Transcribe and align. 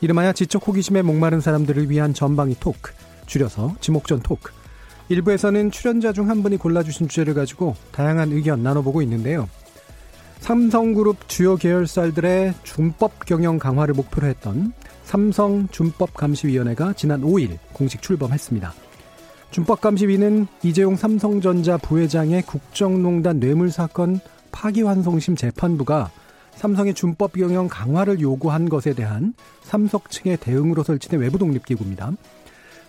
이름하여 0.00 0.32
지적 0.32 0.66
호기심에 0.66 1.02
목마른 1.02 1.40
사람들을 1.40 1.90
위한 1.90 2.14
전방위 2.14 2.56
토크, 2.58 2.92
줄여서 3.26 3.76
지목전 3.80 4.20
토크. 4.20 4.52
일부에서는 5.08 5.70
출연자 5.70 6.12
중 6.12 6.28
한 6.30 6.42
분이 6.42 6.56
골라주신 6.56 7.08
주제를 7.08 7.34
가지고 7.34 7.76
다양한 7.92 8.32
의견 8.32 8.62
나눠보고 8.62 9.02
있는데요. 9.02 9.48
삼성그룹 10.38 11.28
주요 11.28 11.56
계열사들의 11.56 12.54
준법 12.62 13.26
경영 13.26 13.58
강화를 13.58 13.92
목표로 13.94 14.26
했던 14.28 14.72
삼성 15.04 15.68
준법감시위원회가 15.68 16.94
지난 16.94 17.22
5일 17.22 17.58
공식 17.72 18.00
출범했습니다. 18.00 18.72
준법감시위는 19.50 20.46
이재용 20.62 20.96
삼성전자 20.96 21.76
부회장의 21.76 22.42
국정농단 22.42 23.40
뇌물 23.40 23.70
사건 23.70 24.20
파기환송심 24.52 25.36
재판부가 25.36 26.10
삼성의 26.60 26.92
준법 26.92 27.32
경영 27.32 27.68
강화를 27.68 28.20
요구한 28.20 28.68
것에 28.68 28.92
대한 28.92 29.32
삼성 29.62 29.98
측의 30.10 30.36
대응으로 30.36 30.82
설치된 30.82 31.18
외부 31.18 31.38
독립기구입니다. 31.38 32.12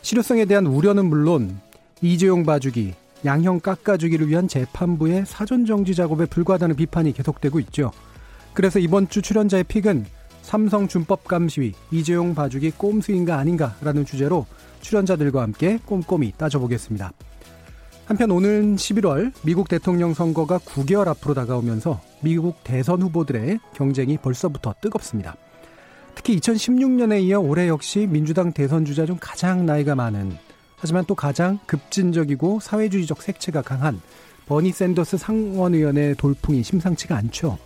실효성에 0.02 0.44
대한 0.44 0.66
우려는 0.66 1.06
물론 1.06 1.58
이재용 2.02 2.44
봐주기, 2.44 2.94
양형 3.24 3.62
깎아주기를 3.62 4.28
위한 4.28 4.50
재판부의 4.50 5.24
사전 5.26 5.66
정지 5.66 5.96
작업에 5.96 6.26
불과하다는 6.26 6.76
비판이 6.76 7.14
계속되고 7.14 7.62
있죠. 7.62 7.94
그래서 8.52 8.78
이번 8.78 9.08
주 9.08 9.22
출연자의 9.22 9.64
픽은 9.64 10.06
삼성 10.42 10.90
준법 10.90 11.24
감시위 11.24 11.72
이재용 11.92 12.36
봐주기 12.36 12.72
꼼수인가 12.72 13.38
아닌가라는 13.38 14.04
주제로 14.04 14.48
출연자들과 14.82 15.44
함께 15.44 15.80
꼼꼼히 15.86 16.34
따져보겠습니다. 16.36 17.14
한편 18.12 18.30
오는 18.32 18.76
11월 18.76 19.32
미국 19.42 19.70
대통령 19.70 20.14
선거가 20.14 20.58
9개월 20.58 21.08
앞으로 21.08 21.34
다가오면서 21.34 22.02
미국 22.20 22.62
대선 22.62 23.02
후보들의 23.02 23.60
경쟁이 23.74 24.18
벌써부터 24.18 24.76
뜨겁습니다. 24.82 25.38
특히 26.14 26.38
2016년에 26.38 27.24
이어 27.24 27.40
올해 27.40 27.70
역시 27.70 28.08
민주당 28.10 28.52
대선 28.52 28.84
주자 28.84 29.06
중 29.06 29.18
가장 29.18 29.66
나이가 29.66 29.96
많은 29.96 30.38
하지만 30.76 31.06
또 31.08 31.16
가장 31.16 31.58
급진적이고 31.68 32.60
사회주의적 32.60 33.22
색채가 33.22 33.62
강한 33.62 34.02
버니 34.46 34.74
샌더스 34.74 35.16
상원의원의 35.16 36.16
돌풍이 36.16 36.64
심상치가 36.64 37.16
않죠. 37.16 37.60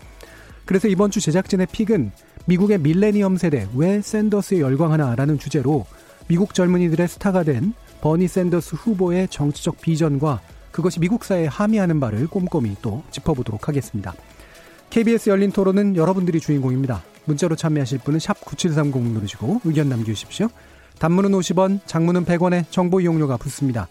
그래서 0.66 0.88
이번 0.88 1.10
주 1.10 1.22
제작진의 1.22 1.70
픽은 1.72 2.12
미국의 2.46 2.78
밀레니엄 2.82 3.38
세대 3.38 3.68
왜 3.74 4.00
샌더스에 4.00 4.60
열광하나라는 4.60 5.40
주제로 5.40 5.88
미국 6.28 6.54
젊은이들의 6.54 7.08
스타가 7.08 7.42
된 7.42 7.74
버니 8.06 8.28
샌더스 8.28 8.76
후보의 8.76 9.28
정치적 9.30 9.82
비전과 9.82 10.40
그것이 10.70 11.00
미국 11.00 11.24
사회에 11.24 11.48
함의하는 11.48 12.00
바를 12.00 12.28
꼼꼼히 12.28 12.76
또 12.84 13.02
짚어보도록 13.10 13.68
하겠습니다. 13.68 14.14
KBS 14.92 15.32
열린 15.32 15.52
토론은 15.52 15.96
여러분들이 15.96 16.40
주인공입니다. 16.40 17.02
문자로 17.26 17.56
참여하실 17.56 18.02
분은 18.04 18.20
9730 18.42 19.02
누르시고 19.12 19.62
의견 19.64 19.90
남겨주십시오. 19.90 20.50
단문은 21.00 21.32
50원, 21.32 21.80
장문은 21.88 22.26
100원에 22.26 22.66
정보 22.70 23.02
이용료가 23.02 23.38
붙습니다. 23.38 23.88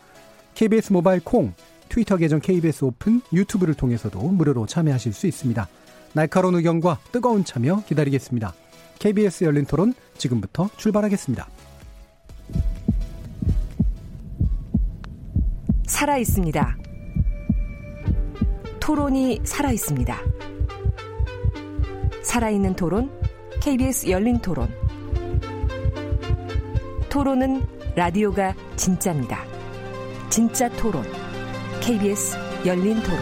KBS 0.55 0.93
모바일 0.93 1.21
콩, 1.25 1.53
트위터 1.89 2.17
계정 2.17 2.39
KBS 2.39 2.85
오픈, 2.85 3.21
유튜브를 3.33 3.75
통해서도 3.75 4.21
무료로 4.21 4.67
참여하실 4.67 5.13
수 5.13 5.27
있습니다. 5.27 5.67
날카로운 6.13 6.55
의견과 6.55 7.01
뜨거운 7.11 7.45
참여 7.45 7.83
기다리겠습니다. 7.89 8.55
KBS 9.01 9.43
열린 9.43 9.65
토론 9.65 9.93
지금부터 10.17 10.71
출발하겠습니다. 10.77 11.49
살아 15.87 16.17
있습니다. 16.17 16.77
토론이 18.81 19.41
살아 19.45 19.71
있습니다. 19.71 20.19
살아있는 22.23 22.75
토론, 22.75 23.11
KBS 23.61 24.11
열린 24.11 24.39
토론. 24.41 24.69
토론은 27.11 27.67
라디오가 27.95 28.55
진짜입니다. 28.77 29.45
진짜 30.31 30.69
토론, 30.71 31.05
KBS 31.81 32.37
열린 32.67 33.01
토론. 33.03 33.21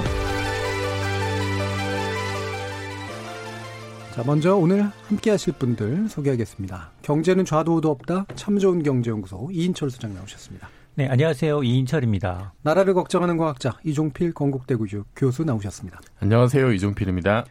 자, 4.14 4.22
먼저 4.24 4.54
오늘 4.54 4.82
함께 5.08 5.30
하실 5.30 5.54
분들 5.54 6.08
소개하겠습니다. 6.08 6.92
경제는 7.02 7.44
좌도 7.44 7.76
우도 7.76 7.90
없다. 7.90 8.26
참 8.34 8.58
좋은 8.58 8.82
경제연구소 8.82 9.50
이인철 9.52 9.90
수장 9.90 10.14
나오셨습니다. 10.14 10.68
네, 10.94 11.08
안녕하세요. 11.08 11.62
이인철입니다. 11.62 12.52
나라를 12.60 12.92
걱정하는 12.92 13.38
과학자 13.38 13.78
이종필 13.82 14.34
건국대구 14.34 14.86
교수 15.16 15.42
나오셨습니다. 15.42 15.98
안녕하세요. 16.20 16.70
이종필입니다. 16.70 17.46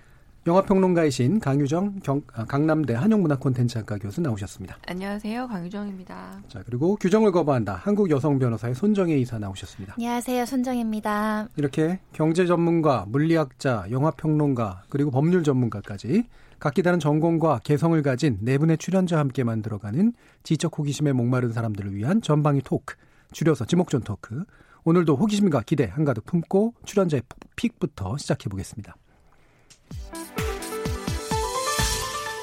영화평론가이신 0.45 1.39
강유정 1.39 2.01
경, 2.03 2.21
아, 2.33 2.45
강남대 2.45 2.93
한영문화콘텐츠학과 2.93 3.97
교수 3.97 4.21
나오셨습니다. 4.21 4.77
안녕하세요. 4.87 5.47
강유정입니다. 5.47 6.41
자, 6.47 6.61
그리고 6.67 6.95
규정을 6.97 7.31
거부한다. 7.31 7.73
한국 7.83 8.11
여성 8.11 8.37
변호사의 8.37 8.75
손정혜 8.75 9.17
이사 9.17 9.39
나오셨습니다. 9.39 9.95
안녕하세요. 9.97 10.45
손정혜입니다. 10.45 11.49
이렇게 11.57 11.99
경제 12.13 12.45
전문가, 12.45 13.05
물리학자, 13.07 13.85
영화평론가, 13.89 14.83
그리고 14.89 15.09
법률 15.09 15.43
전문가까지 15.43 16.25
각기 16.59 16.83
다른 16.83 16.99
전공과 16.99 17.61
개성을 17.63 17.99
가진 18.03 18.37
네 18.41 18.59
분의 18.59 18.77
출연자와 18.77 19.19
함께 19.19 19.43
만들어가는 19.43 20.13
지적 20.43 20.77
호기심에 20.77 21.13
목마른 21.13 21.53
사람들을 21.53 21.95
위한 21.95 22.21
전방위 22.21 22.61
토크, 22.63 22.95
줄여서 23.31 23.65
지목전 23.65 24.01
토크. 24.01 24.43
오늘도 24.83 25.15
호기심과 25.15 25.61
기대 25.61 25.85
한가득 25.85 26.25
품고 26.25 26.73
출연자의 26.85 27.23
픽부터 27.55 28.17
시작해 28.17 28.49
보겠습니다. 28.49 28.95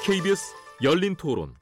KBS 0.05 0.53
열린 0.81 1.15
토론 1.15 1.53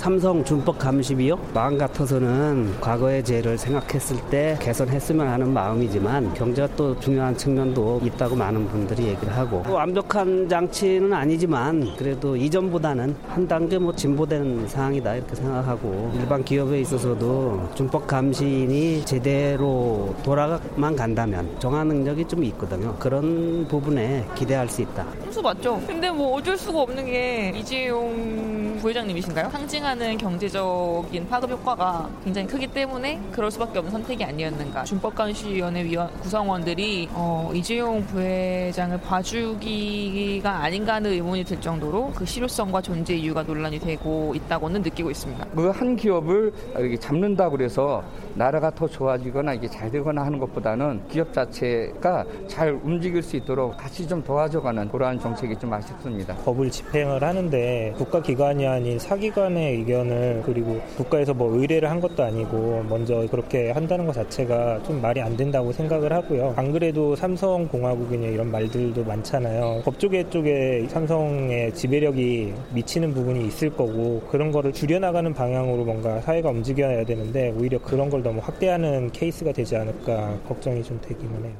삼성 0.00 0.44
준법 0.44 0.78
감시비요? 0.78 1.36
마음 1.52 1.76
같아서는 1.76 2.80
과거의 2.80 3.24
죄를 3.24 3.58
생각했을 3.58 4.16
때 4.30 4.56
개선했으면 4.60 5.26
하는 5.26 5.52
마음이지만 5.52 6.32
경제가 6.32 6.68
또 6.76 6.98
중요한 7.00 7.36
측면도 7.36 8.00
있다고 8.04 8.36
많은 8.36 8.68
분들이 8.68 9.08
얘기를 9.08 9.36
하고 9.36 9.64
완벽한 9.68 10.48
장치는 10.48 11.12
아니지만 11.12 11.96
그래도 11.98 12.36
이전보다는 12.36 13.16
한 13.28 13.48
단계 13.48 13.78
뭐 13.78 13.92
진보된 13.92 14.68
상황이다 14.68 15.16
이렇게 15.16 15.34
생각하고 15.34 16.12
일반 16.14 16.44
기업에 16.44 16.80
있어서도 16.80 17.70
준법 17.74 18.06
감시인이 18.06 19.04
제대로 19.04 20.14
돌아만 20.22 20.94
간다면 20.94 21.50
정화 21.58 21.82
능력이 21.82 22.28
좀 22.28 22.44
있거든요. 22.44 22.94
그런 23.00 23.66
부분에 23.66 24.24
기대할 24.36 24.68
수 24.68 24.82
있다. 24.82 25.04
꼼수 25.24 25.42
맞죠? 25.42 25.82
근데 25.84 26.10
뭐 26.12 26.36
어쩔 26.38 26.56
수가 26.56 26.80
없는 26.82 27.04
게 27.06 27.52
이재용 27.56 28.78
부회장님이신가요? 28.80 29.50
상징 29.50 29.79
상징하는 29.80 30.18
경제적인 30.18 31.28
파급 31.28 31.50
효과가 31.50 32.08
굉장히 32.22 32.46
크기 32.46 32.66
때문에 32.66 33.20
그럴 33.32 33.50
수밖에 33.50 33.78
없는 33.78 33.90
선택이 33.90 34.22
아니었는가. 34.24 34.84
준법감시위원회 34.84 35.84
위원, 35.84 36.10
구성원들이 36.20 37.08
어, 37.12 37.50
이재용 37.54 38.04
부회장을 38.06 39.00
봐주기가 39.00 40.50
아닌가 40.62 40.94
하는 40.94 41.10
의문이 41.12 41.44
들 41.44 41.60
정도로 41.60 42.12
그 42.14 42.24
실효성과 42.26 42.82
존재 42.82 43.14
이유가 43.14 43.42
논란이 43.42 43.78
되고 43.80 44.32
있다고는 44.34 44.82
느끼고 44.82 45.10
있습니다. 45.10 45.46
그 45.46 45.70
한 45.70 45.96
기업을 45.96 46.52
이렇게 46.76 46.96
잡는다 46.98 47.48
그래서 47.48 48.02
나라가 48.40 48.70
더 48.70 48.88
좋아지거나 48.88 49.52
이게 49.52 49.68
잘 49.68 49.90
되거나 49.90 50.24
하는 50.24 50.38
것보다는 50.38 51.02
기업 51.10 51.30
자체가 51.30 52.24
잘 52.46 52.70
움직일 52.82 53.22
수 53.22 53.36
있도록 53.36 53.76
같이 53.76 54.08
좀 54.08 54.24
도와줘가는 54.24 54.88
그러한 54.88 55.20
정책이 55.20 55.56
좀 55.58 55.70
아쉽습니다. 55.74 56.34
법을 56.36 56.70
집행을 56.70 57.22
하는데 57.22 57.92
국가기관이 57.98 58.66
아닌 58.66 58.98
사기관의 58.98 59.76
의견을 59.76 60.42
그리고 60.46 60.80
국가에서 60.96 61.34
뭐 61.34 61.54
의뢰를 61.54 61.90
한 61.90 62.00
것도 62.00 62.24
아니고 62.24 62.86
먼저 62.88 63.26
그렇게 63.30 63.72
한다는 63.72 64.06
것 64.06 64.14
자체가 64.14 64.84
좀 64.84 65.02
말이 65.02 65.20
안 65.20 65.36
된다고 65.36 65.70
생각을 65.70 66.10
하고요. 66.10 66.54
안 66.56 66.72
그래도 66.72 67.14
삼성공화국이냐 67.16 68.28
이런 68.28 68.50
말들도 68.50 69.04
많잖아요. 69.04 69.82
법조계 69.84 70.30
쪽에 70.30 70.86
삼성의 70.88 71.74
지배력이 71.74 72.54
미치는 72.72 73.12
부분이 73.12 73.46
있을 73.48 73.68
거고 73.68 74.22
그런 74.30 74.50
거를 74.50 74.72
줄여나가는 74.72 75.34
방향으로 75.34 75.84
뭔가 75.84 76.22
사회가 76.22 76.48
움직여야 76.48 77.04
되는데 77.04 77.54
오히려 77.58 77.78
그런 77.80 78.08
걸 78.08 78.22
너무 78.30 78.40
확대하는 78.44 79.10
케이스가 79.10 79.50
되지 79.50 79.74
않을까 79.74 80.40
걱정이 80.46 80.84
좀 80.84 81.00
되기는 81.00 81.44
해요. 81.44 81.56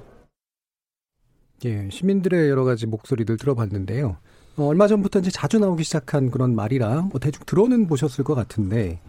예, 1.65 1.89
시민들의 1.91 2.49
여러 2.49 2.63
가지 2.63 2.87
목소리들 2.87 3.37
들어봤는데요. 3.39 4.17
어, 4.57 4.65
얼마 4.65 4.87
전부터 4.87 5.19
이제 5.19 5.31
자주 5.33 5.59
나오기 5.59 5.83
시작한 5.83 6.31
그런 6.31 6.55
말이라 6.55 7.03
뭐 7.11 7.19
대충 7.19 7.43
들어는 7.45 7.89
보셨을 7.89 8.23
것 8.23 8.37
같은데 8.37 9.01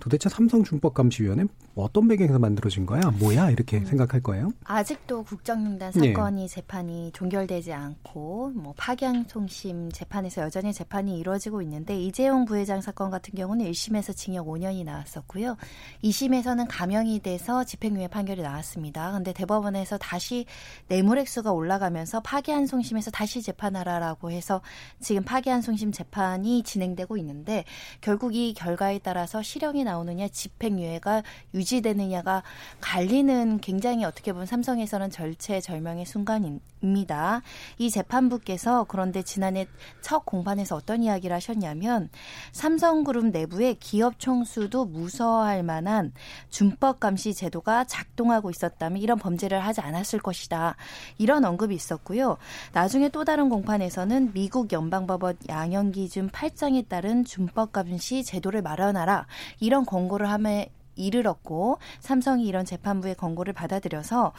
도대체 0.00 0.28
삼성준법감시위원회 0.28 1.44
어떤 1.76 2.06
배경에서 2.06 2.38
만들어진 2.38 2.86
거야? 2.86 3.00
뭐야? 3.18 3.50
이렇게 3.50 3.78
음. 3.78 3.84
생각할 3.84 4.22
거예요? 4.22 4.52
아직도 4.64 5.24
국정농단 5.24 5.90
사건이 5.90 6.42
네. 6.42 6.48
재판이 6.48 7.10
종결되지 7.12 7.72
않고 7.72 8.52
뭐 8.54 8.74
파견 8.76 9.24
송심 9.26 9.90
재판에서 9.90 10.42
여전히 10.42 10.72
재판이 10.72 11.18
이루어지고 11.18 11.62
있는데 11.62 11.98
이재용 11.98 12.44
부회장 12.44 12.80
사건 12.80 13.10
같은 13.10 13.34
경우는 13.34 13.68
1심에서 13.70 14.16
징역 14.16 14.46
5년이 14.46 14.84
나왔었고요. 14.84 15.56
2심에서는 16.04 16.66
감형이 16.68 17.20
돼서 17.20 17.64
집행유예 17.64 18.08
판결이 18.08 18.42
나왔습니다. 18.42 19.12
근데 19.12 19.32
대법원에서 19.32 19.98
다시 19.98 20.46
뇌물액수가 20.88 21.50
올라가면서 21.52 22.20
파기환송심에서 22.20 23.10
다시 23.10 23.42
재판하라라고 23.42 24.30
해서 24.30 24.60
지금 25.00 25.24
파기환송심 25.24 25.90
재판이 25.90 26.62
진행되고 26.62 27.16
있는데 27.16 27.64
결국 28.00 28.36
이 28.36 28.54
결과에 28.54 28.98
따라서 28.98 29.42
실형이 29.42 29.82
나오느냐 29.82 30.28
집행유예가 30.28 31.22
유 31.54 31.63
지되느냐가 31.64 32.42
갈리는 32.80 33.58
굉장히 33.60 34.04
어떻게 34.04 34.32
보면 34.32 34.46
삼성에서는 34.46 35.10
절체절명의 35.10 36.06
순간입니다. 36.06 37.42
이 37.78 37.90
재판부께서 37.90 38.84
그런데 38.88 39.22
지난해 39.22 39.66
첫 40.00 40.24
공판에서 40.24 40.76
어떤 40.76 41.02
이야기를 41.02 41.34
하셨냐면 41.34 42.08
삼성그룹 42.52 43.26
내부의 43.26 43.76
기업 43.76 44.18
총수도 44.18 44.84
무서워할 44.84 45.62
만한 45.62 46.12
준법 46.50 47.00
감시 47.00 47.34
제도가 47.34 47.84
작동하고 47.84 48.50
있었다면 48.50 49.00
이런 49.00 49.18
범죄를 49.18 49.60
하지 49.60 49.80
않았을 49.80 50.18
것이다. 50.20 50.76
이런 51.18 51.44
언급이 51.44 51.74
있었고요. 51.74 52.36
나중에 52.72 53.08
또 53.08 53.24
다른 53.24 53.48
공판에서는 53.48 54.32
미국 54.32 54.72
연방법원 54.72 55.38
양형 55.48 55.92
기준 55.92 56.28
8장에 56.30 56.88
따른 56.88 57.24
준법 57.24 57.72
감시 57.72 58.24
제도를 58.24 58.62
마련하라. 58.62 59.26
이런 59.60 59.84
권고를 59.84 60.28
함에 60.28 60.70
이르렀고 60.96 61.78
삼성이 62.00 62.46
이런 62.46 62.64
재판부의 62.64 63.14
권고를 63.14 63.52
받아들여서 63.52 64.32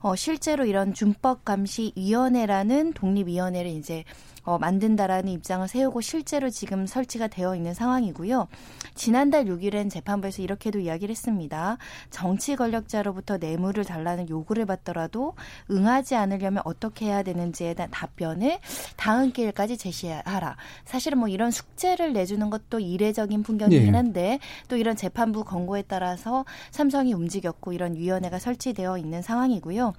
어 0.00 0.16
실제로 0.16 0.64
이런 0.64 0.94
준법 0.94 1.44
감시 1.44 1.92
위원회라는 1.96 2.92
독립 2.92 3.28
위원회를 3.28 3.70
이제 3.70 4.04
어, 4.48 4.56
만든다라는 4.56 5.28
입장을 5.28 5.68
세우고 5.68 6.00
실제로 6.00 6.48
지금 6.48 6.86
설치가 6.86 7.26
되어 7.26 7.54
있는 7.54 7.74
상황이고요. 7.74 8.48
지난달 8.94 9.44
6일엔 9.44 9.90
재판부에서 9.90 10.40
이렇게도 10.40 10.78
이야기를 10.78 11.10
했습니다. 11.10 11.76
정치 12.08 12.56
권력자로부터 12.56 13.36
뇌물을 13.36 13.84
달라는 13.84 14.30
요구를 14.30 14.64
받더라도 14.64 15.34
응하지 15.70 16.14
않으려면 16.14 16.62
어떻게 16.64 17.04
해야 17.04 17.22
되는지에 17.22 17.74
대한 17.74 17.90
답변을 17.90 18.58
다음 18.96 19.32
기일까지 19.32 19.76
제시하라. 19.76 20.56
사실은 20.86 21.18
뭐 21.18 21.28
이런 21.28 21.50
숙제를 21.50 22.14
내주는 22.14 22.48
것도 22.48 22.80
이례적인 22.80 23.42
풍경이긴 23.42 23.92
네. 23.92 23.98
한데 23.98 24.38
또 24.68 24.78
이런 24.78 24.96
재판부 24.96 25.44
권고에 25.44 25.82
따라서 25.86 26.46
삼성이 26.70 27.12
움직였고 27.12 27.74
이런 27.74 27.96
위원회가 27.96 28.38
설치되어 28.38 28.96
있는 28.96 29.20
상황이고요. 29.20 29.92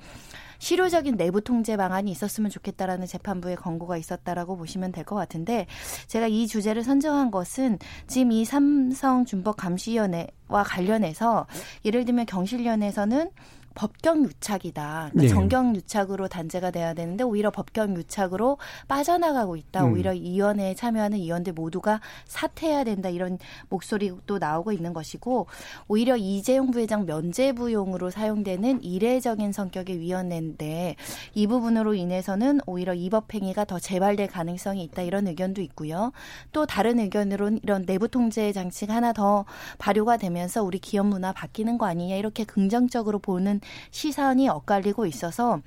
실효적인 0.60 1.18
내부 1.18 1.42
통제 1.42 1.76
방안이 1.78 2.12
있었으면 2.12 2.52
좋겠다라는 2.52 3.08
재판부의 3.08 3.56
권고가 3.56 3.98
있었다라고 3.98 4.58
보시면 4.58 4.92
될 4.92 5.04
것 5.10 5.16
같은데 5.16 5.66
제가 6.08 6.28
이 6.28 6.46
주제를 6.46 6.84
선정한 6.84 7.32
것은 7.32 7.80
지금 8.06 8.32
이 8.32 8.46
삼성 8.46 9.26
준법 9.26 9.56
감시위원회와 9.58 10.64
관련해서 10.66 11.48
예를 11.86 12.06
들면 12.06 12.26
경실련에서는 12.28 13.32
법경 13.76 14.24
유착이다. 14.24 15.10
그러니까 15.12 15.22
네. 15.22 15.28
정경 15.28 15.76
유착으로 15.76 16.28
단죄가 16.28 16.72
돼야 16.72 16.94
되는데 16.94 17.24
오히려 17.24 17.52
법경 17.52 17.96
유착으로 17.96 18.58
빠져나가고 18.88 19.56
있다. 19.56 19.86
음. 19.86 19.94
오히려 19.94 20.12
위원회에 20.12 20.76
참여하는 20.76 21.20
위원들 21.20 21.54
모두가 21.54 22.02
사퇴해야 22.26 22.84
된다. 22.84 23.10
이런 23.10 23.38
목소리도 23.70 24.38
나오고 24.38 24.72
있는 24.72 24.94
것이고 24.94 25.48
오히려 25.88 26.18
이재용 26.18 26.72
부회장 26.72 27.06
면제부용으로 27.06 28.10
사용되는 28.10 28.84
이례적인 28.84 29.52
성격의 29.52 30.00
위원회인데 30.00 30.96
이 31.34 31.48
부분으로 31.48 31.94
인해서는 31.94 32.60
오히려 32.66 32.94
이법 32.94 33.34
행위가 33.34 33.66
더 33.66 33.80
재발될 33.80 34.28
가능성이 34.28 34.84
있다. 34.84 35.04
이런 35.04 35.28
의견도 35.28 35.62
있고요. 35.62 36.12
또 36.52 36.66
다른 36.66 37.00
의견으로는 37.00 37.60
이런 37.64 37.86
내부 37.86 38.08
통제 38.08 38.52
장치가 38.52 38.96
하나 38.96 39.14
더 39.14 39.46
발효가 39.78 40.18
되면서 40.18 40.64
우리 40.64 40.80
기업 40.80 41.06
문화 41.08 41.32
바뀌는 41.32 41.78
거 41.78 41.86
아니냐 41.86 42.16
이렇게 42.16 42.44
긍정적으로 42.44 43.20
보는 43.20 43.59
시선이 43.92 44.50
엇갈리고 44.50 45.06
있어서 45.06 45.62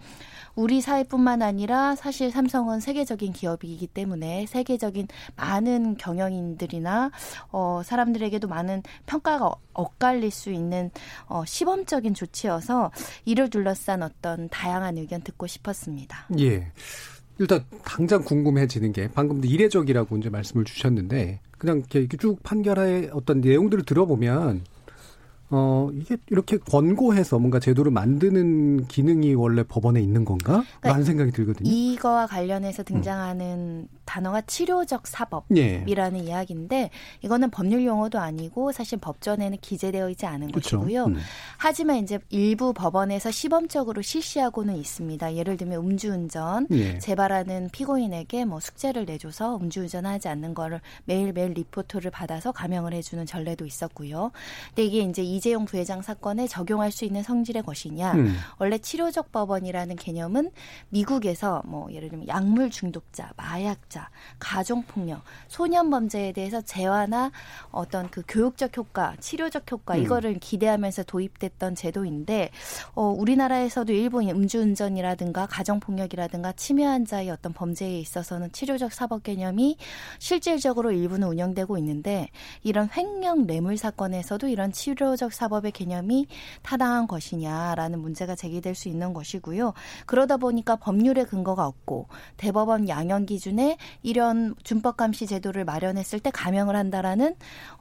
우리 0.54 0.80
사회뿐만 0.80 1.42
아니라 1.42 1.94
사실 1.96 2.30
삼성은 2.30 2.80
세계적인 2.80 3.32
기업이기 3.32 3.86
때문에 3.86 4.46
세계적인 4.46 5.08
많은 5.36 5.96
경영인들이나 5.96 7.10
어 7.52 7.82
사람들에게도 7.84 8.48
많은 8.48 8.82
평가가 9.06 9.50
엇갈릴 9.72 10.30
수 10.30 10.50
있는 10.50 10.90
어 11.26 11.44
시범적인 11.46 12.14
조치여서 12.14 12.90
이를 13.24 13.48
둘러싼 13.48 14.02
어떤 14.02 14.48
다양한 14.50 14.98
의견 14.98 15.22
듣고 15.22 15.46
싶었습니다. 15.46 16.26
예. 16.38 16.70
일단 17.38 17.64
당장 17.82 18.22
궁금해지는 18.22 18.92
게 18.92 19.08
방금도 19.08 19.48
이례적이라고 19.48 20.18
이제 20.18 20.28
말씀을 20.28 20.64
주셨는데 20.64 21.40
그냥 21.56 21.82
이렇게 21.94 22.16
쭉 22.18 22.42
판결의 22.42 23.10
어떤 23.12 23.40
내용들을 23.40 23.84
들어보면 23.84 24.64
어, 25.54 25.90
이게 25.92 26.16
이렇게 26.30 26.56
권고해서 26.56 27.38
뭔가 27.38 27.60
제도를 27.60 27.92
만드는 27.92 28.86
기능이 28.86 29.34
원래 29.34 29.62
법원에 29.62 30.00
있는 30.00 30.24
건가? 30.24 30.64
그러니까 30.80 30.88
라는 30.88 31.04
생각이 31.04 31.30
들거든요. 31.30 31.70
이거와 31.70 32.26
관련해서 32.26 32.82
등장하는 32.82 33.46
음. 33.46 33.88
단어가 34.06 34.40
치료적 34.40 35.06
사법이라는 35.06 36.20
예. 36.20 36.24
이야기인데 36.24 36.90
이거는 37.20 37.50
법률 37.50 37.84
용어도 37.84 38.18
아니고 38.18 38.72
사실 38.72 38.98
법전에는 38.98 39.58
기재되어 39.60 40.08
있지 40.10 40.24
않은 40.24 40.48
그렇죠. 40.48 40.78
것이고요. 40.78 41.04
음. 41.04 41.16
하지만 41.58 41.98
이제 41.98 42.18
일부 42.30 42.72
법원에서 42.72 43.30
시범적으로 43.30 44.00
실시하고는 44.00 44.76
있습니다. 44.76 45.36
예를 45.36 45.58
들면 45.58 45.78
음주운전 45.80 46.68
예. 46.70 46.98
재발하는 46.98 47.68
피고인에게 47.72 48.46
뭐 48.46 48.58
숙제를 48.58 49.04
내줘서 49.04 49.58
음주운전하지 49.58 50.28
않는 50.28 50.54
거를 50.54 50.80
매일매일 51.04 51.52
리포트를 51.52 52.10
받아서 52.10 52.52
감형을 52.52 52.94
해주는 52.94 53.26
전례도 53.26 53.66
있었고요. 53.66 54.32
근데 54.68 54.84
이게 54.84 55.00
이제 55.00 55.22
이 55.22 55.41
이재용 55.42 55.64
부회장 55.64 56.02
사건에 56.02 56.46
적용할 56.46 56.92
수 56.92 57.04
있는 57.04 57.24
성질의 57.24 57.64
것이냐. 57.64 58.12
음. 58.12 58.36
원래 58.58 58.78
치료적 58.78 59.32
법원이라는 59.32 59.96
개념은 59.96 60.52
미국에서 60.90 61.62
뭐 61.64 61.92
예를 61.92 62.10
들면 62.10 62.28
약물 62.28 62.70
중독자, 62.70 63.32
마약자, 63.36 64.08
가정 64.38 64.84
폭력, 64.84 65.22
소년 65.48 65.90
범죄에 65.90 66.30
대해서 66.30 66.60
재화나 66.60 67.32
어떤 67.72 68.08
그 68.08 68.22
교육적 68.28 68.76
효과, 68.76 69.16
치료적 69.18 69.70
효과 69.72 69.96
음. 69.96 70.02
이거를 70.02 70.38
기대하면서 70.38 71.02
도입됐던 71.04 71.74
제도인데 71.74 72.50
어 72.94 73.06
우리나라에서도 73.06 73.92
일본 73.92 74.28
음주운전이라든가 74.28 75.46
가정 75.46 75.80
폭력이라든가 75.80 76.52
치매한 76.52 77.04
자의 77.04 77.30
어떤 77.30 77.52
범죄에 77.52 77.98
있어서는 77.98 78.52
치료적 78.52 78.92
사법 78.92 79.24
개념이 79.24 79.76
실질적으로 80.20 80.92
일부는 80.92 81.26
운영되고 81.26 81.78
있는데 81.78 82.28
이런 82.62 82.88
횡령 82.96 83.48
뇌물 83.48 83.76
사건에서도 83.76 84.46
이런 84.46 84.70
치료적 84.70 85.21
사법의 85.30 85.72
개념이 85.72 86.26
타당한 86.62 87.06
것이냐라는 87.06 88.00
문제가 88.00 88.34
제기될 88.34 88.74
수 88.74 88.88
있는 88.88 89.12
것이고요. 89.12 89.74
그러다 90.06 90.36
보니까 90.36 90.76
법률의 90.76 91.26
근거가 91.26 91.66
없고 91.66 92.08
대법원 92.36 92.88
양형 92.88 93.26
기준에 93.26 93.76
이런 94.02 94.54
준법 94.62 94.96
감시 94.96 95.26
제도를 95.26 95.64
마련했을 95.64 96.20
때 96.20 96.30
감형을 96.30 96.76
한다라는 96.76 97.34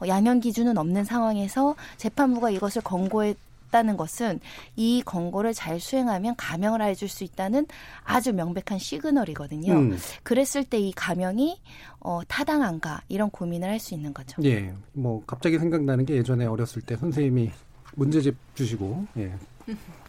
양형 0.08 0.42
기준은 0.42 0.78
없는 0.78 1.06
상황에서 1.06 1.76
재판부가 1.98 2.50
이것을 2.50 2.82
권고 2.82 3.24
해 3.72 3.82
다는 3.82 3.96
것은 3.96 4.40
이 4.76 5.02
권고를 5.06 5.54
잘 5.54 5.80
수행하면 5.80 6.36
감형을 6.36 6.82
해줄 6.82 7.08
수 7.08 7.24
있다는 7.24 7.66
아주 8.04 8.34
명백한 8.34 8.78
시그널이거든요. 8.80 9.74
음. 9.74 9.98
그랬을 10.24 10.66
때 10.66 10.82
이 10.82 10.92
감형이 10.94 11.62
어, 12.00 12.22
타당한가 12.28 13.02
이런 13.08 13.30
고민을 13.30 13.70
할 13.70 13.80
수 13.80 13.94
있는 13.94 14.14
거죠. 14.14 14.42
예, 14.44 14.74
뭐 14.94 15.24
갑자기 15.26 15.58
생각나는 15.60 16.06
게 16.06 16.16
예전에 16.16 16.46
어렸을 16.46 16.82
때 16.82 16.96
선생님이 16.98 17.52
문제집 17.96 18.36
주시고 18.56 19.06
예. 19.18 19.34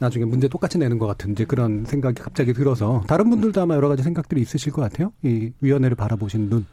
나중에 0.00 0.24
문제 0.24 0.48
똑같이 0.48 0.78
내는 0.78 0.98
것 0.98 1.06
같은 1.06 1.32
이제 1.32 1.44
그런 1.44 1.84
생각이 1.84 2.20
갑자기 2.22 2.52
들어서 2.54 3.02
다른 3.06 3.28
분들도 3.30 3.60
아마 3.60 3.74
여러 3.76 3.88
가지 3.88 4.02
생각들이 4.02 4.40
있으실 4.40 4.72
것 4.72 4.80
같아요. 4.82 5.12
이 5.22 5.52
위원회를 5.60 5.94
바라보신 5.94 6.48
눈. 6.48 6.66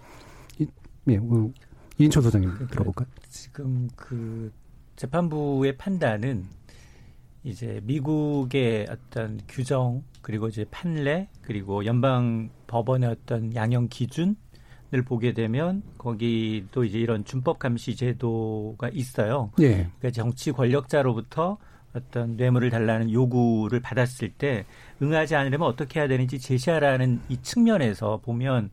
이, 0.57 0.67
예, 1.09 1.17
뭐, 1.17 1.51
이인철 1.97 2.23
소장님 2.23 2.67
들어볼까요? 2.71 3.07
지금 3.29 3.89
그 3.95 4.51
재판부의 4.95 5.77
판단은 5.77 6.45
이제 7.43 7.79
미국의 7.83 8.87
어떤 8.89 9.39
규정 9.47 10.03
그리고 10.21 10.47
이제 10.47 10.65
판례 10.69 11.29
그리고 11.41 11.85
연방 11.85 12.49
법원의 12.67 13.09
어떤 13.09 13.55
양형 13.55 13.87
기준을 13.89 14.35
보게 15.05 15.33
되면 15.33 15.81
거기도 15.97 16.83
이제 16.83 16.99
이런 16.99 17.23
준법 17.23 17.59
감시 17.59 17.95
제도가 17.95 18.89
있어요. 18.89 19.51
예. 19.61 19.89
그러니까 19.99 20.11
정치 20.11 20.51
권력자로부터 20.51 21.57
어떤 21.93 22.35
뇌물을 22.35 22.69
달라는 22.69 23.11
요구를 23.11 23.79
받았을 23.79 24.29
때 24.29 24.65
응하지 25.01 25.35
않으려면 25.35 25.67
어떻게 25.67 25.99
해야 25.99 26.07
되는지 26.07 26.39
제시하라는 26.39 27.21
이 27.29 27.41
측면에서 27.41 28.19
보면 28.23 28.69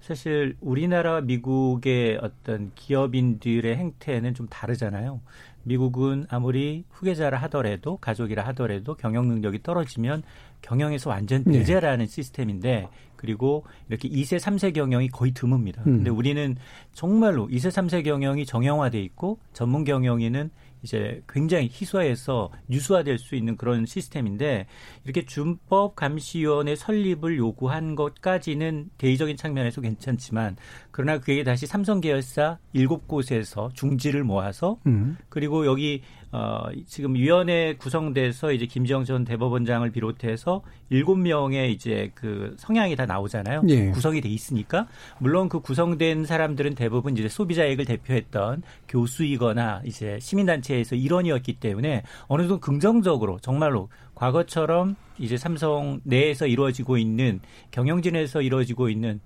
사실 0.00 0.56
우리나라와 0.60 1.22
미국의 1.22 2.18
어떤 2.22 2.70
기업인들의 2.74 3.76
행태는 3.76 4.34
좀 4.34 4.46
다르잖아요. 4.48 5.20
미국은 5.68 6.26
아무리 6.30 6.84
후계자라 6.90 7.38
하더라도 7.42 7.98
가족이라 7.98 8.44
하더라도 8.48 8.94
경영 8.94 9.28
능력이 9.28 9.62
떨어지면 9.62 10.22
경영에서 10.62 11.10
완전 11.10 11.44
네. 11.44 11.58
배제라는 11.58 12.06
네. 12.06 12.10
시스템인데 12.10 12.88
그리고 13.16 13.64
이렇게 13.88 14.08
2세, 14.08 14.40
3세 14.40 14.74
경영이 14.74 15.08
거의 15.08 15.32
드뭅니다. 15.32 15.86
음. 15.86 15.98
근데 15.98 16.10
우리는 16.10 16.56
정말로 16.92 17.48
2세, 17.48 17.70
3세 17.70 18.02
경영이 18.04 18.46
정형화돼 18.46 19.00
있고 19.02 19.38
전문 19.52 19.84
경영인은 19.84 20.50
이제 20.82 21.22
굉장히 21.28 21.68
희소해서 21.72 22.50
유수화될 22.70 23.18
수 23.18 23.34
있는 23.34 23.56
그런 23.56 23.84
시스템인데 23.84 24.66
이렇게 25.08 25.24
준법 25.24 25.96
감시위원회 25.96 26.76
설립을 26.76 27.38
요구한 27.38 27.94
것까지는 27.94 28.90
대의적인 28.98 29.38
측면에서 29.38 29.80
괜찮지만 29.80 30.56
그러나 30.90 31.18
그게 31.18 31.42
다시 31.44 31.66
삼성 31.66 32.02
계열사 32.02 32.58
일곱 32.74 33.08
곳에서 33.08 33.70
중지를 33.72 34.22
모아서 34.22 34.78
음. 34.86 35.16
그리고 35.30 35.64
여기 35.64 36.02
어 36.30 36.64
지금 36.86 37.14
위원회 37.14 37.74
구성돼서 37.76 38.52
이제 38.52 38.66
김지영 38.66 39.04
전 39.04 39.24
대법원장을 39.24 39.90
비롯해서 39.90 40.62
일곱 40.90 41.16
명의 41.16 41.72
이제 41.72 42.10
그 42.14 42.54
성향이 42.58 42.96
다 42.96 43.06
나오잖아요. 43.06 43.62
예. 43.68 43.90
구성이 43.92 44.20
돼 44.20 44.28
있으니까 44.28 44.88
물론 45.20 45.48
그 45.48 45.60
구성된 45.60 46.26
사람들은 46.26 46.74
대부분 46.74 47.16
이제 47.16 47.28
소비자액을 47.30 47.86
대표했던 47.86 48.62
교수이거나 48.88 49.80
이제 49.86 50.18
시민단체에서 50.20 50.96
일원이었기 50.96 51.54
때문에 51.54 52.02
어느 52.26 52.42
정도 52.42 52.60
긍정적으로 52.60 53.38
정말로 53.40 53.88
과거처럼 54.18 54.96
이제 55.18 55.36
삼성 55.36 56.00
내에서 56.02 56.48
이루어지고 56.48 56.98
있는 56.98 57.40
경영진에서 57.70 58.42
이루어지고 58.42 58.88
있는 58.88 59.20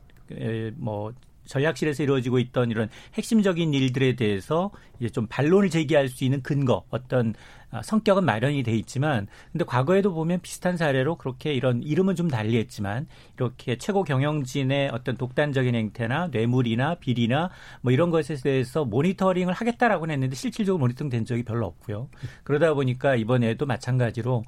뭐 0.76 1.12
전략실에서 1.46 2.02
이루어지고 2.02 2.38
있던 2.38 2.70
이런 2.70 2.88
핵심적인 3.14 3.74
일들에 3.74 4.14
대해서 4.16 4.70
이제 5.00 5.08
좀 5.08 5.26
반론을 5.26 5.70
제기할 5.70 6.08
수 6.08 6.24
있는 6.24 6.42
근거, 6.42 6.84
어떤 6.90 7.34
아, 7.70 7.80
성격은 7.82 8.24
마련이 8.24 8.62
돼 8.62 8.76
있지만, 8.76 9.26
근데 9.50 9.64
과거에도 9.64 10.12
보면 10.12 10.40
비슷한 10.42 10.76
사례로 10.76 11.16
그렇게 11.16 11.54
이런 11.54 11.82
이름은 11.82 12.16
좀 12.16 12.28
달리했지만, 12.28 13.06
이렇게 13.36 13.78
최고 13.78 14.04
경영진의 14.04 14.90
어떤 14.92 15.16
독단적인 15.16 15.74
행태나 15.74 16.28
뇌물이나 16.28 16.96
비리나 16.96 17.50
뭐 17.80 17.90
이런 17.90 18.10
것에 18.10 18.36
대해서 18.36 18.84
모니터링을 18.84 19.54
하겠다라고는 19.54 20.12
했는데 20.12 20.36
실질적으로 20.36 20.78
모니터링 20.80 21.08
된 21.08 21.24
적이 21.24 21.44
별로 21.44 21.66
없고요. 21.66 22.08
그러다 22.44 22.74
보니까 22.74 23.16
이번에도 23.16 23.64
마찬가지로 23.64 24.44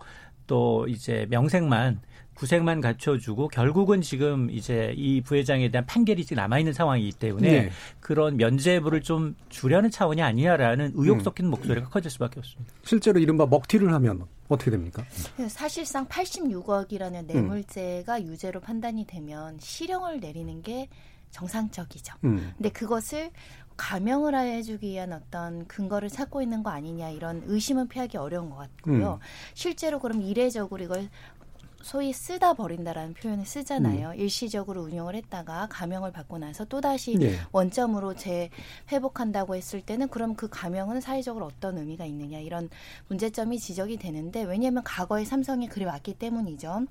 또 0.46 0.86
이제 0.88 1.26
명색만 1.30 2.00
구색만 2.34 2.80
갖춰주고 2.80 3.48
결국은 3.48 4.02
지금 4.02 4.50
이제 4.50 4.92
이 4.96 5.20
부회장에 5.20 5.70
대한 5.70 5.86
판결이 5.86 6.24
지금 6.24 6.40
남아있는 6.42 6.72
상황이기 6.72 7.12
때문에 7.12 7.50
네. 7.50 7.70
그런 8.00 8.36
면죄부를 8.36 9.02
좀 9.02 9.36
주려는 9.48 9.90
차원이 9.90 10.20
아니냐라는 10.20 10.92
의혹 10.94 11.18
음. 11.18 11.20
섞인 11.20 11.46
음. 11.46 11.50
목소리가 11.50 11.88
커질 11.88 12.10
수밖에 12.10 12.40
없습니다. 12.40 12.72
실제로 12.82 13.20
이른바 13.20 13.46
먹튀를 13.46 13.92
하면 13.92 14.26
어떻게 14.48 14.70
됩니까? 14.70 15.04
사실상 15.48 16.06
86억이라는 16.06 17.26
뇌물죄가 17.26 18.18
음. 18.18 18.26
유죄로 18.26 18.60
판단이 18.60 19.06
되면 19.06 19.56
실형을 19.60 20.20
내리는 20.20 20.60
게 20.62 20.88
정상적이죠. 21.30 22.14
음. 22.24 22.52
근데 22.56 22.68
그것을 22.70 23.30
감형을 23.76 24.35
해주기 24.35 24.88
위한 24.88 25.12
어떤 25.12 25.66
근거를 25.66 26.09
찾고 26.09 26.43
있는 26.43 26.62
거 26.62 26.71
아니냐 26.71 27.11
이런 27.11 27.43
의심은 27.47 27.88
피하기 27.88 28.16
어려운 28.16 28.50
것 28.50 28.57
같고요. 28.57 29.14
음. 29.14 29.19
실제로 29.54 29.99
그럼 29.99 30.23
이례적으로 30.23 30.83
이걸 30.83 31.09
소위 31.85 32.14
쓰다 32.14 32.54
버린다라는 32.54 33.12
표현을 33.12 33.45
쓰잖아요. 33.45 34.11
음. 34.11 34.14
일시적으로 34.14 34.83
운영을 34.85 35.14
했다가 35.16 35.69
감형을 35.71 36.12
받고 36.12 36.38
나서 36.38 36.64
또 36.64 36.81
다시 36.81 37.16
네. 37.19 37.37
원점으로 37.52 38.14
재 38.14 38.49
회복한다고 38.90 39.54
했을 39.54 39.83
때는 39.83 40.09
그럼 40.09 40.35
그 40.35 40.49
감형은 40.49 41.02
사회적으로 41.02 41.45
어떤 41.45 41.76
의미가 41.76 42.07
있느냐 42.07 42.38
이런 42.38 42.71
문제점이 43.09 43.59
지적이 43.59 43.99
되는데 43.99 44.45
왜냐하면 44.45 44.83
과거에 44.83 45.26
삼성이 45.26 45.69
그래 45.69 45.85
왔기 45.85 46.14
때문이죠. 46.14 46.87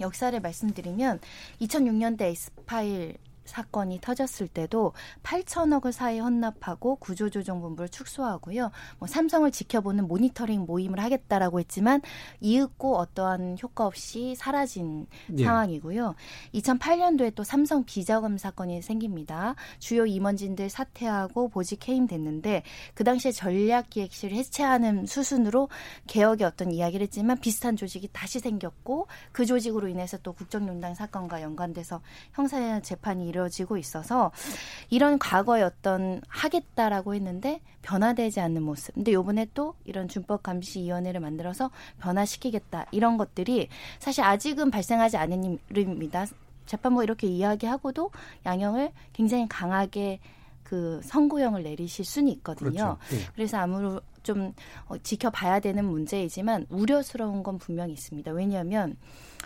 역사를 0.00 0.40
말씀드리면 0.40 1.20
2006년대 1.60 2.22
에스파일 2.22 3.18
사건이 3.50 4.00
터졌을 4.00 4.48
때도 4.48 4.92
8천억을 5.22 5.92
사회 5.92 6.18
헌납하고 6.20 6.96
구조조정본부를 6.96 7.88
축소하고요. 7.88 8.70
뭐 8.98 9.08
삼성을 9.08 9.50
지켜보는 9.50 10.06
모니터링 10.06 10.64
모임을 10.66 11.00
하겠다라고 11.00 11.58
했지만 11.60 12.00
이윽고 12.40 12.96
어떠한 12.96 13.58
효과 13.62 13.86
없이 13.86 14.34
사라진 14.36 15.06
예. 15.36 15.44
상황이고요. 15.44 16.14
2008년도에 16.54 17.34
또 17.34 17.42
삼성 17.42 17.84
비자금 17.84 18.38
사건이 18.38 18.82
생깁니다. 18.82 19.56
주요 19.78 20.06
임원진들 20.06 20.70
사퇴하고 20.70 21.48
보직 21.48 21.88
해임됐는데 21.88 22.62
그 22.94 23.04
당시에 23.04 23.32
전략기획실을 23.32 24.36
해체하는 24.36 25.06
수순으로 25.06 25.68
개혁의 26.06 26.46
어떤 26.46 26.70
이야기를 26.70 27.04
했지만 27.04 27.38
비슷한 27.38 27.76
조직이 27.76 28.08
다시 28.12 28.38
생겼고 28.38 29.08
그 29.32 29.44
조직으로 29.44 29.88
인해서 29.88 30.16
또 30.18 30.32
국정농단 30.32 30.94
사건과 30.94 31.42
연관돼서 31.42 32.00
형사 32.32 32.80
재판이 32.80 33.28
이루 33.28 33.39
이루어지고 33.40 33.78
있어서 33.78 34.30
이런 34.90 35.18
과거의 35.18 35.62
어떤 35.62 36.20
하겠다라고 36.28 37.14
했는데 37.14 37.60
변화되지 37.82 38.40
않는 38.40 38.62
모습. 38.62 38.94
근데 38.94 39.12
요번에 39.12 39.46
또 39.54 39.74
이런 39.84 40.08
준법 40.08 40.42
감시 40.42 40.82
위원회를 40.82 41.20
만들어서 41.20 41.70
변화시키겠다. 42.00 42.86
이런 42.90 43.16
것들이 43.16 43.68
사실 43.98 44.22
아직은 44.22 44.70
발생하지 44.70 45.16
않은 45.16 45.58
일입니다. 45.70 46.26
재판부 46.66 47.02
이렇게 47.02 47.26
이야기하고도 47.26 48.10
양형을 48.46 48.92
굉장히 49.12 49.48
강하게 49.48 50.20
그 50.62 51.00
선고형을 51.02 51.64
내리실 51.64 52.04
수는 52.04 52.28
있거든요. 52.34 52.70
그렇죠. 52.70 52.98
네. 53.10 53.30
그래서 53.34 53.56
아무로 53.56 54.00
좀 54.22 54.54
어, 54.86 54.96
지켜봐야 54.98 55.58
되는 55.58 55.84
문제이지만 55.84 56.66
우려스러운 56.68 57.42
건 57.42 57.58
분명히 57.58 57.92
있습니다. 57.94 58.30
왜냐하면 58.30 58.96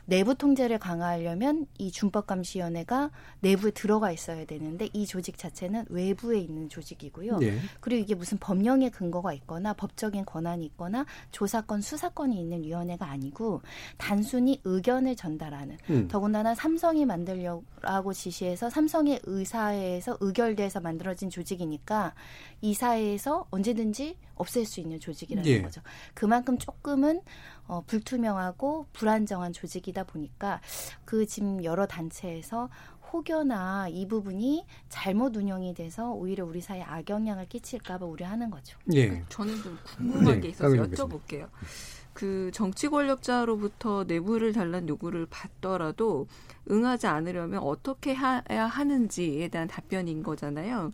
내부 0.06 0.34
통제를 0.34 0.78
강화하려면 0.78 1.66
이 1.78 1.90
준법감시위원회가 1.90 3.10
내부에 3.40 3.70
들어가 3.70 4.10
있어야 4.10 4.44
되는데 4.44 4.88
이 4.92 5.06
조직 5.06 5.38
자체는 5.38 5.86
외부에 5.88 6.38
있는 6.38 6.68
조직이고요. 6.68 7.38
네. 7.38 7.58
그리고 7.80 8.02
이게 8.02 8.14
무슨 8.14 8.38
법령의 8.38 8.90
근거가 8.90 9.32
있거나 9.34 9.72
법적인 9.72 10.24
권한이 10.24 10.64
있거나 10.66 11.06
조사권, 11.30 11.80
수사권이 11.80 12.38
있는 12.38 12.62
위원회가 12.62 13.08
아니고 13.08 13.62
단순히 13.96 14.60
의견을 14.64 15.16
전달하는 15.16 15.78
음. 15.90 16.08
더군다나 16.08 16.54
삼성이 16.54 17.06
만들려고 17.06 18.12
지시해서 18.12 18.70
삼성의 18.70 19.20
의사에서 19.24 20.18
의결돼서 20.20 20.80
만들어진 20.80 21.30
조직이니까 21.30 22.14
이 22.60 22.74
사회에서 22.74 23.46
언제든지 23.50 24.16
없앨 24.36 24.64
수 24.66 24.80
있는 24.80 24.98
조직이라는 24.98 25.48
예. 25.48 25.62
거죠. 25.62 25.80
그만큼 26.12 26.58
조금은 26.58 27.20
어, 27.66 27.82
불투명하고 27.86 28.86
불안정한 28.92 29.52
조직이다 29.52 30.04
보니까 30.04 30.60
그 31.04 31.26
지금 31.26 31.64
여러 31.64 31.86
단체에서 31.86 32.68
혹여나 33.12 33.86
이 33.88 34.08
부분이 34.08 34.66
잘못 34.88 35.36
운영이 35.36 35.74
돼서 35.74 36.10
오히려 36.10 36.44
우리 36.44 36.60
사회에 36.60 36.82
악영향을 36.82 37.46
끼칠까봐 37.48 38.04
우려하는 38.04 38.50
거죠. 38.50 38.76
예. 38.92 39.22
저는 39.28 39.54
좀 39.62 39.78
궁금한 39.96 40.34
네. 40.34 40.40
게 40.40 40.48
있어서 40.48 40.74
여쭤볼게요. 40.74 41.48
그 42.12 42.50
정치 42.52 42.88
권력자로부터 42.88 44.04
내부를 44.04 44.52
달란 44.52 44.88
요구를 44.88 45.26
받더라도 45.26 46.26
응하지 46.70 47.06
않으려면 47.06 47.60
어떻게 47.60 48.14
해야 48.14 48.66
하는지에 48.66 49.48
대한 49.48 49.68
답변인 49.68 50.22
거잖아요. 50.22 50.92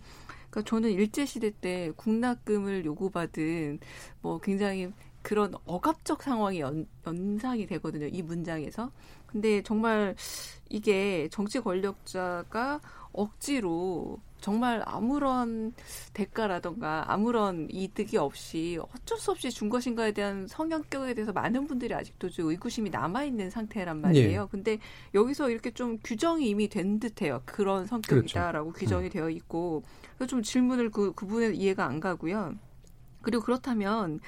그러니까 0.50 0.68
저는 0.68 0.90
일제 0.90 1.24
시대 1.24 1.50
때 1.50 1.92
국납금을 1.96 2.84
요구받은 2.84 3.78
뭐 4.20 4.40
굉장히 4.40 4.92
그런 5.22 5.54
억압적 5.66 6.22
상황이 6.22 6.60
연, 6.60 6.86
연상이 7.06 7.66
되거든요. 7.66 8.06
이 8.06 8.22
문장에서. 8.22 8.90
근데 9.26 9.62
정말 9.62 10.16
이게 10.68 11.28
정치 11.30 11.60
권력자가 11.60 12.80
억지로 13.12 14.18
정말 14.40 14.82
아무런 14.86 15.72
대가라던가 16.14 17.04
아무런 17.12 17.68
이득이 17.70 18.16
없이 18.16 18.78
어쩔 18.94 19.18
수 19.18 19.30
없이 19.30 19.50
준 19.50 19.68
것인가에 19.68 20.12
대한 20.12 20.46
성향격에 20.46 21.14
대해서 21.14 21.32
많은 21.32 21.66
분들이 21.66 21.94
아직도 21.94 22.30
좀 22.30 22.48
의구심이 22.48 22.90
남아있는 22.90 23.50
상태란 23.50 24.00
말이에요. 24.00 24.42
네. 24.42 24.48
근데 24.50 24.78
여기서 25.14 25.50
이렇게 25.50 25.70
좀 25.72 25.98
규정이 26.02 26.48
이미 26.48 26.68
된 26.68 26.98
듯해요. 26.98 27.42
그런 27.44 27.86
성격이다라고 27.86 28.70
그렇죠. 28.70 28.80
규정이 28.80 29.08
음. 29.08 29.10
되어 29.10 29.30
있고 29.30 29.82
그래서 30.16 30.30
좀 30.30 30.42
질문을 30.42 30.90
그, 30.90 31.12
그분의 31.12 31.56
이해가 31.56 31.84
안 31.84 32.00
가고요. 32.00 32.54
그리고 33.22 33.42
그렇다면 33.42 34.20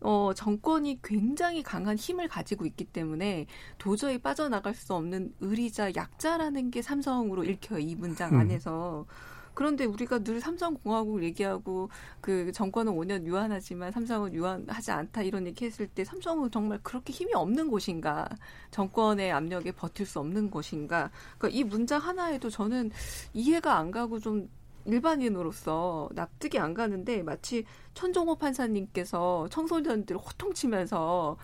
어, 0.00 0.32
정권이 0.34 1.00
굉장히 1.02 1.62
강한 1.62 1.96
힘을 1.96 2.28
가지고 2.28 2.66
있기 2.66 2.84
때문에 2.84 3.46
도저히 3.78 4.18
빠져나갈 4.18 4.74
수 4.74 4.94
없는 4.94 5.34
의리자 5.40 5.94
약자라는 5.94 6.70
게 6.70 6.82
삼성으로 6.82 7.44
읽혀요. 7.44 7.78
이 7.80 7.94
문장 7.94 8.34
음. 8.34 8.40
안에서. 8.40 9.06
음. 9.08 9.40
그런데 9.54 9.84
우리가 9.84 10.20
늘 10.20 10.40
삼성공화국을 10.40 11.22
얘기하고 11.24 11.90
그 12.20 12.50
정권은 12.52 12.92
5년 12.94 13.26
유한하지만 13.26 13.92
삼성은 13.92 14.32
유한하지 14.32 14.90
않다 14.90 15.22
이런 15.22 15.46
얘기 15.46 15.66
했을 15.66 15.86
때 15.86 16.04
삼성은 16.04 16.50
정말 16.50 16.78
그렇게 16.82 17.12
힘이 17.12 17.34
없는 17.34 17.68
곳인가? 17.68 18.26
정권의 18.70 19.32
압력에 19.32 19.72
버틸 19.72 20.06
수 20.06 20.18
없는 20.20 20.50
곳인가? 20.50 21.10
그러니까 21.36 21.58
이 21.58 21.64
문장 21.64 22.00
하나에도 22.00 22.48
저는 22.48 22.90
이해가 23.34 23.76
안 23.76 23.90
가고 23.90 24.18
좀 24.18 24.48
일반인으로서 24.92 26.08
납득이 26.14 26.58
안 26.58 26.74
가는데 26.74 27.22
마치 27.22 27.64
천종호 27.94 28.36
판사님께서 28.36 29.48
청소년들을 29.50 30.20
호통치면서 30.20 31.36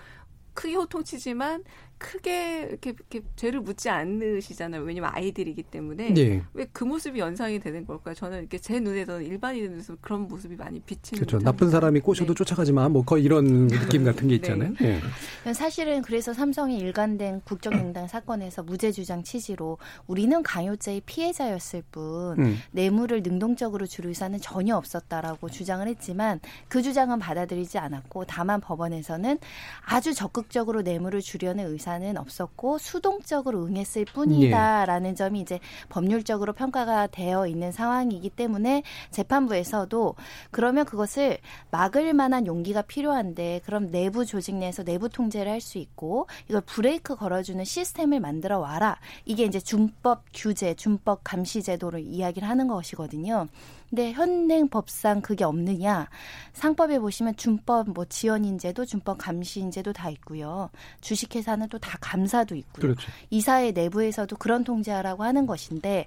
크게 0.55 0.75
호통치지만 0.75 1.65
크게 1.99 2.69
이렇게, 2.69 2.91
이렇게 2.91 3.23
죄를 3.37 3.61
묻지 3.61 3.89
않으시잖아요. 3.89 4.83
왜냐면 4.83 5.11
아이들이기 5.15 5.63
때문에 5.65 6.13
네. 6.13 6.43
왜그 6.53 6.85
모습이 6.85 7.19
연상이 7.21 7.59
되는 7.59 7.87
걸까요? 7.87 8.15
저는 8.15 8.41
이렇게 8.41 8.59
제 8.59 8.81
눈에서는 8.81 9.25
일반인으로서 9.25 9.97
그런 10.01 10.29
모습이 10.29 10.57
많이 10.57 10.81
비치는 10.81 11.25
그렇죠. 11.25 11.43
나쁜 11.43 11.71
사람이 11.71 12.01
꼬셔도 12.01 12.35
네. 12.35 12.39
쫓아가지만 12.39 12.93
뭐 12.93 13.03
거의 13.03 13.25
이런 13.25 13.69
느낌 13.69 14.05
같은 14.05 14.29
게 14.29 14.35
있잖아요. 14.37 14.75
네. 14.79 15.01
네. 15.45 15.55
사실은 15.55 16.03
그래서 16.03 16.35
삼성이 16.35 16.79
일관된 16.79 17.41
국정농단 17.45 18.09
사건에서 18.09 18.63
무죄 18.63 18.93
주장 18.93 19.23
취지로 19.23 19.79
우리는 20.07 20.43
강요죄의 20.43 21.03
피해자였을 21.07 21.83
뿐 21.91 22.39
음. 22.39 22.59
뇌물을 22.73 23.23
능동적으로 23.23 23.87
줄 23.87 24.07
의사는 24.07 24.39
전혀 24.41 24.77
없었다라고 24.77 25.49
주장을 25.49 25.87
했지만 25.89 26.41
그 26.69 26.83
주장은 26.83 27.19
받아들이지 27.19 27.79
않았고 27.79 28.27
다만 28.27 28.61
법원에서는 28.61 29.39
아주 29.87 30.13
적극적으로 30.13 30.83
뇌물을 30.83 31.23
주려는 31.23 31.67
의사 31.73 31.86
의사는 31.87 32.17
없었고 32.17 32.79
수동적으로 32.79 33.65
응했을 33.65 34.05
뿐이다라는 34.07 35.11
예. 35.11 35.15
점이 35.15 35.41
이제 35.41 35.61
법률적으로 35.89 36.53
평가가 36.53 37.07
되어 37.07 37.47
있는 37.47 37.71
상황이기 37.71 38.31
때문에 38.31 38.83
재판부에서도 39.13 40.17
그러면 40.51 40.85
그것을 40.85 41.39
막을 41.71 42.13
만한 42.13 42.47
용기가 42.47 42.83
필요한데 42.83 43.61
그럼 43.65 43.91
내부 43.91 44.27
조직 44.27 44.57
내에서 44.57 44.83
내부 44.83 45.09
통제를 45.09 45.53
할 45.53 45.67
수 45.67 45.79
있고 45.79 46.29
이걸 46.49 46.61
브레이크 46.61 47.17
걸어주는 47.17 47.65
시스템을 47.65 48.21
만들어 48.21 48.59
와라. 48.59 48.99
이게 49.25 49.45
이제 49.45 49.59
준법 49.59 50.25
규제, 50.35 50.75
준법 50.75 51.23
감시 51.25 51.63
제도를 51.63 52.01
이야기를 52.01 52.49
하는 52.49 52.69
것이거든요. 52.69 53.49
근데 53.89 54.13
현행 54.13 54.69
법상 54.69 55.21
그게 55.21 55.45
없느냐? 55.45 56.09
상법에 56.53 56.99
보시면 56.99 57.37
준법 57.37 57.91
뭐 57.91 58.05
지원인제도 58.05 58.85
준법 58.85 59.19
감시인제도 59.19 59.93
다 59.93 60.11
있고요. 60.11 60.71
주식회사는 61.01 61.69
또 61.69 61.79
다 61.79 61.99
감사도 62.01 62.55
있고요. 62.57 62.81
그렇죠. 62.83 63.13
이사회 63.31 63.71
내부에서도 63.71 64.35
그런 64.37 64.65
통제하라고 64.65 65.23
하는 65.23 65.47
것인데 65.47 66.07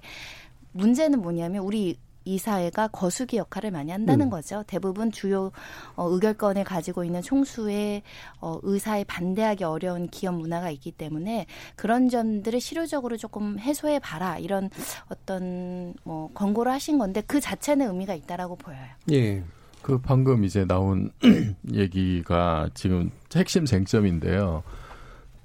문제는 0.72 1.22
뭐냐면 1.22 1.62
우리 1.64 1.96
이 2.24 2.38
사회가 2.38 2.88
거수기 2.88 3.36
역할을 3.38 3.70
많이 3.70 3.90
한다는 3.92 4.26
음. 4.26 4.30
거죠. 4.30 4.62
대부분 4.66 5.10
주요 5.10 5.52
어, 5.96 6.08
의결권을 6.10 6.64
가지고 6.64 7.04
있는 7.04 7.22
총수의 7.22 8.02
어, 8.40 8.58
의사에 8.62 9.04
반대하기 9.04 9.64
어려운 9.64 10.08
기업 10.08 10.34
문화가 10.34 10.70
있기 10.70 10.92
때문에 10.92 11.46
그런 11.76 12.08
점들을 12.08 12.60
실효적으로 12.60 13.16
조금 13.16 13.58
해소해 13.58 13.98
봐라 13.98 14.38
이런 14.38 14.70
어떤 15.08 15.94
뭐 16.04 16.30
권고를 16.34 16.72
하신 16.72 16.98
건데 16.98 17.22
그 17.26 17.40
자체는 17.40 17.88
의미가 17.88 18.14
있다라고 18.14 18.56
보여요. 18.56 18.86
예. 19.12 19.42
그 19.82 19.98
방금 19.98 20.44
이제 20.44 20.66
나온 20.66 21.10
얘기가 21.72 22.68
지금 22.74 23.10
핵심 23.34 23.64
쟁점인데요. 23.64 24.62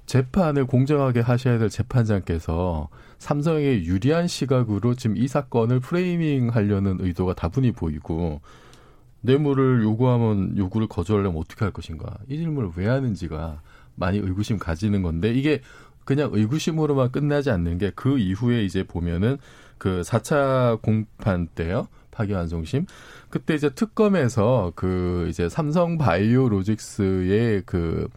재판을 0.04 0.66
공정하게 0.66 1.20
하셔야 1.20 1.58
될 1.58 1.68
재판장께서 1.68 2.88
삼성에 3.18 3.84
유리한 3.84 4.28
시각으로 4.28 4.94
지금 4.94 5.16
이 5.16 5.26
사건을 5.28 5.80
프레이밍 5.80 6.48
하려는 6.50 6.98
의도가 7.00 7.34
다분히 7.34 7.72
보이고 7.72 8.40
뇌물을 9.22 9.82
요구하면 9.82 10.56
요구를 10.56 10.86
거절하려면 10.86 11.40
어떻게 11.40 11.64
할 11.64 11.72
것인가 11.72 12.16
이 12.28 12.36
질문을 12.36 12.70
왜 12.76 12.86
하는지가 12.86 13.60
많이 13.94 14.18
의구심 14.18 14.58
가지는 14.58 15.02
건데 15.02 15.32
이게 15.32 15.60
그냥 16.04 16.30
의구심으로만 16.32 17.10
끝나지 17.10 17.50
않는 17.50 17.78
게 17.78 17.90
그 17.96 18.18
이후에 18.18 18.64
이제 18.64 18.84
보면은 18.84 19.38
그 19.78 20.02
4차 20.02 20.80
공판 20.82 21.48
때요. 21.48 21.88
파기환송심. 22.12 22.86
그때 23.28 23.54
이제 23.54 23.68
특검에서 23.70 24.72
그 24.74 25.26
이제 25.28 25.48
삼성 25.50 25.98
바이오 25.98 26.48
로직스의 26.48 27.62
그 27.66 28.08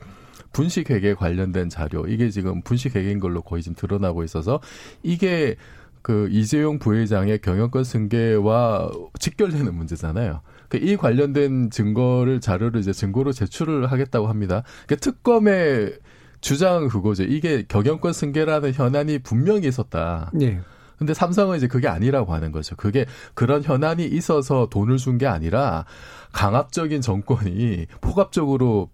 분식회계 0.53 1.13
관련된 1.15 1.69
자료 1.69 2.07
이게 2.07 2.29
지금 2.29 2.61
분식회계인 2.61 3.19
걸로 3.19 3.41
거의 3.41 3.61
지금 3.63 3.75
드러나고 3.75 4.23
있어서 4.23 4.59
이게 5.03 5.55
그 6.01 6.27
이재용 6.31 6.79
부회장의 6.79 7.39
경영권 7.39 7.83
승계와 7.83 8.89
직결되는 9.19 9.75
문제잖아요. 9.75 10.41
그이 10.69 10.97
관련된 10.97 11.71
증거를 11.71 12.39
자료를 12.41 12.79
이제 12.79 12.93
증거로 12.93 13.31
제출을 13.31 13.91
하겠다고 13.91 14.27
합니다. 14.27 14.63
그 14.87 14.95
특검의 14.97 15.99
주장 16.41 16.87
그거죠. 16.87 17.23
이게 17.23 17.65
경영권 17.67 18.13
승계라는 18.13 18.73
현안이 18.73 19.19
분명히 19.19 19.67
있었다. 19.67 20.31
네. 20.33 20.59
근데 20.97 21.13
삼성은 21.13 21.57
이제 21.57 21.67
그게 21.67 21.87
아니라고 21.87 22.33
하는 22.33 22.51
거죠. 22.51 22.75
그게 22.75 23.05
그런 23.33 23.63
현안이 23.63 24.05
있어서 24.05 24.67
돈을 24.69 24.97
준 24.97 25.17
게 25.17 25.27
아니라 25.27 25.85
강압적인 26.33 27.01
정권이 27.01 27.87
포괄적으로 28.01 28.89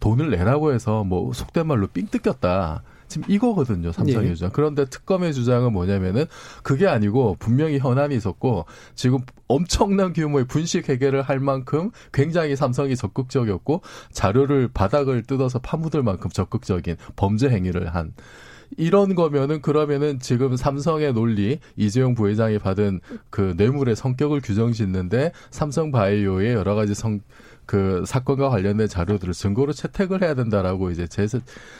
돈을 0.00 0.30
내라고 0.30 0.72
해서 0.72 1.04
뭐 1.04 1.32
속된 1.32 1.66
말로 1.66 1.86
삥 1.86 2.06
뜯겼다. 2.06 2.82
지금 3.10 3.28
이거거든요, 3.28 3.90
삼성의 3.90 4.30
예. 4.30 4.34
주장. 4.34 4.50
그런데 4.52 4.84
특검의 4.84 5.34
주장은 5.34 5.72
뭐냐면은 5.72 6.26
그게 6.62 6.86
아니고 6.86 7.36
분명히 7.40 7.78
현안이 7.78 8.14
있었고 8.14 8.66
지금 8.94 9.18
엄청난 9.48 10.12
규모의 10.12 10.46
분식 10.46 10.88
회계를 10.88 11.22
할 11.22 11.40
만큼 11.40 11.90
굉장히 12.12 12.54
삼성이 12.54 12.94
적극적이었고 12.94 13.82
자료를 14.12 14.68
바닥을 14.72 15.24
뜯어서 15.24 15.58
파묻을 15.58 16.04
만큼 16.04 16.30
적극적인 16.30 16.96
범죄 17.16 17.48
행위를 17.48 17.94
한 17.94 18.12
이런 18.76 19.14
거면은 19.14 19.60
그러면은 19.60 20.20
지금 20.20 20.56
삼성의 20.56 21.12
논리 21.12 21.58
이재용 21.76 22.14
부회장이 22.14 22.58
받은 22.58 23.00
그 23.28 23.54
뇌물의 23.56 23.96
성격을 23.96 24.40
규정 24.40 24.72
짓는데 24.72 25.32
삼성 25.50 25.90
바이오의 25.90 26.54
여러 26.54 26.74
가지 26.76 26.94
성, 26.94 27.20
그 27.70 28.02
사건과 28.04 28.48
관련된 28.48 28.88
자료들을 28.88 29.32
증거로 29.32 29.72
채택을 29.72 30.24
해야 30.24 30.34
된다라고 30.34 30.90
이제 30.90 31.06
제, 31.06 31.28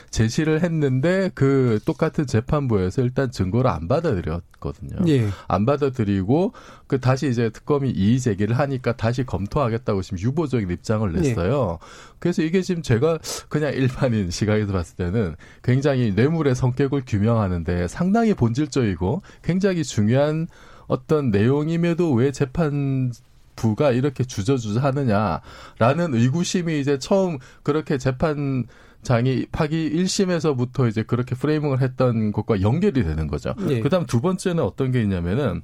제시 0.09 0.45
를 0.45 0.63
했는데 0.63 1.29
그 1.35 1.79
똑같은 1.83 2.25
재판부에서 2.25 3.01
일단 3.01 3.29
증거를 3.29 3.69
안 3.69 3.89
받아들였거든요. 3.89 4.99
예. 5.09 5.27
안 5.49 5.65
받아들이고 5.65 6.53
그 6.87 7.01
다시 7.01 7.27
이제 7.27 7.49
특검이 7.49 7.91
이의 7.91 8.21
제기를 8.21 8.57
하니까 8.57 8.95
다시 8.95 9.25
검토하겠다고 9.25 10.01
지금 10.01 10.19
유보적인 10.19 10.71
입장을 10.71 11.13
예. 11.13 11.19
냈어요. 11.19 11.79
예. 11.81 11.85
그래서 12.19 12.41
이게 12.41 12.61
지금 12.61 12.81
제가 12.81 13.19
그냥 13.49 13.73
일반인 13.73 14.31
시각에서 14.31 14.71
봤을 14.71 14.95
때는 14.95 15.35
굉장히 15.61 16.13
뇌물의 16.13 16.55
성격을 16.55 17.03
규명하는데 17.05 17.89
상당히 17.89 18.33
본질적이고 18.33 19.23
굉장히 19.43 19.83
중요한 19.83 20.47
어떤 20.87 21.31
내용임에도 21.31 22.13
왜 22.13 22.31
재판 22.31 23.11
부가 23.55 23.91
이렇게 23.91 24.23
주저주저 24.23 24.79
하느냐라는 24.79 26.13
의구심이 26.13 26.79
이제 26.79 26.97
처음 26.97 27.37
그렇게 27.63 27.97
재판 27.97 28.65
장이 29.03 29.47
파기 29.51 29.91
1심에서부터 29.93 30.87
이제 30.87 31.03
그렇게 31.03 31.35
프레이밍을 31.35 31.81
했던 31.81 32.31
것과 32.31 32.61
연결이 32.61 33.03
되는 33.03 33.27
거죠. 33.27 33.53
네. 33.57 33.79
그다음 33.79 34.05
두 34.05 34.21
번째는 34.21 34.63
어떤 34.63 34.91
게 34.91 35.01
있냐면은 35.01 35.63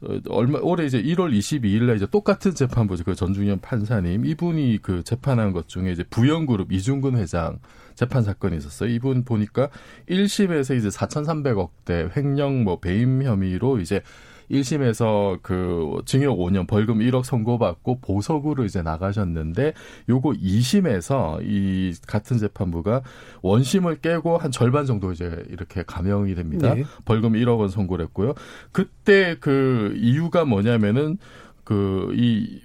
어, 0.00 0.18
얼마 0.30 0.58
올해 0.60 0.86
이제 0.86 1.00
1월 1.02 1.36
22일 1.36 1.84
날 1.84 1.96
이제 1.96 2.06
똑같은 2.06 2.54
재판부죠. 2.54 3.04
그 3.04 3.14
전중현 3.14 3.60
판사님 3.60 4.24
이분이 4.24 4.78
그 4.82 5.02
재판한 5.04 5.52
것 5.52 5.68
중에 5.68 5.92
이제 5.92 6.04
부영그룹 6.04 6.72
이중근 6.72 7.16
회장 7.16 7.58
재판 7.94 8.22
사건이 8.22 8.56
있었어요. 8.56 8.90
이분 8.90 9.24
보니까 9.24 9.68
1심에서 10.08 10.76
이제 10.76 10.88
4,300억 10.88 11.70
대 11.84 12.08
횡령 12.16 12.64
뭐 12.64 12.80
배임 12.80 13.22
혐의로 13.22 13.78
이제 13.78 14.02
1심에서 14.50 15.38
그 15.42 16.00
징역 16.04 16.38
5년 16.38 16.66
벌금 16.66 16.98
1억 16.98 17.24
선고받고 17.24 18.00
보석으로 18.00 18.64
이제 18.64 18.82
나가셨는데 18.82 19.74
요거 20.08 20.30
2심에서 20.30 21.40
이 21.42 21.94
같은 22.06 22.38
재판부가 22.38 23.02
원심을 23.42 24.00
깨고 24.00 24.38
한 24.38 24.50
절반 24.50 24.86
정도 24.86 25.12
이제 25.12 25.44
이렇게 25.48 25.82
감형이 25.82 26.34
됩니다. 26.34 26.74
네. 26.74 26.84
벌금 27.04 27.32
1억 27.32 27.58
원 27.58 27.68
선고를 27.68 28.04
했고요. 28.06 28.34
그때 28.72 29.36
그 29.40 29.94
이유가 29.96 30.44
뭐냐면은 30.44 31.18
그이 31.64 32.62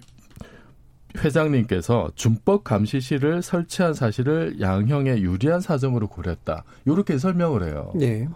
회장님께서 1.17 2.11
준법 2.15 2.63
감시실을 2.63 3.41
설치한 3.41 3.93
사실을 3.93 4.61
양형에 4.61 5.21
유리한 5.21 5.59
사정으로 5.59 6.07
고렸다. 6.07 6.63
이렇게 6.85 7.17
설명을 7.17 7.63
해요. 7.63 7.91
네. 7.95 8.27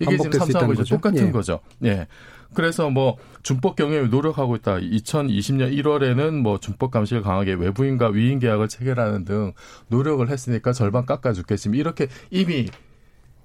이게 0.00 0.16
지금 0.16 0.38
삼성하고 0.38 0.74
이제 0.74 0.84
똑같은 0.84 1.28
예. 1.28 1.30
거죠. 1.30 1.60
예. 1.84 2.06
그래서 2.54 2.90
뭐 2.90 3.16
준법 3.42 3.76
경영에 3.76 4.08
노력하고 4.08 4.56
있다. 4.56 4.78
2020년 4.78 5.76
1월에는 5.76 6.40
뭐 6.40 6.58
준법 6.58 6.90
감시를 6.90 7.22
강하게 7.22 7.54
외부인과 7.54 8.08
위인 8.08 8.38
계약을 8.38 8.68
체결하는 8.68 9.24
등 9.24 9.52
노력을 9.88 10.28
했으니까 10.28 10.72
절반 10.72 11.06
깎아줄겠습니다. 11.06 11.80
이렇게 11.80 12.08
이미 12.30 12.68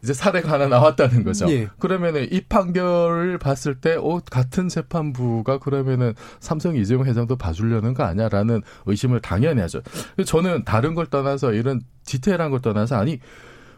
이제 0.04 0.14
사례가 0.14 0.52
하나 0.52 0.68
나왔다는 0.68 1.24
거죠. 1.24 1.50
예. 1.50 1.70
그러면은 1.80 2.28
이 2.30 2.42
판결을 2.42 3.38
봤을 3.38 3.76
때, 3.76 3.96
어, 3.96 4.20
같은 4.30 4.68
재판부가 4.68 5.60
그러면은 5.60 6.14
삼성 6.42 6.76
이재용 6.76 7.06
회장도 7.06 7.38
봐주려는 7.38 7.94
거 7.94 8.04
아니야라는 8.04 8.62
의심을 8.86 9.22
당연히 9.22 9.62
하죠. 9.62 9.82
저는 10.26 10.66
다른 10.66 10.94
걸 10.94 11.06
떠나서 11.06 11.54
이런 11.54 11.82
디테일한 12.06 12.52
걸 12.52 12.60
떠나서 12.60 12.98
아니, 12.98 13.20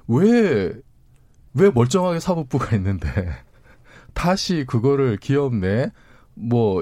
왜, 0.08 0.74
왜 1.54 1.70
멀쩡하게 1.70 2.20
사법부가 2.20 2.76
있는데, 2.76 3.08
다시 4.16 4.66
그거를 4.66 5.18
기업 5.18 5.54
내, 5.54 5.92
뭐, 6.34 6.82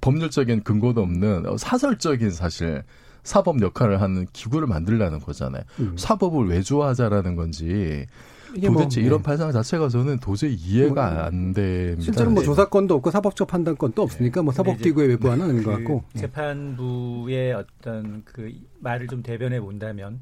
법률적인 0.00 0.64
근거도 0.64 1.02
없는 1.02 1.44
사설적인 1.56 2.30
사실, 2.32 2.82
사법 3.22 3.62
역할을 3.62 4.00
하는 4.00 4.26
기구를 4.32 4.66
만들라는 4.66 5.20
거잖아요. 5.20 5.62
음. 5.80 5.94
사법을 5.96 6.48
왜 6.48 6.62
좋아하자라는 6.62 7.36
건지, 7.36 8.06
뭐, 8.62 8.72
도대체 8.72 9.00
뭐, 9.00 9.06
이런 9.06 9.18
네. 9.18 9.22
발상 9.22 9.52
자체가 9.52 9.88
저는 9.88 10.18
도저히 10.18 10.54
이해가 10.54 11.10
뭐, 11.10 11.22
안 11.22 11.52
됩니다. 11.52 12.02
실제로 12.02 12.30
뭐 12.30 12.40
네. 12.40 12.46
조사권도 12.46 12.94
없고 12.94 13.10
사법적 13.10 13.48
판단권도 13.48 14.00
없으니까 14.00 14.42
뭐 14.42 14.52
사법기구의 14.52 15.08
외부화는 15.08 15.58
그, 15.58 15.62
것 15.62 15.70
같고 15.72 16.04
네. 16.14 16.20
재판부의 16.22 17.52
어떤 17.52 18.22
그 18.24 18.50
말을 18.80 19.08
좀 19.08 19.22
대변해 19.22 19.60
본다면 19.60 20.20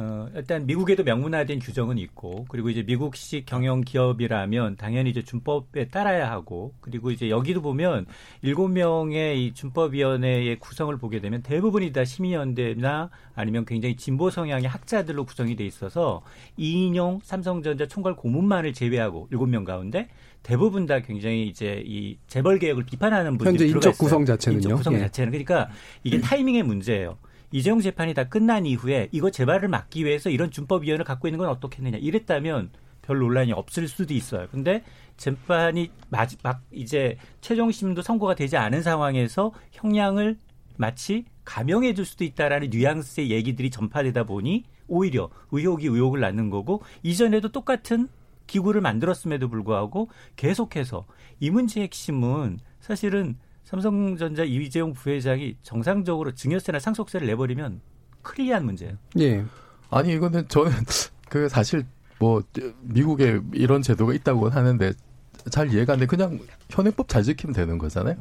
어, 0.00 0.28
일단 0.36 0.64
미국에도 0.64 1.02
명문화된 1.02 1.58
규정은 1.58 1.98
있고 1.98 2.46
그리고 2.48 2.70
이제 2.70 2.84
미국식 2.84 3.46
경영 3.46 3.80
기업이라면 3.80 4.76
당연히 4.76 5.10
이제 5.10 5.24
준법에 5.24 5.88
따라야 5.88 6.30
하고 6.30 6.72
그리고 6.80 7.10
이제 7.10 7.28
여기도 7.30 7.62
보면 7.62 8.06
일곱 8.42 8.68
명의 8.68 9.44
이 9.44 9.54
준법위원회의 9.54 10.56
구성을 10.60 10.96
보게 10.98 11.20
되면 11.20 11.42
대부분이 11.42 11.92
다 11.92 12.04
시민연대나 12.04 13.10
아니면 13.34 13.64
굉장히 13.64 13.96
진보 13.96 14.30
성향의 14.30 14.68
학자들로 14.68 15.24
구성이 15.24 15.56
돼 15.56 15.66
있어서 15.66 16.22
이인용 16.56 17.18
삼성전자 17.24 17.86
총괄 17.86 18.14
고문만을 18.14 18.74
제외하고 18.74 19.26
일곱 19.32 19.46
명 19.46 19.64
가운데 19.64 20.06
대부분 20.44 20.86
다 20.86 21.00
굉장히 21.00 21.48
이제 21.48 21.82
이 21.84 22.18
재벌 22.28 22.60
개혁을 22.60 22.86
비판하는 22.86 23.36
분들이 23.36 23.64
현재 23.64 23.66
인적 23.66 23.98
구성 23.98 24.24
자체는요. 24.24 24.62
인적 24.62 24.76
구성 24.76 24.94
예. 24.94 25.00
자체는 25.00 25.32
그러니까 25.32 25.70
이게 26.04 26.20
타이밍의 26.20 26.62
문제예요. 26.62 27.18
이재용 27.50 27.80
재판이 27.80 28.14
다 28.14 28.24
끝난 28.24 28.66
이후에 28.66 29.08
이거 29.12 29.30
재발을 29.30 29.68
막기 29.68 30.04
위해서 30.04 30.30
이런 30.30 30.50
준법위원회를 30.50 31.04
갖고 31.04 31.28
있는 31.28 31.38
건 31.38 31.48
어떻겠느냐 31.48 31.98
이랬다면 31.98 32.70
별 33.02 33.18
논란이 33.18 33.52
없을 33.52 33.88
수도 33.88 34.12
있어요. 34.12 34.48
근데 34.50 34.84
재판이 35.16 35.90
마지막 36.10 36.62
이제 36.70 37.16
최종 37.40 37.72
심도 37.72 38.02
선고가 38.02 38.34
되지 38.34 38.56
않은 38.56 38.82
상황에서 38.82 39.52
형량을 39.72 40.36
마치 40.76 41.24
감형해 41.44 41.94
줄 41.94 42.04
수도 42.04 42.24
있다라는 42.24 42.68
뉘앙스의 42.70 43.30
얘기들이 43.30 43.70
전파되다 43.70 44.24
보니 44.24 44.64
오히려 44.86 45.30
의혹이 45.50 45.86
의혹을 45.86 46.20
낳는 46.20 46.50
거고 46.50 46.82
이전에도 47.02 47.50
똑같은 47.50 48.08
기구를 48.46 48.80
만들었음에도 48.80 49.48
불구하고 49.48 50.08
계속해서 50.36 51.06
이 51.40 51.50
문제의 51.50 51.84
핵심은 51.84 52.58
사실은 52.80 53.36
삼성전자 53.68 54.44
이재용 54.44 54.94
부회장이 54.94 55.56
정상적으로 55.62 56.34
증여세나 56.34 56.78
상속세를 56.78 57.26
내버리면 57.26 57.82
클리어한 58.22 58.64
문제예요. 58.64 58.94
예. 59.18 59.44
아니 59.90 60.14
이거는 60.14 60.48
저는 60.48 60.72
그 61.28 61.50
사실 61.50 61.84
뭐 62.18 62.42
미국에 62.80 63.42
이런 63.52 63.82
제도가 63.82 64.14
있다고 64.14 64.48
하는데 64.48 64.92
잘 65.50 65.70
이해가 65.70 65.92
안 65.92 65.98
돼. 65.98 66.06
그냥 66.06 66.38
현행법 66.70 67.08
잘 67.08 67.22
지키면 67.22 67.52
되는 67.52 67.76
거잖아요. 67.76 68.16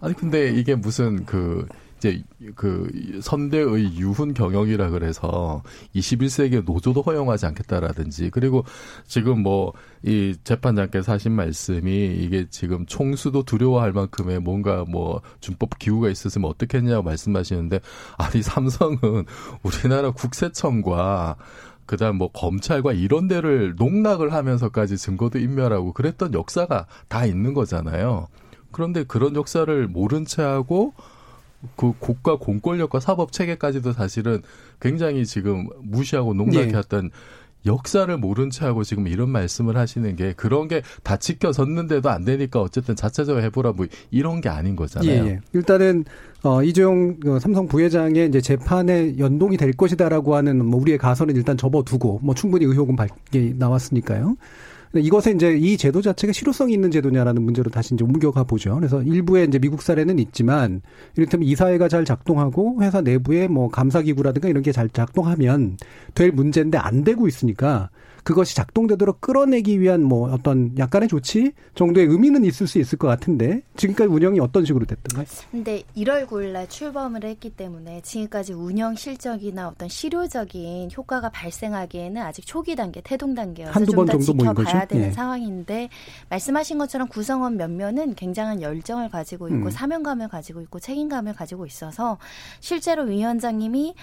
아니 0.00 0.14
근데 0.14 0.50
이게 0.50 0.76
무슨 0.76 1.26
그 1.26 1.66
이제 1.98 2.22
그 2.54 2.90
선대의 3.22 3.96
유훈 3.98 4.34
경영이라 4.34 4.90
그래서 4.90 5.62
21세기의 5.94 6.64
노조도 6.64 7.02
허용하지 7.02 7.46
않겠다라든지 7.46 8.30
그리고 8.30 8.64
지금 9.06 9.42
뭐 9.42 9.72
이 10.06 10.36
재판장께서 10.44 11.12
하신 11.12 11.32
말씀이 11.32 11.90
이게 11.90 12.46
지금 12.48 12.86
총수도 12.86 13.42
두려워할 13.42 13.92
만큼의 13.92 14.38
뭔가 14.38 14.84
뭐 14.88 15.20
준법 15.40 15.80
기구가 15.80 16.10
있었으면 16.10 16.48
어떻겠냐고 16.48 17.02
말씀하시는데 17.02 17.80
아니 18.16 18.40
삼성은 18.40 19.24
우리나라 19.64 20.12
국세청과 20.12 21.36
그다음 21.86 22.18
뭐 22.18 22.30
검찰과 22.30 22.92
이런 22.92 23.26
데를 23.26 23.74
농락을 23.76 24.32
하면서까지 24.32 24.96
증거도 24.96 25.40
인멸하고 25.40 25.92
그랬던 25.92 26.34
역사가 26.34 26.86
다 27.08 27.26
있는 27.26 27.52
거잖아요. 27.52 28.28
그런데 28.70 29.02
그런 29.02 29.34
역사를 29.34 29.88
모른 29.88 30.24
채 30.24 30.42
하고 30.42 30.94
그 31.76 31.92
국가 31.98 32.36
공권력과 32.36 33.00
사법 33.00 33.32
체계까지도 33.32 33.92
사실은 33.92 34.42
굉장히 34.80 35.24
지금 35.26 35.68
무시하고 35.82 36.34
농락해 36.34 36.74
왔던 36.74 37.06
예. 37.06 37.10
역사를 37.66 38.16
모른 38.16 38.50
채 38.50 38.64
하고 38.64 38.84
지금 38.84 39.08
이런 39.08 39.28
말씀을 39.30 39.76
하시는 39.76 40.14
게 40.14 40.32
그런 40.34 40.68
게 40.68 40.82
다 41.02 41.16
지켜졌는데도 41.16 42.08
안 42.10 42.24
되니까 42.24 42.60
어쨌든 42.60 42.94
자체적으로 42.94 43.44
해보라 43.44 43.72
뭐 43.72 43.86
이런 44.10 44.40
게 44.40 44.48
아닌 44.48 44.76
거잖아요. 44.76 45.10
예, 45.10 45.28
예. 45.28 45.40
일단은 45.52 46.04
어, 46.44 46.62
이재용 46.62 47.18
그 47.18 47.40
삼성 47.40 47.66
부회장의 47.66 48.28
이제 48.28 48.40
재판에 48.40 49.18
연동이 49.18 49.56
될 49.56 49.72
것이다라고 49.72 50.36
하는 50.36 50.64
뭐 50.64 50.80
우리의 50.80 50.98
가설은 50.98 51.34
일단 51.34 51.56
접어두고 51.56 52.20
뭐 52.22 52.34
충분히 52.36 52.64
의혹은 52.66 52.94
밝게 52.94 53.54
나왔으니까요. 53.56 54.36
이것에 54.94 55.32
이제 55.32 55.56
이 55.56 55.76
제도 55.76 56.00
자체가 56.00 56.32
실효성이 56.32 56.72
있는 56.74 56.90
제도냐라는 56.90 57.42
문제로 57.42 57.70
다시 57.70 57.94
이제 57.94 58.04
옮겨가 58.04 58.44
보죠. 58.44 58.74
그래서 58.76 59.02
일부에 59.02 59.44
이제 59.44 59.58
미국 59.58 59.82
사례는 59.82 60.18
있지만 60.20 60.80
이를테면 61.16 61.48
이 61.48 61.54
사회가 61.56 61.88
잘 61.88 62.04
작동하고 62.04 62.82
회사 62.82 63.00
내부에 63.00 63.48
뭐 63.48 63.68
감사 63.68 64.00
기구라든가 64.00 64.48
이런 64.48 64.62
게 64.62 64.72
잘 64.76 64.90
작동하면 64.90 65.78
될 66.14 66.32
문제인데 66.32 66.76
안 66.76 67.02
되고 67.02 67.26
있으니까 67.26 67.88
그것이 68.26 68.56
작동되도록 68.56 69.20
끌어내기 69.20 69.80
위한 69.80 70.02
뭐 70.02 70.32
어떤 70.32 70.76
약간의 70.76 71.08
조치 71.08 71.52
정도의 71.76 72.08
의미는 72.08 72.44
있을 72.44 72.66
수 72.66 72.80
있을 72.80 72.98
것 72.98 73.06
같은데 73.06 73.62
지금까지 73.76 74.12
운영이 74.12 74.40
어떤 74.40 74.64
식으로 74.64 74.84
됐던가요? 74.84 75.26
근데 75.52 75.84
1월 75.96 76.26
9일 76.26 76.50
날 76.50 76.68
출범을 76.68 77.22
했기 77.22 77.50
때문에 77.50 78.00
지금까지 78.00 78.52
운영 78.52 78.96
실적이나 78.96 79.68
어떤 79.68 79.88
실효적인 79.88 80.90
효과가 80.96 81.28
발생하기에는 81.28 82.20
아직 82.20 82.44
초기 82.44 82.74
단계, 82.74 83.00
태동 83.00 83.36
단계여서 83.36 83.84
정도 83.84 84.18
지켜봐야 84.18 84.86
되는 84.86 85.06
예. 85.06 85.12
상황인데 85.12 85.88
말씀하신 86.28 86.78
것처럼 86.78 87.06
구성원 87.06 87.56
몇몇은 87.56 88.16
굉장한 88.16 88.60
열정을 88.60 89.08
가지고 89.08 89.46
있고 89.50 89.66
음. 89.66 89.70
사명감을 89.70 90.26
가지고 90.26 90.62
있고 90.62 90.80
책임감을 90.80 91.34
가지고 91.34 91.64
있어서 91.64 92.18
실제로 92.58 93.04
위원장님이 93.04 93.94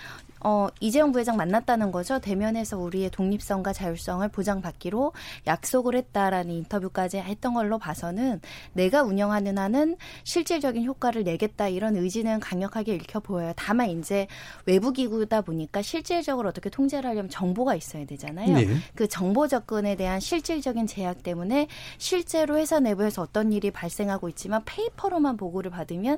어, 0.43 0.67
이재용 0.82 1.12
부회장 1.12 1.38
만났다는 1.38 1.91
거죠. 1.91 2.19
대면에서 2.19 2.77
우리의 2.77 3.10
독립성과 3.12 3.73
자율성을 3.73 4.27
보장받기로 4.27 5.13
약속을 5.47 5.95
했다라는 5.95 6.53
인터뷰까지 6.53 7.17
했던 7.17 7.53
걸로 7.53 7.79
봐서는 7.79 8.41
내가 8.73 9.03
운영하는 9.03 9.58
한은 9.58 9.95
실질적인 10.25 10.84
효과를 10.86 11.23
내겠다 11.23 11.69
이런 11.69 11.95
의지는 11.95 12.39
강력하게 12.41 12.95
읽혀 12.95 13.21
보여요. 13.21 13.53
다만 13.56 13.89
이제 13.89 14.27
외부 14.65 14.91
기구다 14.91 15.41
보니까 15.41 15.82
실질적으로 15.82 16.49
어떻게 16.49 16.69
통제를 16.69 17.10
하려면 17.10 17.29
정보가 17.29 17.75
있어야 17.75 18.06
되잖아요. 18.06 18.53
네. 18.53 18.67
그 18.95 19.08
정보 19.08 19.47
접근에 19.47 19.95
대한 19.95 20.19
실질적인 20.19 20.88
제약 20.88 21.23
때문에 21.23 21.67
실제로 21.97 22.58
회사 22.58 22.79
내부에서 22.79 23.21
어떤 23.21 23.53
일이 23.53 23.71
발생하고 23.71 24.27
있지만 24.29 24.62
페이퍼로만 24.65 25.38
보고를 25.38 25.71
받으면 25.71 26.17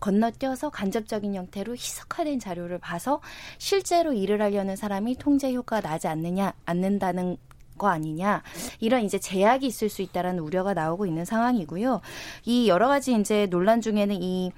건너뛰어서 0.00 0.70
간접적인 0.70 1.34
형태로 1.34 1.74
희석화된 1.74 2.38
자료를 2.38 2.78
봐서 2.78 3.20
실제로 3.58 4.12
일을 4.12 4.40
하려는 4.40 4.76
사람이 4.76 5.16
통제 5.16 5.52
효과가 5.52 5.86
나지 5.86 6.08
않느냐 6.08 6.52
않는다는 6.64 7.36
거 7.76 7.88
아니냐 7.88 8.42
이런 8.80 9.04
이제 9.04 9.18
제약이 9.18 9.66
있을 9.66 9.88
수 9.88 10.02
있다라는 10.02 10.40
우려가 10.40 10.74
나오고 10.74 11.06
있는 11.06 11.24
상황이고요. 11.24 12.00
이 12.44 12.68
여러 12.68 12.88
가지 12.88 13.14
이제 13.14 13.46
논란 13.46 13.80
중에는 13.80 14.20
이 14.22 14.52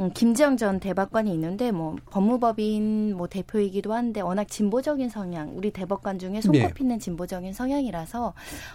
음, 0.00 0.10
김지영 0.14 0.56
전 0.56 0.80
대법관이 0.80 1.30
있는데 1.34 1.72
뭐 1.72 1.96
법무법인 2.10 3.14
뭐 3.14 3.26
대표이기도 3.26 3.92
한데 3.92 4.22
워낙 4.22 4.48
진보적인 4.48 5.10
성향, 5.10 5.54
우리 5.54 5.70
대법관 5.70 6.18
중에 6.18 6.40
손꼽히는 6.40 6.96
네. 6.96 6.98
진보적인 6.98 7.52
성향이라서 7.52 8.32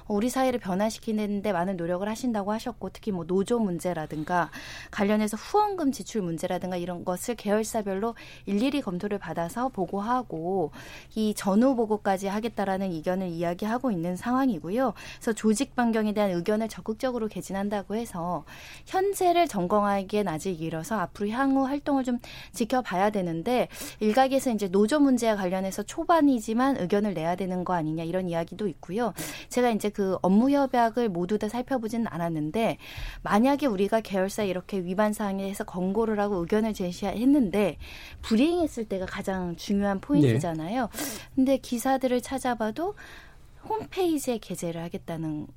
우리 0.08 0.30
사회를 0.30 0.60
변화시키는데 0.60 1.52
많은 1.52 1.78
노력을 1.78 2.08
하신다고 2.08 2.52
하셨고 2.52 2.92
특히 2.94 3.12
뭐 3.12 3.26
노조 3.26 3.58
문제라든가 3.58 4.52
관련해서 4.92 5.36
후원금 5.36 5.92
지출 5.92 6.22
문제라든가 6.22 6.78
이런 6.78 7.04
것을 7.04 7.34
계열사별로 7.34 8.14
일일이 8.46 8.82
검토를 8.82 9.18
받아서 9.18 9.70
보고하고 9.70 10.70
이 11.16 11.34
전후 11.36 11.76
보고까지 11.76 12.28
하겠다라는 12.28 12.92
의견을 12.92 13.30
이야기하고 13.30 13.90
있는 13.90 14.16
상황이고요. 14.16 14.94
그래서 15.16 15.34
조직 15.34 15.76
변경에 15.76 16.14
대한 16.14 16.30
의견을 16.30 16.70
적극적으로 16.70 17.28
개진한다고 17.28 17.96
해서 17.96 18.46
현재를 18.86 19.48
점검하기엔 19.48 20.28
아직 20.28 20.62
이뤄서 20.62 21.00
앞 21.00 21.15
으로 21.22 21.30
향후 21.30 21.66
활동을 21.66 22.04
좀 22.04 22.20
지켜봐야 22.52 23.10
되는데 23.10 23.68
일각에서 24.00 24.52
이제 24.52 24.68
노조 24.68 25.00
문제와 25.00 25.36
관련해서 25.36 25.84
초반이지만 25.84 26.78
의견을 26.78 27.14
내야 27.14 27.36
되는 27.36 27.64
거 27.64 27.74
아니냐 27.74 28.04
이런 28.04 28.28
이야기도 28.28 28.68
있고요. 28.68 29.14
제가 29.50 29.72
이제 29.72 29.90
그 29.90 30.18
업무 30.22 30.52
협약을 30.52 31.10
모두 31.10 31.38
다 31.38 31.48
살펴보지는 31.48 32.08
않았는데 32.10 32.78
만약에 33.24 33.66
우리가 33.66 34.02
계열사 34.02 34.44
이렇게 34.44 34.80
위반 34.80 35.14
사항에 35.14 35.48
해서 35.50 35.64
권고를 35.64 36.20
하고 36.20 36.36
의견을 36.38 36.74
제시했는데 36.74 37.78
불이행했을 38.22 38.86
때가 38.86 39.06
가장 39.06 39.56
중요한 39.56 40.02
포인트잖아요. 40.02 40.82
네. 40.82 41.20
근데 41.36 41.58
기사들을 41.58 42.22
찾아봐도 42.22 42.96
홈페이지에 43.68 44.38
게재를 44.38 44.82
하겠다는 44.84 45.48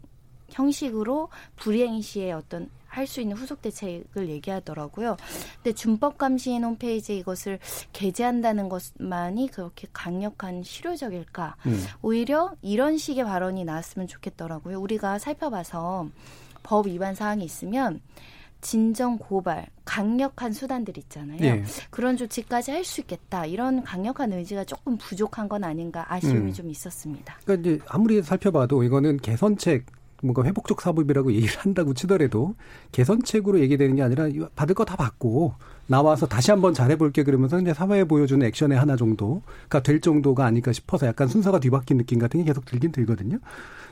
형식으로 0.51 1.29
불이행 1.57 2.01
시에 2.01 2.33
어떤 2.33 2.71
할 2.88 3.07
수 3.07 3.20
있는 3.20 3.37
후속 3.37 3.62
대책을 3.62 4.29
얘기하더라고요. 4.29 5.16
근데 5.62 5.74
준법 5.74 6.18
감시인 6.18 6.64
홈페이지에 6.64 7.16
이것을 7.16 7.59
게재한다는 7.92 8.68
것만이 8.68 9.48
그렇게 9.51 9.87
강력한 9.92 10.62
실효적일까? 10.62 11.57
음. 11.66 11.85
오히려 12.03 12.53
이런 12.62 12.98
식의 12.98 13.24
발언이 13.24 13.64
나왔으면 13.64 14.09
좋겠더라고요. 14.09 14.81
우리가 14.81 15.18
살펴봐서 15.18 16.09
법 16.62 16.87
위반 16.87 17.14
사항이 17.14 17.44
있으면 17.44 18.01
진정 18.61 19.18
고발, 19.18 19.66
강력한 19.85 20.53
수단들 20.53 20.98
있잖아요. 20.98 21.38
예. 21.42 21.62
그런 21.90 22.16
조치까지 22.16 22.72
할 22.72 22.85
수 22.85 23.01
있겠다. 23.03 23.46
이런 23.46 23.85
강력한 23.85 24.33
의지가 24.33 24.64
조금 24.64 24.96
부족한 24.98 25.48
건 25.48 25.62
아닌가 25.62 26.05
아쉬움이 26.12 26.51
음. 26.51 26.53
좀 26.53 26.68
있었습니다. 26.70 27.38
그러니까 27.44 27.70
이제 27.70 27.81
아무리 27.87 28.20
살펴봐도 28.20 28.83
이거는 28.83 29.18
개선책 29.18 29.87
뭔가 30.22 30.42
회복적 30.44 30.81
사법이라고 30.81 31.33
얘기를 31.33 31.57
한다고 31.59 31.94
치더라도 31.94 32.54
개선책으로 32.92 33.61
얘기되는 33.61 33.94
게 33.96 34.02
아니라 34.02 34.28
받을 34.57 34.74
거 34.74 34.85
다 34.85 34.96
받고 34.96 35.54
나와서 35.87 36.26
다시 36.26 36.50
한번 36.50 36.74
잘해볼게 36.74 37.22
그러면서 37.22 37.61
이제 37.61 37.72
사회에 37.74 38.04
보여주는 38.04 38.46
액션의 38.46 38.78
하나 38.78 38.96
정도가 38.96 39.83
될 39.83 40.00
정도가 40.00 40.44
아닐까 40.44 40.72
싶어서 40.72 41.07
약간 41.07 41.28
순서가 41.28 41.61
뒤바뀐 41.61 41.98
느낌 41.98 42.18
같은 42.18 42.40
게 42.40 42.46
계속 42.46 42.64
들긴 42.64 42.92
들거든요. 42.92 43.38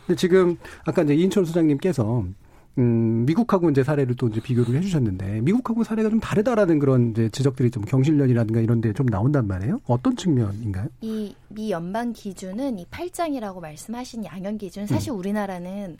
근데 0.07 0.17
지금 0.19 0.57
아까 0.85 1.03
이제 1.03 1.15
이인철 1.15 1.47
소장님께서 1.47 2.25
음, 2.79 3.25
미국하고 3.27 3.71
이제 3.71 3.83
사례를 3.83 4.17
또 4.17 4.29
이제 4.29 4.41
비교를 4.41 4.77
해주셨는데 4.77 5.41
미국하고 5.41 5.83
사례가 5.83 6.11
좀 6.11 6.21
다르다라는 6.21 6.79
그런 6.79 7.11
이제 7.12 7.29
지적들이 7.31 7.71
좀 7.71 7.85
경실련이라든가 7.85 8.61
이런 8.61 8.81
데 8.81 8.93
좀 8.93 9.07
나온단 9.07 9.47
말이에요. 9.47 9.81
어떤 9.87 10.17
측면인가요? 10.17 10.89
이 11.01 11.35
미 11.49 11.71
연방 11.71 12.12
기준은 12.12 12.79
이 12.79 12.87
8장이라고 12.87 13.61
말씀하신 13.61 14.25
양형 14.25 14.59
기준 14.59 14.87
사실 14.87 15.12
음. 15.12 15.19
우리나라는 15.19 15.97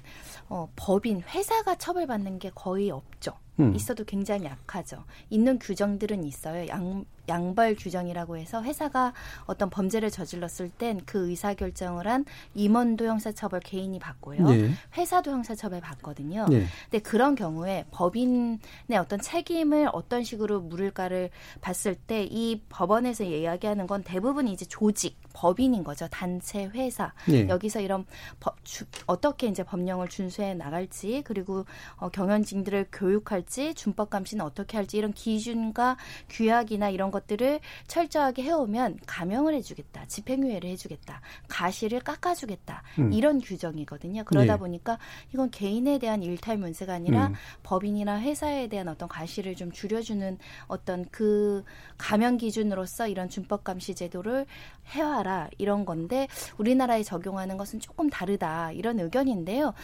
어, 0.49 0.69
법인 0.77 1.23
회사가 1.23 1.77
처벌받는 1.77 2.39
게 2.39 2.51
거의 2.55 2.91
없죠. 2.91 3.33
음. 3.61 3.75
있어도 3.75 4.05
굉장히 4.05 4.45
약하죠. 4.45 5.05
있는 5.31 5.59
규정들은 5.59 6.25
있어요. 6.25 6.69
양, 6.69 7.05
양벌 7.29 7.75
규정이라고 7.77 8.37
해서 8.37 8.63
회사가 8.63 9.13
어떤 9.47 9.71
범죄를 9.71 10.11
저질렀을 10.11 10.69
땐 10.71 11.01
그 11.07 11.29
의사 11.29 11.55
결정을 11.55 12.07
한 12.07 12.25
임원도 12.55 13.07
형사처벌 13.07 13.61
개인이 13.61 13.99
받고요. 13.99 14.49
네. 14.49 14.71
회사도 14.97 15.31
형사처벌 15.31 15.81
받거든요. 15.81 16.47
네. 16.49 16.67
근데 16.91 16.99
그런 17.03 17.35
경우에 17.35 17.85
법인의 17.91 18.59
어떤 19.01 19.21
책임을 19.21 19.89
어떤 19.93 20.23
식으로 20.23 20.61
물을까를 20.61 21.31
봤을 21.61 21.95
때 21.95 22.27
이 22.31 22.61
법원에서 22.69 23.25
이야기하는 23.25 23.87
건 23.87 24.03
대부분 24.03 24.49
이제 24.49 24.65
조직, 24.67 25.17
법인인 25.33 25.85
거죠. 25.85 26.07
단체, 26.11 26.67
회사. 26.67 27.13
네. 27.29 27.49
여기서 27.49 27.81
이런 27.81 28.05
법, 28.41 28.57
주, 28.65 28.85
어떻게 29.07 29.47
이제 29.47 29.63
법령을 29.63 30.09
준수해 30.09 30.55
나갈지 30.55 31.23
그리고 31.25 31.65
어, 31.97 32.09
경영진들을 32.09 32.89
교육할 32.93 33.45
지 33.47 33.75
준법 33.75 34.11
감시는 34.11 34.45
어떻게 34.45 34.77
할지 34.77 34.99
이런 34.99 35.13
기준과 35.13 35.97
규약이나 36.29 36.91
이런 36.91 37.11
것들을 37.11 37.61
철저하게 37.87 38.43
해오면 38.43 39.01
감형을 39.07 39.55
해주겠다, 39.55 40.07
집행유예를 40.07 40.69
해주겠다, 40.71 41.21
가시를 41.49 42.01
깎아주겠다 42.01 42.83
음. 42.99 43.13
이런 43.13 43.41
규정이거든요. 43.41 44.25
그러다 44.25 44.55
네. 44.55 44.59
보니까 44.59 44.99
이건 45.33 45.51
개인에 45.51 45.99
대한 45.99 46.23
일탈 46.23 46.59
문제가 46.59 46.95
아니라 46.95 47.29
음. 47.29 47.35
법인이나 47.63 48.21
회사에 48.21 48.69
대한 48.69 48.89
어떤 48.89 49.09
가시를 49.09 49.55
좀 49.55 49.73
줄여주는 49.73 50.39
어떤 50.67 51.05
그 51.11 51.65
감형 51.99 52.37
기준으로서 52.37 53.09
이런 53.09 53.29
준법 53.29 53.65
감시 53.65 53.95
제도를 53.95 54.47
해와라 54.89 55.49
이런 55.59 55.85
건데 55.85 56.29
우리나라에 56.59 57.03
적용하는 57.03 57.57
것은 57.57 57.81
조금 57.81 58.09
다르다 58.09 58.73
이런 58.73 59.01
의견인데요. 59.01 59.75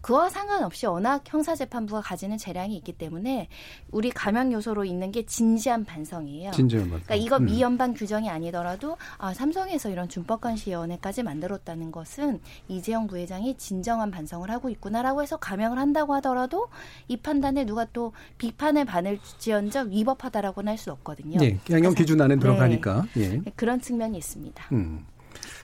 그와 0.00 0.30
상관없이 0.30 0.86
워낙 0.86 1.22
형사재판부가 1.26 2.00
가지는 2.00 2.38
재량이 2.38 2.76
있기 2.76 2.92
때문에 2.92 3.48
우리 3.90 4.10
감형 4.10 4.52
요소로 4.52 4.84
있는 4.84 5.10
게 5.10 5.26
진지한 5.26 5.84
반성이에요. 5.84 6.52
진지한 6.52 6.88
반성. 6.88 7.04
그러니까 7.04 7.14
이거 7.26 7.36
음. 7.38 7.46
미연방 7.46 7.94
규정이 7.94 8.30
아니더라도 8.30 8.96
아, 9.18 9.34
삼성에서 9.34 9.90
이런 9.90 10.08
준법관시위원회까지 10.08 11.22
만들었다는 11.24 11.90
것은 11.90 12.40
이재용 12.68 13.06
부회장이 13.06 13.56
진정한 13.56 14.10
반성을 14.10 14.48
하고 14.50 14.70
있구나라고 14.70 15.22
해서 15.22 15.36
감형을 15.36 15.78
한다고 15.78 16.14
하더라도 16.14 16.68
이 17.08 17.16
판단에 17.16 17.64
누가 17.66 17.84
또 17.92 18.12
비판을 18.38 18.84
받을지언정 18.84 19.90
위법하다라고는 19.90 20.70
할 20.70 20.78
수 20.78 20.92
없거든요. 20.92 21.40
네, 21.40 21.58
양형 21.68 21.94
기준 21.94 22.20
안에 22.20 22.38
들어가니까 22.38 23.04
네, 23.14 23.42
예. 23.44 23.50
그런 23.56 23.80
측면이 23.80 24.16
있습니다. 24.16 24.64
음. 24.70 25.04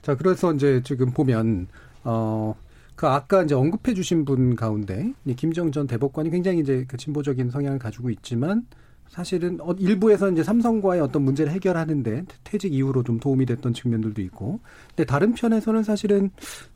자, 0.02 0.16
그래서 0.16 0.52
이제 0.52 0.82
지금 0.84 1.12
보면 1.12 1.68
어. 2.02 2.52
그 2.96 3.06
아까 3.08 3.42
이제 3.42 3.54
언급해 3.54 3.94
주신 3.94 4.24
분 4.24 4.54
가운데 4.56 5.12
김정 5.36 5.72
전 5.72 5.86
대법관이 5.86 6.30
굉장히 6.30 6.60
이제 6.60 6.84
그 6.86 6.96
진보적인 6.96 7.50
성향을 7.50 7.78
가지고 7.78 8.10
있지만 8.10 8.66
사실은 9.08 9.58
어, 9.60 9.72
일부에서 9.78 10.30
이제 10.30 10.42
삼성과의 10.42 11.00
어떤 11.00 11.22
문제를 11.22 11.52
해결하는데 11.52 12.24
퇴직 12.44 12.72
이후로 12.72 13.02
좀 13.02 13.18
도움이 13.20 13.46
됐던 13.46 13.74
측면들도 13.74 14.20
있고 14.22 14.60
근데 14.88 15.04
다른 15.04 15.34
편에서는 15.34 15.82
사실은 15.82 16.30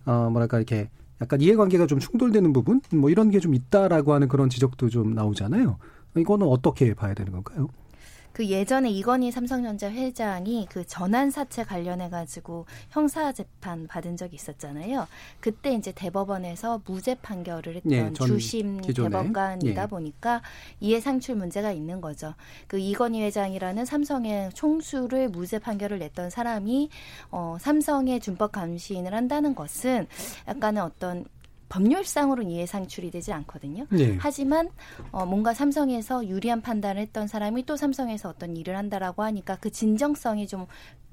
어 0.07 0.29
뭐랄까 0.31 0.59
이렇게 0.59 0.89
약간 1.21 1.41
이해관계가 1.41 1.87
좀 1.87 1.99
충돌되는 1.99 2.53
부분 2.53 2.81
뭐 2.93 3.11
이런 3.11 3.31
게 3.31 3.41
좀 3.41 3.55
있다라고 3.55 4.13
하는 4.13 4.29
그런 4.29 4.49
지적도 4.51 4.89
좀 4.89 5.15
나오잖아요. 5.15 5.79
이거는 6.17 6.47
어떻게 6.47 6.95
봐야 6.95 7.15
되는 7.15 7.33
건가요? 7.33 7.69
그 8.39 8.47
예전에 8.47 8.89
이건희 8.89 9.33
삼성전자 9.33 9.91
회장이 9.91 10.69
그 10.71 10.87
전환 10.87 11.29
사채 11.29 11.65
관련해 11.65 12.09
가지고 12.09 12.67
형사 12.91 13.33
재판 13.33 13.89
받은 13.89 14.17
적이 14.17 14.37
있었잖아요. 14.37 15.09
그때 15.41 15.73
이제 15.73 15.91
대법원에서 15.91 16.83
무죄 16.87 17.17
판결을 17.17 17.75
했던 17.75 17.93
예, 17.93 18.13
주심 18.13 18.81
기존에. 18.81 19.09
대법관이다 19.09 19.83
예. 19.83 19.87
보니까 19.89 20.41
이해 20.79 21.01
상출 21.01 21.35
문제가 21.35 21.73
있는 21.73 22.01
거죠. 22.01 22.35
그 22.69 22.79
이건희 22.79 23.23
회장이라는 23.23 23.85
삼성의 23.85 24.51
총수를 24.55 25.31
무죄 25.31 25.59
판결을 25.59 25.99
냈던 25.99 26.31
사람이 26.31 26.91
어 27.33 27.57
삼성의 27.59 28.21
준법 28.21 28.53
감시인을 28.53 29.15
한다는 29.15 29.57
것은 29.57 30.07
약간은 30.47 30.83
어떤 30.83 31.25
법률상으로는 31.69 32.51
이해 32.51 32.67
상출이 32.67 33.11
되지 33.11 33.33
않거든요. 33.33 33.87
네. 33.91 34.17
하지만 34.19 34.71
어, 35.11 35.27
뭔가 35.27 35.53
삼성에서 35.53 36.27
유리한 36.27 36.63
판단을 36.63 37.01
했던 37.03 37.27
사람이 37.27 37.67
또 37.67 37.77
삼성에서 37.77 38.31
어떤 38.31 38.57
일을 38.57 38.77
한다라고 38.77 39.23
하니까 39.23 39.57
그 39.61 39.71
진정성이 39.71 40.47
좀 40.47 40.67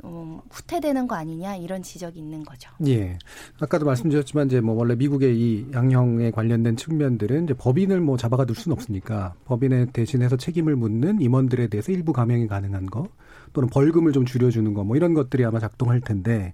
음, 0.03 0.39
후퇴되는 0.49 1.07
거 1.07 1.15
아니냐 1.15 1.55
이런 1.55 1.81
지적이 1.83 2.19
있는 2.19 2.43
거죠. 2.43 2.69
예. 2.87 3.17
아까도 3.59 3.85
말씀드렸지만 3.85 4.47
이제 4.47 4.61
뭐 4.61 4.75
원래 4.75 4.95
미국의 4.95 5.37
이 5.37 5.67
양형에 5.73 6.31
관련된 6.31 6.75
측면들은 6.77 7.45
이제 7.45 7.53
법인을 7.53 7.99
뭐 8.01 8.15
잡아가 8.17 8.45
둘 8.45 8.55
수는 8.55 8.75
없으니까 8.75 9.33
법인에 9.45 9.87
대신해서 9.87 10.37
책임을 10.37 10.75
묻는 10.75 11.21
임원들에 11.21 11.67
대해서 11.67 11.91
일부 11.91 12.13
감형이 12.13 12.47
가능한 12.47 12.85
거 12.87 13.07
또는 13.53 13.69
벌금을 13.69 14.11
좀 14.11 14.25
줄여주는 14.25 14.73
거 14.73 14.83
뭐 14.85 14.95
이런 14.95 15.13
것들이 15.13 15.43
아마 15.43 15.59
작동할 15.59 16.01
텐데 16.01 16.53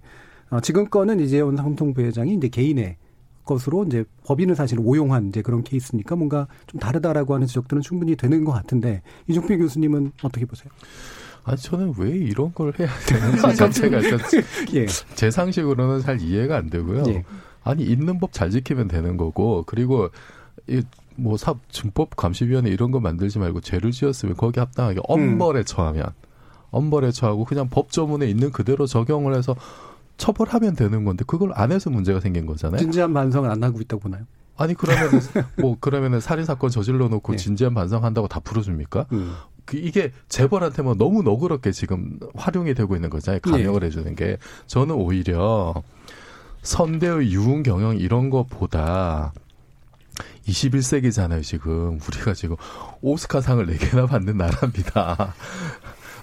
어, 0.50 0.60
지금 0.60 0.88
거는 0.88 1.20
이재원 1.20 1.56
삼성 1.56 1.92
부회장이 1.92 2.34
이제 2.34 2.48
개인의 2.48 2.96
것으로 3.44 3.84
이제 3.84 4.04
법인을 4.24 4.54
사실 4.54 4.78
오용한 4.80 5.28
이제 5.28 5.42
그런 5.42 5.62
케이스니까 5.64 6.16
뭔가 6.16 6.46
좀 6.66 6.78
다르다라고 6.80 7.34
하는 7.34 7.46
지적들은 7.46 7.82
충분히 7.82 8.16
되는 8.16 8.44
것 8.44 8.52
같은데 8.52 9.02
이종필 9.28 9.58
교수님은 9.58 10.12
어떻게 10.22 10.46
보세요? 10.46 10.70
아니 11.44 11.56
저는 11.58 11.94
왜 11.98 12.10
이런 12.10 12.54
걸 12.54 12.72
해야 12.78 12.88
되는지 13.06 13.42
자체가 13.56 13.98
예. 14.74 14.86
제 15.16 15.30
상식으로는 15.30 16.00
잘 16.00 16.20
이해가 16.20 16.56
안 16.56 16.70
되고요. 16.70 17.02
예. 17.08 17.24
아니 17.64 17.84
있는 17.84 18.18
법 18.18 18.32
잘 18.32 18.50
지키면 18.50 18.88
되는 18.88 19.16
거고 19.16 19.64
그리고 19.66 20.08
이뭐 21.18 21.36
사 21.36 21.54
준법 21.68 22.16
감시위원회 22.16 22.70
이런 22.70 22.90
거 22.90 23.00
만들지 23.00 23.38
말고 23.38 23.60
죄를 23.60 23.90
지었으면 23.90 24.36
거기 24.36 24.60
합당하게 24.60 25.00
엄벌에 25.04 25.60
음. 25.60 25.64
처하면 25.64 26.06
엄벌에 26.70 27.10
처하고 27.10 27.44
그냥 27.44 27.68
법조문에 27.68 28.28
있는 28.28 28.50
그대로 28.50 28.86
적용을 28.86 29.34
해서 29.36 29.54
처벌하면 30.16 30.76
되는 30.76 31.04
건데 31.04 31.24
그걸 31.26 31.52
안 31.54 31.72
해서 31.72 31.90
문제가 31.90 32.20
생긴 32.20 32.46
거잖아요. 32.46 32.78
진지한 32.78 33.12
반성을 33.12 33.50
안 33.50 33.62
하고 33.62 33.80
있다고 33.80 34.00
보나요? 34.00 34.24
아니 34.56 34.74
그러면은 34.74 35.20
뭐 35.58 35.76
그러면은 35.80 36.20
살인 36.20 36.44
사건 36.44 36.70
저질러 36.70 37.08
놓고 37.08 37.32
네. 37.32 37.38
진지한 37.38 37.74
반성한다고 37.74 38.28
다 38.28 38.40
풀어줍니까? 38.40 39.06
음. 39.12 39.34
그 39.64 39.76
이게 39.76 40.12
재벌한테만 40.28 40.98
너무 40.98 41.22
너그럽게 41.22 41.72
지금 41.72 42.18
활용이 42.34 42.74
되고 42.74 42.94
있는 42.94 43.10
거잖아요. 43.10 43.40
감형을 43.40 43.80
네. 43.80 43.86
해주는 43.86 44.14
게 44.14 44.38
저는 44.66 44.94
오히려 44.94 45.74
선대의 46.62 47.32
유흥 47.32 47.62
경영 47.62 47.96
이런 47.96 48.30
것보다 48.30 49.32
21세기잖아요, 50.46 51.42
지금. 51.42 51.98
우리가 52.06 52.34
지금 52.34 52.56
오스카상을 53.00 53.66
4개나 53.66 54.08
받는 54.08 54.36
나라입니다. 54.36 55.34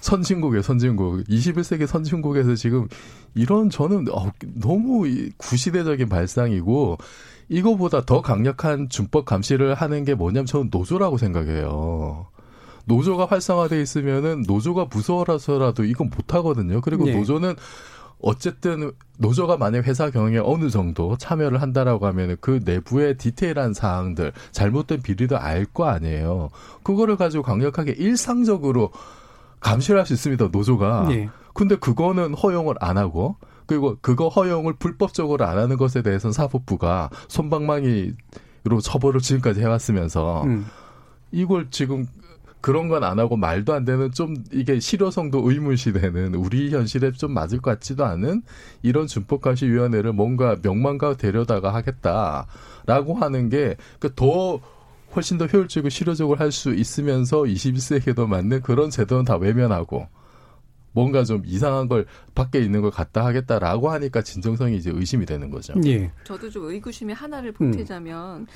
선진국에 0.00 0.62
선진국. 0.62 1.24
21세기 1.24 1.86
선진국에서 1.86 2.54
지금 2.54 2.88
이런 3.34 3.70
저는 3.70 4.06
어, 4.12 4.30
너무 4.54 5.06
구시대적인 5.36 6.08
발상이고 6.08 6.98
이거보다 7.48 8.04
더 8.04 8.22
강력한 8.22 8.88
준법 8.88 9.24
감시를 9.24 9.74
하는 9.74 10.04
게 10.04 10.14
뭐냐면 10.14 10.46
저는 10.46 10.68
노조라고 10.70 11.18
생각해요. 11.18 12.26
노조가 12.86 13.26
활성화돼 13.26 13.80
있으면은 13.82 14.44
노조가 14.46 14.86
무서워라서라도 14.92 15.84
이건 15.84 16.10
못 16.10 16.34
하거든요. 16.34 16.80
그리고 16.80 17.04
네. 17.04 17.14
노조는 17.14 17.54
어쨌든 18.22 18.92
노조가 19.18 19.56
만약 19.56 19.86
회사 19.86 20.10
경영에 20.10 20.38
어느 20.38 20.68
정도 20.70 21.16
참여를 21.16 21.62
한다라고 21.62 22.06
하면 22.06 22.36
그 22.40 22.60
내부의 22.64 23.16
디테일한 23.16 23.72
사항들, 23.74 24.32
잘못된 24.52 25.02
비리도 25.02 25.38
알 25.38 25.66
거 25.72 25.86
아니에요. 25.86 26.50
그거를 26.82 27.16
가지고 27.16 27.42
강력하게 27.42 27.92
일상적으로 27.92 28.90
감시를 29.60 30.00
할 30.00 30.06
수 30.06 30.12
있습니다, 30.14 30.48
노조가. 30.52 31.08
예. 31.12 31.28
근데 31.54 31.76
그거는 31.76 32.34
허용을 32.34 32.74
안 32.80 32.98
하고, 32.98 33.36
그리고 33.66 33.96
그거 34.00 34.28
허용을 34.28 34.74
불법적으로 34.74 35.44
안 35.44 35.58
하는 35.58 35.76
것에 35.76 36.02
대해서는 36.02 36.32
사법부가 36.32 37.10
손방망이로 37.28 38.80
처벌을 38.82 39.20
지금까지 39.20 39.60
해왔으면서, 39.60 40.44
음. 40.44 40.66
이걸 41.32 41.68
지금 41.70 42.06
그런 42.60 42.88
건 42.88 43.04
안 43.04 43.18
하고 43.18 43.36
말도 43.36 43.72
안 43.72 43.84
되는 43.84 44.12
좀 44.12 44.34
이게 44.52 44.80
실효성도 44.80 45.50
의문시되는 45.50 46.34
우리 46.34 46.70
현실에 46.70 47.12
좀 47.12 47.32
맞을 47.32 47.60
것 47.60 47.70
같지도 47.70 48.04
않은 48.04 48.42
이런 48.82 49.06
준법감시위원회를 49.06 50.12
뭔가 50.12 50.56
명망가 50.62 51.16
데려다가 51.16 51.72
하겠다라고 51.72 53.14
하는 53.14 53.48
게더 53.48 53.80
그 53.98 54.60
훨씬 55.14 55.38
더 55.38 55.46
효율적이고 55.46 55.88
실효적으로 55.88 56.38
할 56.38 56.52
수 56.52 56.74
있으면서 56.74 57.42
21세기에도 57.42 58.26
맞는 58.26 58.62
그런 58.62 58.90
제도는 58.90 59.24
다 59.24 59.36
외면하고 59.36 60.06
뭔가 60.92 61.24
좀 61.24 61.42
이상한 61.44 61.88
걸 61.88 62.06
밖에 62.34 62.60
있는 62.60 62.82
걸 62.82 62.90
갖다 62.90 63.24
하겠다라고 63.24 63.90
하니까 63.90 64.22
진정성이 64.22 64.76
이제 64.76 64.90
의심이 64.92 65.26
되는 65.26 65.50
거죠. 65.50 65.74
예. 65.84 66.10
저도 66.24 66.50
좀 66.50 66.64
의구심이 66.64 67.12
하나를 67.12 67.52
보태자면 67.52 68.40
음. 68.42 68.46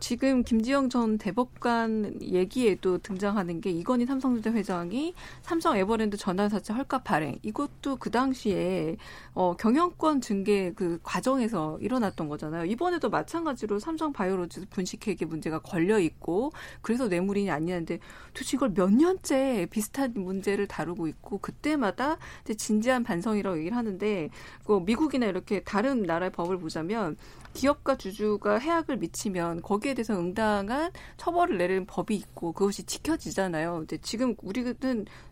지금 0.00 0.42
김지영 0.42 0.90
전 0.90 1.16
대법관 1.16 2.20
얘기에도 2.20 2.98
등장하는 2.98 3.60
게 3.60 3.70
이건희 3.70 4.04
삼성전자 4.06 4.52
회장이 4.52 5.14
삼성 5.42 5.76
에버랜드 5.76 6.16
전환사채 6.16 6.74
헐값 6.74 7.04
발행 7.04 7.38
이것도 7.42 7.96
그 7.96 8.10
당시에 8.10 8.96
어, 9.32 9.56
경영권 9.56 10.20
증계 10.20 10.72
그 10.74 10.98
과정에서 11.02 11.78
일어났던 11.80 12.28
거잖아요. 12.28 12.66
이번에도 12.66 13.08
마찬가지로 13.08 13.78
삼성 13.78 14.12
바이오로즈 14.12 14.66
분식회계 14.70 15.24
문제가 15.24 15.60
걸려 15.60 15.98
있고 15.98 16.52
그래서 16.82 17.08
뇌물이냐 17.08 17.54
아니냐인데 17.54 17.98
도대체 18.34 18.56
이걸 18.56 18.74
몇 18.74 18.92
년째 18.92 19.68
비슷한 19.70 20.12
문제를 20.14 20.66
다루고 20.66 21.08
있고 21.08 21.38
그때 21.38 21.76
마다 21.84 22.16
이제 22.44 22.54
진지한 22.54 23.04
반성이라고 23.04 23.58
얘기를 23.58 23.76
하는데 23.76 24.30
그 24.66 24.80
미국이나 24.84 25.26
이렇게 25.26 25.60
다른 25.62 26.02
나라의 26.02 26.32
법을 26.32 26.58
보자면 26.58 27.16
기업과 27.52 27.96
주주가 27.96 28.58
해악을 28.58 28.96
미치면 28.96 29.62
거기에 29.62 29.94
대해서 29.94 30.18
응당한 30.18 30.90
처벌을 31.16 31.56
내리는 31.56 31.86
법이 31.86 32.16
있고 32.16 32.52
그것이 32.52 32.82
지켜지잖아요. 32.82 33.74
근데 33.78 33.96
지금 33.98 34.34
우리는 34.42 34.74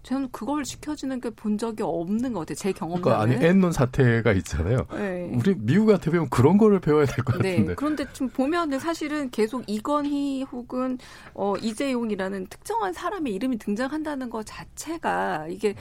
저는 0.05 0.29
그걸 0.31 0.63
지켜지는 0.63 1.21
게 1.21 1.33
본 1.35 1.57
적이 1.59 1.83
없는 1.83 2.33
것 2.35 2.41
같아요. 2.41 2.55
제 2.55 2.73
경험으로. 2.73 3.03
그러니까 3.03 3.23
아니 3.25 3.45
앤논 3.45 3.73
사태가 3.73 4.33
있잖아요. 4.35 4.87
네. 4.93 5.33
우리 5.35 5.55
미국한테 5.57 6.11
배우면 6.11 6.29
그런 6.31 6.59
거를 6.59 6.79
배워야 6.79 7.07
될것 7.07 7.39
네. 7.41 7.51
같은데. 7.53 7.69
네. 7.71 7.75
그런데 7.75 8.05
지금 8.13 8.29
보면은 8.29 8.79
사실은 8.79 9.31
계속 9.31 9.65
이건희 9.67 10.43
혹은 10.45 10.99
어 11.35 11.55
이재용이라는 11.57 12.47
특정한 12.49 12.93
사람의 12.93 13.33
이름이 13.35 13.59
등장한다는 13.59 14.29
것 14.31 14.45
자체가 14.47 15.47
이게 15.49 15.75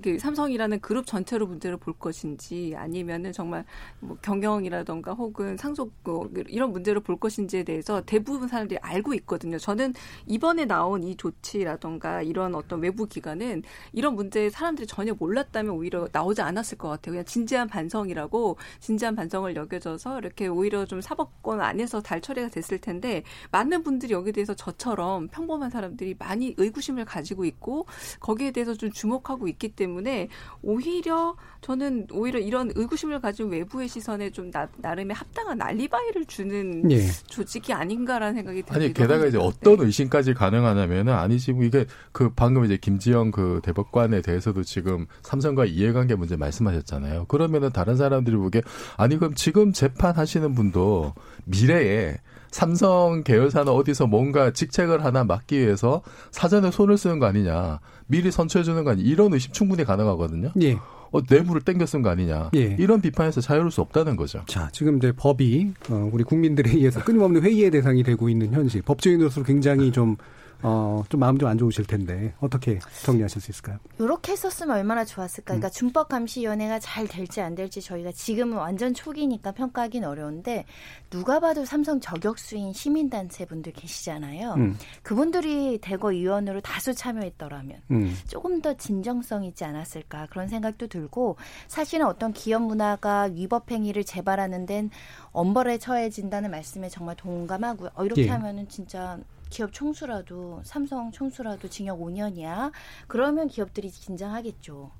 그 0.00 0.18
삼성이라는 0.18 0.80
그룹 0.80 1.06
전체로 1.06 1.46
문제를 1.46 1.76
볼 1.76 1.94
것인지 1.94 2.74
아니면은 2.76 3.32
정말 3.32 3.64
뭐 4.00 4.16
경영이라던가 4.22 5.12
혹은 5.12 5.56
상속 5.56 5.92
뭐 6.02 6.30
이런 6.48 6.72
문제를 6.72 7.02
볼 7.02 7.18
것인지에 7.18 7.64
대해서 7.64 8.00
대부분 8.06 8.48
사람들이 8.48 8.78
알고 8.80 9.12
있거든요. 9.14 9.58
저는 9.58 9.92
이번에 10.26 10.64
나온 10.64 11.04
이 11.04 11.14
조치라던가 11.16 12.22
이런 12.22 12.54
어떤 12.54 12.80
외부 12.80 13.06
기관은 13.06 13.62
이런 13.92 14.14
문제 14.14 14.48
사람들이 14.48 14.86
전혀 14.86 15.12
몰랐다면 15.12 15.74
오히려 15.74 16.08
나오지 16.10 16.40
않았을 16.40 16.78
것 16.78 16.88
같아요. 16.88 17.12
그냥 17.12 17.24
진지한 17.26 17.68
반성이라고 17.68 18.56
진지한 18.80 19.14
반성을 19.14 19.54
여겨져서 19.54 20.20
이렇게 20.20 20.46
오히려 20.46 20.86
좀 20.86 21.00
사법권 21.02 21.60
안에서 21.60 22.00
달 22.00 22.20
처리가 22.22 22.48
됐을 22.48 22.78
텐데 22.78 23.24
많은 23.50 23.82
분들이 23.82 24.14
여기에 24.14 24.32
대해서 24.32 24.54
저처럼 24.54 25.28
평범한 25.28 25.68
사람들이 25.68 26.16
많이 26.18 26.54
의구심을 26.56 27.04
가지고 27.04 27.44
있고 27.44 27.86
거기에 28.20 28.52
대해서 28.52 28.74
좀 28.74 28.90
주목하고 28.90 29.48
있기 29.48 29.68
때문에 29.68 29.81
때문에 29.82 30.28
오히려 30.62 31.36
저는 31.62 32.08
오히려 32.12 32.40
이런 32.40 32.72
의구심을 32.74 33.20
가진 33.20 33.48
외부의 33.48 33.88
시선에 33.88 34.30
좀 34.30 34.50
나, 34.50 34.68
름의 34.82 35.14
합당한 35.14 35.62
알리바이를 35.62 36.26
주는 36.26 36.90
예. 36.90 37.06
조직이 37.28 37.72
아닌가라는 37.72 38.34
생각이 38.34 38.62
듭니다. 38.62 38.74
아니 38.74 38.92
게다가 38.92 39.26
이제 39.26 39.38
어떤 39.38 39.76
네. 39.76 39.84
의심까지 39.84 40.34
가능하냐면은 40.34 41.14
아니 41.14 41.38
지금 41.38 41.62
이게 41.62 41.86
그 42.10 42.30
방금 42.34 42.64
이제 42.64 42.76
김지영 42.76 43.30
그 43.30 43.60
대법관에 43.62 44.22
대해서도 44.22 44.64
지금 44.64 45.06
삼성과 45.22 45.64
이해관계 45.66 46.16
문제 46.16 46.36
말씀하셨잖아요. 46.36 47.26
그러면은 47.26 47.70
다른 47.70 47.96
사람들이 47.96 48.36
보기에 48.36 48.62
아니 48.96 49.16
그럼 49.16 49.34
지금 49.34 49.72
재판하시는 49.72 50.54
분도 50.54 51.14
미래에 51.44 52.16
삼성 52.50 53.22
계열사는 53.22 53.72
어디서 53.72 54.08
뭔가 54.08 54.52
직책을 54.52 55.04
하나 55.04 55.22
맡기 55.22 55.60
위해서 55.60 56.02
사전에 56.32 56.72
손을 56.72 56.98
쓰는 56.98 57.20
거 57.20 57.26
아니냐. 57.26 57.78
미리 58.08 58.32
선처해 58.32 58.64
주는 58.64 58.82
거 58.82 58.90
아니냐. 58.90 59.08
이런 59.08 59.32
의심 59.32 59.52
충분히 59.52 59.84
가능하거든요. 59.84 60.52
예. 60.60 60.76
어, 61.12 61.20
뇌물을 61.28 61.62
땡겨 61.62 61.84
쓴 61.86 62.02
거 62.02 62.10
아니냐. 62.10 62.50
예. 62.56 62.76
이런 62.78 63.00
비판에서 63.00 63.40
자유로울 63.40 63.70
수 63.70 63.80
없다는 63.82 64.16
거죠. 64.16 64.42
자, 64.46 64.68
지금 64.72 64.96
이제 64.96 65.12
법이 65.12 65.72
어, 65.90 66.10
우리 66.12 66.24
국민들에 66.24 66.70
의해서 66.70 67.04
끊임없는 67.04 67.42
회의의 67.42 67.70
대상이 67.70 68.02
되고 68.02 68.28
있는 68.28 68.52
현실. 68.52 68.82
법조인으로서 68.82 69.42
굉장히 69.42 69.92
좀 69.92 70.16
어, 70.62 71.02
좀 71.08 71.20
마음 71.20 71.38
좀 71.38 71.48
안 71.48 71.58
좋으실 71.58 71.84
텐데 71.86 72.32
어떻게 72.40 72.78
정리하실 73.04 73.42
수 73.42 73.50
있을까요? 73.50 73.78
이렇게 73.98 74.32
했었으면 74.32 74.76
얼마나 74.76 75.04
좋았을까. 75.04 75.54
그러니까 75.54 75.68
음. 75.68 75.70
준법 75.70 76.08
감시위원회가 76.08 76.78
잘 76.78 77.06
될지 77.06 77.40
안 77.40 77.54
될지 77.54 77.80
저희가 77.82 78.12
지금은 78.12 78.56
완전 78.56 78.94
초기니까 78.94 79.52
평가하기는 79.52 80.08
어려운데 80.08 80.64
누가 81.10 81.40
봐도 81.40 81.64
삼성 81.64 82.00
저격수인 82.00 82.72
시민단체 82.72 83.44
분들 83.46 83.72
계시잖아요. 83.72 84.54
음. 84.54 84.78
그분들이 85.02 85.78
대거 85.82 86.08
위원으로 86.08 86.60
다수 86.60 86.94
참여했더라면 86.94 87.80
음. 87.90 88.16
조금 88.28 88.62
더 88.62 88.74
진정성 88.74 89.44
있지 89.44 89.64
않았을까 89.64 90.28
그런 90.30 90.48
생각도 90.48 90.86
들고 90.86 91.36
사실은 91.68 92.06
어떤 92.06 92.32
기업 92.32 92.62
문화가 92.62 93.28
위법 93.32 93.70
행위를 93.70 94.04
재발하는 94.04 94.66
데는 94.66 94.90
엄벌에 95.32 95.78
처해진다는 95.78 96.50
말씀에 96.50 96.88
정말 96.88 97.16
동감하고요. 97.16 97.90
어, 97.94 98.04
이렇게 98.04 98.24
예. 98.24 98.28
하면은 98.28 98.68
진짜 98.68 99.18
기업 99.52 99.70
총수라도 99.70 100.62
삼성 100.64 101.12
총수라도 101.12 101.68
징역 101.68 102.00
5년이야. 102.00 102.72
그러면 103.06 103.48
기업들이 103.48 103.90
긴장하겠죠. 103.90 104.90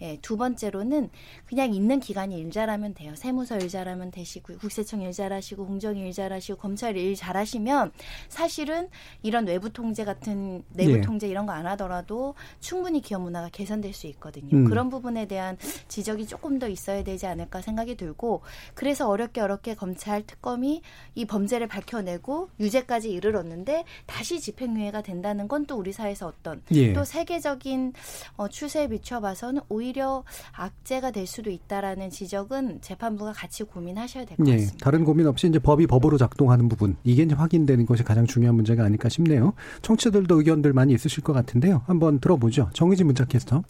예, 0.00 0.18
두 0.22 0.36
번째로는 0.36 1.10
그냥 1.46 1.72
있는 1.74 2.00
기간이 2.00 2.38
일 2.38 2.50
잘하면 2.50 2.94
돼요. 2.94 3.14
세무서 3.14 3.58
일 3.58 3.68
잘하면 3.68 4.10
되시고 4.10 4.58
국세청 4.58 5.02
일 5.02 5.12
잘하시고 5.12 5.66
공정위 5.66 6.00
일 6.00 6.12
잘하시고 6.12 6.58
검찰 6.58 6.96
일 6.96 7.14
잘하시면 7.14 7.92
사실은 8.28 8.88
이런 9.22 9.46
외부 9.46 9.70
통제 9.70 10.04
같은 10.04 10.64
내부 10.72 10.92
네. 10.92 11.00
통제 11.00 11.28
이런 11.28 11.46
거 11.46 11.52
안 11.52 11.66
하더라도 11.66 12.34
충분히 12.60 13.00
기업 13.00 13.22
문화가 13.22 13.48
개선될 13.48 13.92
수 13.92 14.06
있거든요. 14.08 14.56
음. 14.56 14.64
그런 14.64 14.88
부분에 14.88 15.26
대한 15.26 15.56
지적이 15.88 16.26
조금 16.26 16.58
더 16.58 16.68
있어야 16.68 17.02
되지 17.04 17.26
않을까 17.26 17.60
생각이 17.60 17.96
들고 17.96 18.42
그래서 18.74 19.08
어렵게 19.08 19.40
어렵게 19.40 19.74
검찰 19.74 20.22
특검이 20.26 20.82
이 21.14 21.24
범죄를 21.26 21.66
밝혀내고 21.66 22.50
유죄까지 22.60 23.10
이르렀는데 23.10 23.84
다시 24.06 24.40
집행유예가 24.40 25.02
된다는 25.02 25.48
건 25.48 25.60
또 25.66 25.76
우리 25.76 25.92
사회에서 25.92 26.26
어떤 26.26 26.62
예. 26.72 26.92
또 26.94 27.04
세계적인 27.04 27.92
어, 28.38 28.48
추세에 28.48 28.88
비춰봐서는 28.88 29.59
오히려 29.68 30.24
악재가 30.52 31.10
될 31.10 31.26
수도 31.26 31.50
있다라는 31.50 32.10
지적은 32.10 32.80
재판부가 32.80 33.32
같이 33.32 33.64
고민하셔야 33.64 34.24
될것 34.24 34.46
예, 34.48 34.52
같습니다. 34.52 34.84
다른 34.84 35.04
고민 35.04 35.26
없이 35.26 35.48
이제 35.48 35.58
법이 35.58 35.86
법으로 35.86 36.18
작동하는 36.18 36.68
부분 36.68 36.96
이게 37.04 37.22
이제 37.22 37.34
확인되는 37.34 37.86
것이 37.86 38.02
가장 38.02 38.26
중요한 38.26 38.54
문제가 38.54 38.84
아닐까 38.84 39.08
싶네요. 39.08 39.54
청취들도 39.82 40.36
의견들 40.38 40.72
많이 40.72 40.92
있으실 40.94 41.22
것 41.22 41.32
같은데요. 41.32 41.82
한번 41.86 42.20
들어보죠. 42.20 42.70
정의진 42.72 43.06
문자캐스터. 43.06 43.62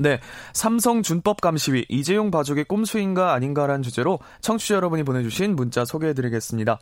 네. 0.00 0.18
삼성 0.54 1.02
준법 1.02 1.42
감시위 1.42 1.84
이재용 1.90 2.30
바족의 2.30 2.64
꼼수인가 2.64 3.34
아닌가라는 3.34 3.82
주제로 3.82 4.18
청취자 4.40 4.76
여러분이 4.76 5.02
보내주신 5.02 5.54
문자 5.54 5.84
소개해드리겠습니다. 5.84 6.78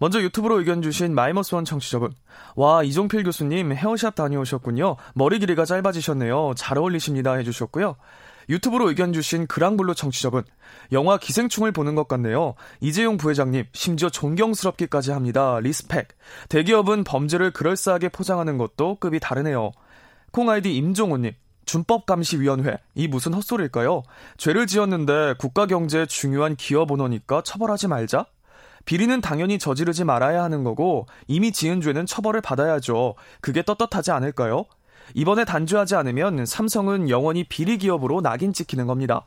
먼저 0.00 0.18
유튜브로 0.22 0.58
의견 0.58 0.80
주신 0.80 1.14
마이머스원 1.14 1.66
청취자분. 1.66 2.14
와, 2.56 2.82
이종필 2.82 3.22
교수님 3.22 3.74
헤어샵 3.74 4.14
다녀오셨군요. 4.14 4.96
머리 5.14 5.38
길이가 5.38 5.66
짧아지셨네요. 5.66 6.54
잘 6.56 6.78
어울리십니다. 6.78 7.34
해주셨고요. 7.34 7.96
유튜브로 8.48 8.88
의견 8.88 9.12
주신 9.12 9.46
그랑블루 9.46 9.94
청취자분. 9.94 10.44
영화 10.92 11.18
기생충을 11.18 11.72
보는 11.72 11.94
것 11.96 12.08
같네요. 12.08 12.54
이재용 12.80 13.18
부회장님, 13.18 13.66
심지어 13.74 14.08
존경스럽기까지 14.08 15.10
합니다. 15.12 15.60
respect. 15.60 16.08
대기업은 16.48 17.04
범죄를 17.04 17.50
그럴싸하게 17.50 18.08
포장하는 18.08 18.56
것도 18.56 18.96
급이 19.00 19.20
다르네요. 19.20 19.70
콩아이디 20.32 20.74
임종호님. 20.76 21.32
준법감시위원회. 21.66 22.78
이 22.94 23.06
무슨 23.06 23.34
헛소리일까요? 23.34 24.02
죄를 24.38 24.66
지었는데 24.66 25.34
국가 25.38 25.66
경제에 25.66 26.06
중요한 26.06 26.56
기업 26.56 26.90
오너니까 26.90 27.42
처벌하지 27.42 27.86
말자? 27.86 28.24
비리는 28.84 29.20
당연히 29.20 29.58
저지르지 29.58 30.04
말아야 30.04 30.42
하는 30.42 30.64
거고 30.64 31.06
이미 31.28 31.52
지은 31.52 31.80
죄는 31.80 32.06
처벌을 32.06 32.40
받아야죠. 32.40 33.14
그게 33.40 33.62
떳떳하지 33.62 34.10
않을까요? 34.10 34.64
이번에 35.14 35.44
단죄하지 35.44 35.96
않으면 35.96 36.46
삼성은 36.46 37.10
영원히 37.10 37.44
비리 37.44 37.78
기업으로 37.78 38.20
낙인 38.20 38.52
찍히는 38.52 38.86
겁니다. 38.86 39.26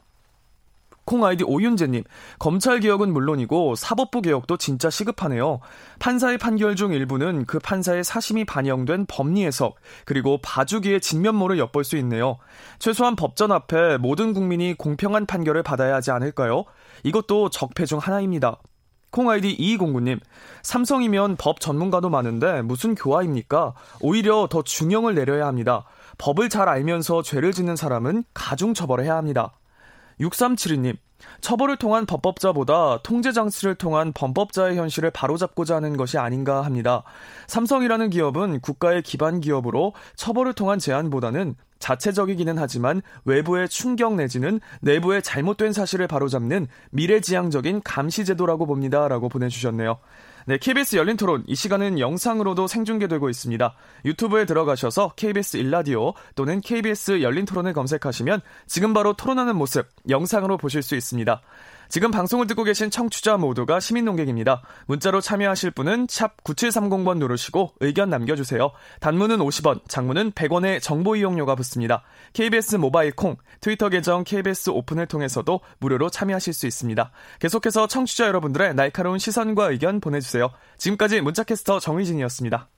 콩 1.06 1.26
아이디 1.26 1.44
오윤재님, 1.44 2.04
검찰 2.40 2.80
개혁은 2.80 3.12
물론이고 3.12 3.76
사법부 3.76 4.22
개혁도 4.22 4.56
진짜 4.56 4.90
시급하네요. 4.90 5.60
판사의 6.00 6.38
판결 6.38 6.78
중 6.78 6.94
일부는 6.94 7.46
그 7.46 7.60
판사의 7.60 8.06
사심이 8.06 8.46
반영된 8.46 9.08
법리 9.08 9.46
해석, 9.46 9.76
그리고 10.06 10.40
봐주기의 10.42 11.02
진면모를 11.02 11.60
엿볼 11.60 11.84
수 11.84 11.98
있네요. 11.98 12.38
최소한 12.80 13.18
법전 13.18 13.52
앞에 13.52 13.98
모든 13.98 14.34
국민이 14.34 14.76
공평한 14.76 15.26
판결을 15.26 15.62
받아야 15.62 15.96
하지 15.96 16.12
않을까요? 16.12 16.64
이것도 17.04 17.50
적폐 17.50 17.86
중 17.86 18.00
하나입니다. 18.00 18.60
콩아이디 19.14 19.56
2209님, 19.58 20.20
삼성이면 20.64 21.38
법 21.38 21.60
전문가도 21.60 22.10
많은데 22.10 22.64
무슨 22.64 22.96
교화입니까? 22.96 23.76
오히려 24.02 24.48
더 24.50 24.64
중형을 24.64 25.14
내려야 25.14 25.46
합니다. 25.46 25.86
법을 26.18 26.50
잘 26.50 26.68
알면서 26.68 27.22
죄를 27.22 27.52
짓는 27.52 27.76
사람은 27.76 28.24
가중처벌해야 28.34 29.16
합니다. 29.16 29.54
6372님, 30.20 30.98
처벌을 31.42 31.78
통한 31.78 32.08
법법자보다 32.08 33.04
통제 33.04 33.32
장치를 33.32 33.76
통한 33.76 34.14
범법자의 34.14 34.78
현실을 34.78 35.12
바로잡고자 35.12 35.76
하는 35.76 35.96
것이 35.96 36.18
아닌가 36.18 36.64
합니다. 36.64 37.04
삼성이라는 37.48 38.10
기업은 38.10 38.62
국가의 38.62 39.04
기반 39.04 39.42
기업으로 39.42 39.94
처벌을 40.16 40.54
통한 40.54 40.80
제한보다는 40.80 41.56
자체적이기는 41.84 42.58
하지만 42.58 43.02
외부의 43.26 43.68
충격 43.68 44.16
내지는 44.16 44.62
내부의 44.80 45.22
잘못된 45.22 45.74
사실을 45.74 46.08
바로잡는 46.08 46.68
미래지향적인 46.92 47.82
감시제도라고 47.84 48.66
봅니다. 48.66 49.10
라고 49.10 49.28
보내주셨네요. 49.28 49.98
네, 50.46 50.58
KBS 50.58 50.96
열린 50.96 51.18
토론 51.18 51.44
이 51.46 51.56
시간은 51.56 52.00
영상으로도 52.00 52.68
생중계되고 52.68 53.30
있습니다. 53.30 53.76
유튜브에 54.06 54.46
들어가셔서 54.46 55.14
KBS 55.18 55.58
일라디오 55.58 56.14
또는 56.36 56.62
KBS 56.62 57.22
열린 57.22 57.44
토론을 57.44 57.74
검색하시면 57.74 58.40
지금 58.66 58.94
바로 58.94 59.12
토론하는 59.14 59.58
모습 59.58 59.86
영상으로 60.08 60.58
보실 60.58 60.84
수 60.84 60.96
있습니다. 60.96 61.42
지금 61.94 62.10
방송을 62.10 62.48
듣고 62.48 62.64
계신 62.64 62.90
청취자 62.90 63.38
모두가 63.38 63.80
시민 63.80 64.06
농객입니다. 64.06 64.64
문자로 64.88 65.22
참여하실 65.22 65.70
분은 65.70 66.08
샵 66.10 66.44
9730번 66.44 67.20
누르시고 67.20 67.76
의견 67.82 68.10
남겨주세요. 68.10 68.72
단문은 69.00 69.38
50원, 69.38 69.88
장문은 69.88 70.32
100원의 70.32 70.82
정보 70.82 71.16
이용료가 71.16 71.54
붙습니다. 71.54 72.02
KBS 72.34 72.78
모바일 72.78 73.12
콩, 73.12 73.36
트위터 73.62 73.90
계정 73.90 74.24
KBS 74.24 74.72
오픈을 74.72 75.06
통해서도 75.06 75.60
무료로 75.78 76.10
참여하실 76.10 76.54
수 76.54 76.66
있습니다. 76.66 77.12
계속해서 77.38 77.86
청취자 77.86 78.26
여러분들의 78.26 78.74
날카로운 78.74 79.20
시선과 79.20 79.70
의견 79.70 80.00
보내주세요. 80.00 80.50
지금까지 80.80 81.22
문자캐스터 81.22 81.80
정희진이었습니다. 81.80 82.70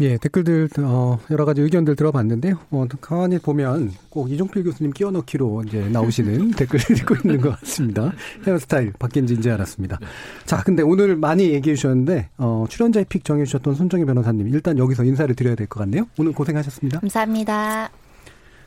예, 0.00 0.16
댓글들 0.18 0.68
어, 0.80 1.20
여러 1.30 1.44
가지 1.44 1.60
의견들 1.62 1.94
들어봤는데요. 1.94 2.58
어, 2.72 2.84
가만히 3.00 3.38
보면 3.38 3.92
꼭 4.10 4.28
이종필 4.30 4.64
교수님 4.64 4.92
끼워넣기로 4.92 5.62
이제 5.68 5.88
나오시는 5.88 6.50
댓글을 6.58 6.98
읽고 6.98 7.14
있는 7.24 7.40
것 7.40 7.58
같습니다. 7.60 8.12
헤어스타일 8.44 8.92
바뀐 8.98 9.24
지 9.26 9.34
이제 9.34 9.52
알았습니다. 9.52 10.00
자, 10.46 10.62
근데 10.64 10.82
오늘 10.82 11.14
많이 11.14 11.44
얘기해 11.50 11.76
주셨는데 11.76 12.28
어, 12.38 12.64
출연자의 12.68 13.06
픽 13.08 13.24
정해 13.24 13.44
주셨던 13.44 13.76
손정희 13.76 14.04
변호사님 14.04 14.48
일단 14.48 14.78
여기서 14.78 15.04
인사를 15.04 15.32
드려야 15.36 15.54
될 15.54 15.68
것 15.68 15.78
같네요. 15.80 16.06
오늘 16.18 16.32
고생하셨습니다. 16.32 16.98
감사합니다. 17.00 17.90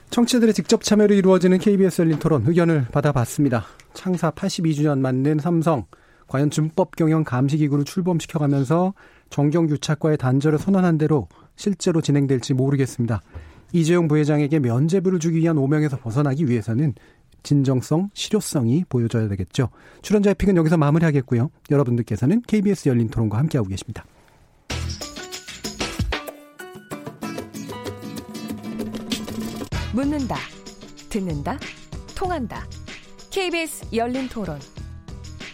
청취자들의 0.10 0.54
직접 0.54 0.82
참여로 0.82 1.14
이루어지는 1.14 1.58
KBS 1.58 2.04
열린 2.04 2.18
토론 2.20 2.46
의견을 2.48 2.86
받아봤습니다. 2.94 3.66
창사 3.94 4.32
82주년 4.32 5.00
맞는 5.00 5.40
삼성 5.40 5.84
과연 6.28 6.50
준법 6.50 6.96
경영 6.96 7.24
감시기구를 7.24 7.86
출범시켜가면서 7.86 8.94
정경 9.30 9.70
유착과의 9.70 10.18
단절을 10.18 10.60
선언한 10.60 10.98
대로 10.98 11.28
실제로 11.56 12.02
진행될지 12.02 12.54
모르겠습니다. 12.54 13.22
이재용 13.74 14.08
부회장에게 14.08 14.60
면죄부를 14.60 15.20
주기 15.20 15.40
위한 15.40 15.58
오명에서 15.58 15.98
벗어나기 15.98 16.48
위해서는 16.48 16.94
진정성, 17.44 18.10
실효성이 18.14 18.84
보여져야 18.90 19.28
되겠죠. 19.30 19.70
출연자의 20.02 20.36
픽은 20.36 20.58
여기서 20.58 20.78
마무리하겠고요. 20.78 21.50
여러분들께서는 21.72 22.42
KBS 22.42 22.90
열린 22.90 23.10
토론과 23.10 23.38
함께하고 23.38 23.70
계십니다. 23.70 24.06
묻는다, 29.94 30.36
듣는다, 31.10 31.58
통한다. 32.16 32.66
KBS 33.32 33.88
열린 33.94 34.28
토론. 34.30 34.60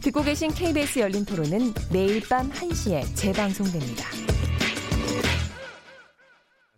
듣고 0.00 0.22
계신 0.22 0.50
KBS 0.50 0.98
열린 1.00 1.24
토론은 1.24 1.74
매일 1.92 2.20
밤 2.28 2.50
1시에 2.50 3.04
재방송됩니다. 3.14 4.19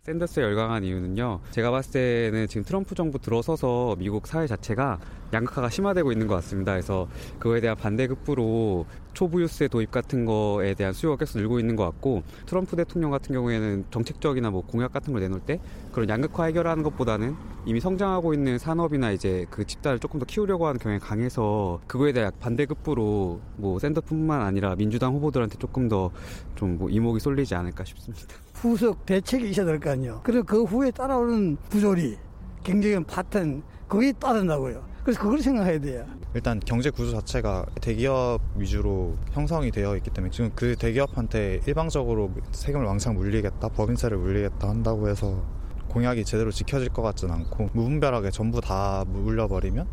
샌더스에 0.05 0.43
열광한 0.43 0.83
이유는요. 0.83 1.39
제가 1.51 1.71
봤을 1.71 1.93
때는 1.93 2.47
지금 2.49 2.65
트럼프 2.65 2.93
정부 2.93 3.19
들어서서 3.19 3.95
미국 3.97 4.27
사회 4.27 4.47
자체가 4.47 4.99
양극화가 5.31 5.69
심화되고 5.69 6.11
있는 6.11 6.27
것 6.27 6.35
같습니다. 6.35 6.73
그래서 6.73 7.07
그거에 7.39 7.61
대한 7.61 7.77
반대급부로 7.77 8.85
초부유세 9.13 9.69
도입 9.69 9.91
같은 9.91 10.25
거에 10.25 10.73
대한 10.73 10.91
수요가 10.91 11.15
계속 11.15 11.37
늘고 11.37 11.57
있는 11.57 11.77
것 11.77 11.85
같고 11.85 12.23
트럼프 12.45 12.75
대통령 12.75 13.11
같은 13.11 13.33
경우에는 13.33 13.85
정책적이나 13.91 14.49
뭐 14.49 14.59
공약 14.63 14.91
같은 14.91 15.13
걸 15.13 15.21
내놓을 15.21 15.39
때 15.39 15.61
그런 15.93 16.09
양극화 16.09 16.47
해결하는 16.47 16.83
것보다는 16.83 17.37
이미 17.65 17.79
성장하고 17.79 18.33
있는 18.33 18.57
산업이나 18.57 19.11
이제 19.11 19.45
그 19.49 19.65
집단을 19.65 19.99
조금 19.99 20.19
더 20.19 20.25
키우려고 20.25 20.67
하는 20.67 20.81
경향이 20.81 20.99
강해서 20.99 21.79
그거에 21.87 22.11
대한 22.11 22.33
반대급부로 22.41 23.39
뭐 23.55 23.79
샌더뿐만 23.79 24.41
아니라 24.41 24.75
민주당 24.75 25.13
후보들한테 25.13 25.57
조금 25.59 25.87
더 25.87 26.11
좀 26.55 26.77
뭐 26.77 26.89
이목이 26.89 27.19
쏠리지 27.19 27.55
않을까 27.55 27.83
싶습니다. 27.85 28.25
후속 28.63 29.05
대책이 29.05 29.49
있어야 29.49 29.65
될 29.65 29.79
거 29.79 29.91
아니에요. 29.91 30.21
그리고 30.23 30.43
그 30.45 30.63
후에 30.63 30.91
따라오는 30.91 31.57
부조리, 31.69 32.17
경제적인 32.63 33.03
파탄, 33.05 33.61
그게 33.87 34.11
따른다고요. 34.13 34.83
그래서 35.03 35.19
그걸 35.21 35.39
생각해야 35.39 35.79
돼요. 35.79 36.05
일단 36.33 36.59
경제 36.65 36.89
구조 36.89 37.11
자체가 37.11 37.65
대기업 37.81 38.41
위주로 38.55 39.15
형성이 39.33 39.69
되어 39.69 39.95
있기 39.97 40.09
때문에 40.09 40.31
지금 40.31 40.49
그 40.55 40.75
대기업한테 40.77 41.59
일방적으로 41.67 42.31
세금을 42.53 42.85
왕창 42.85 43.15
물리겠다, 43.15 43.67
법인세를 43.67 44.17
물리겠다 44.17 44.69
한다고 44.69 45.09
해서 45.09 45.43
공약이 45.89 46.23
제대로 46.25 46.49
지켜질 46.49 46.89
것 46.89 47.01
같진 47.01 47.29
않고 47.29 47.69
무분별하게 47.73 48.31
전부 48.31 48.61
다 48.61 49.03
물려버리면 49.07 49.85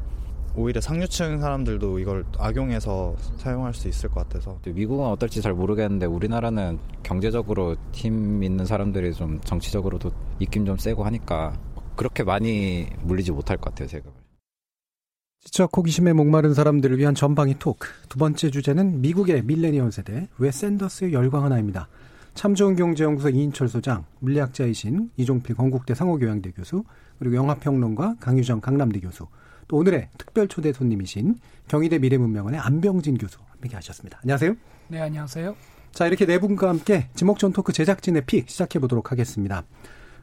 오히려 0.57 0.81
상류층 0.81 1.41
사람들도 1.41 1.99
이걸 2.01 2.25
악용해서 2.39 3.15
사용할 3.39 3.73
수 3.73 3.89
있을 3.89 4.09
것 4.11 4.29
같아서 4.29 4.59
미국은 4.65 5.07
어떨지 5.07 5.41
잘 5.41 5.55
모르겠는데 5.55 6.07
우리나라는 6.07 6.79
경제적으로 7.03 7.77
팀 7.93 8.43
있는 8.43 8.65
사람들이 8.65 9.15
좀 9.15 9.41
정치적으로도 9.41 10.11
입김 10.41 10.67
좀 10.67 10.77
세고 10.77 11.05
하니까 11.05 11.59
그렇게 11.97 12.25
많이 12.25 12.89
물리지 13.03 13.33
못할 13.33 13.57
것 13.57 13.71
같아요 13.71 13.89
세금을. 13.89 14.15
지적 15.43 15.75
호기심에 15.75 16.13
목마른 16.13 16.53
사람들을 16.53 16.99
위한 16.99 17.15
전방위 17.15 17.59
토크. 17.59 17.89
두 18.09 18.19
번째 18.19 18.51
주제는 18.51 19.01
미국의 19.01 19.43
밀레니얼 19.45 19.91
세대 19.91 20.29
왜 20.39 20.51
샌더스의 20.51 21.13
열광 21.13 21.45
하나입니다. 21.45 21.89
참 22.35 22.55
좋은 22.55 22.77
경제연구소 22.77 23.31
이인철 23.31 23.69
소장, 23.69 24.05
물리학자이신 24.21 25.11
이종필 25.17 25.57
건국대 25.57 25.95
상호교양대 25.95 26.53
교수, 26.53 26.85
그리고 27.19 27.37
영화평론가 27.37 28.17
강유정 28.21 28.61
강남대 28.61 29.01
교수, 29.01 29.27
또 29.71 29.77
오늘의 29.77 30.09
특별 30.19 30.49
초대 30.49 30.73
손님이신 30.73 31.37
경희대 31.69 32.01
미래문명원의 32.01 32.59
안병진 32.59 33.19
교수 33.19 33.39
함께 33.51 33.77
하셨습니다. 33.77 34.19
안녕하세요. 34.25 34.55
네, 34.89 35.01
안녕하세요. 35.01 35.55
자, 35.93 36.09
이렇게 36.09 36.27
네 36.27 36.41
분과 36.41 36.69
함께 36.69 37.07
지목전 37.15 37.53
토크 37.53 37.73
제작진의 37.73 38.25
픽 38.27 38.51
시작해 38.51 38.81
보도록 38.81 39.13
하겠습니다. 39.13 39.63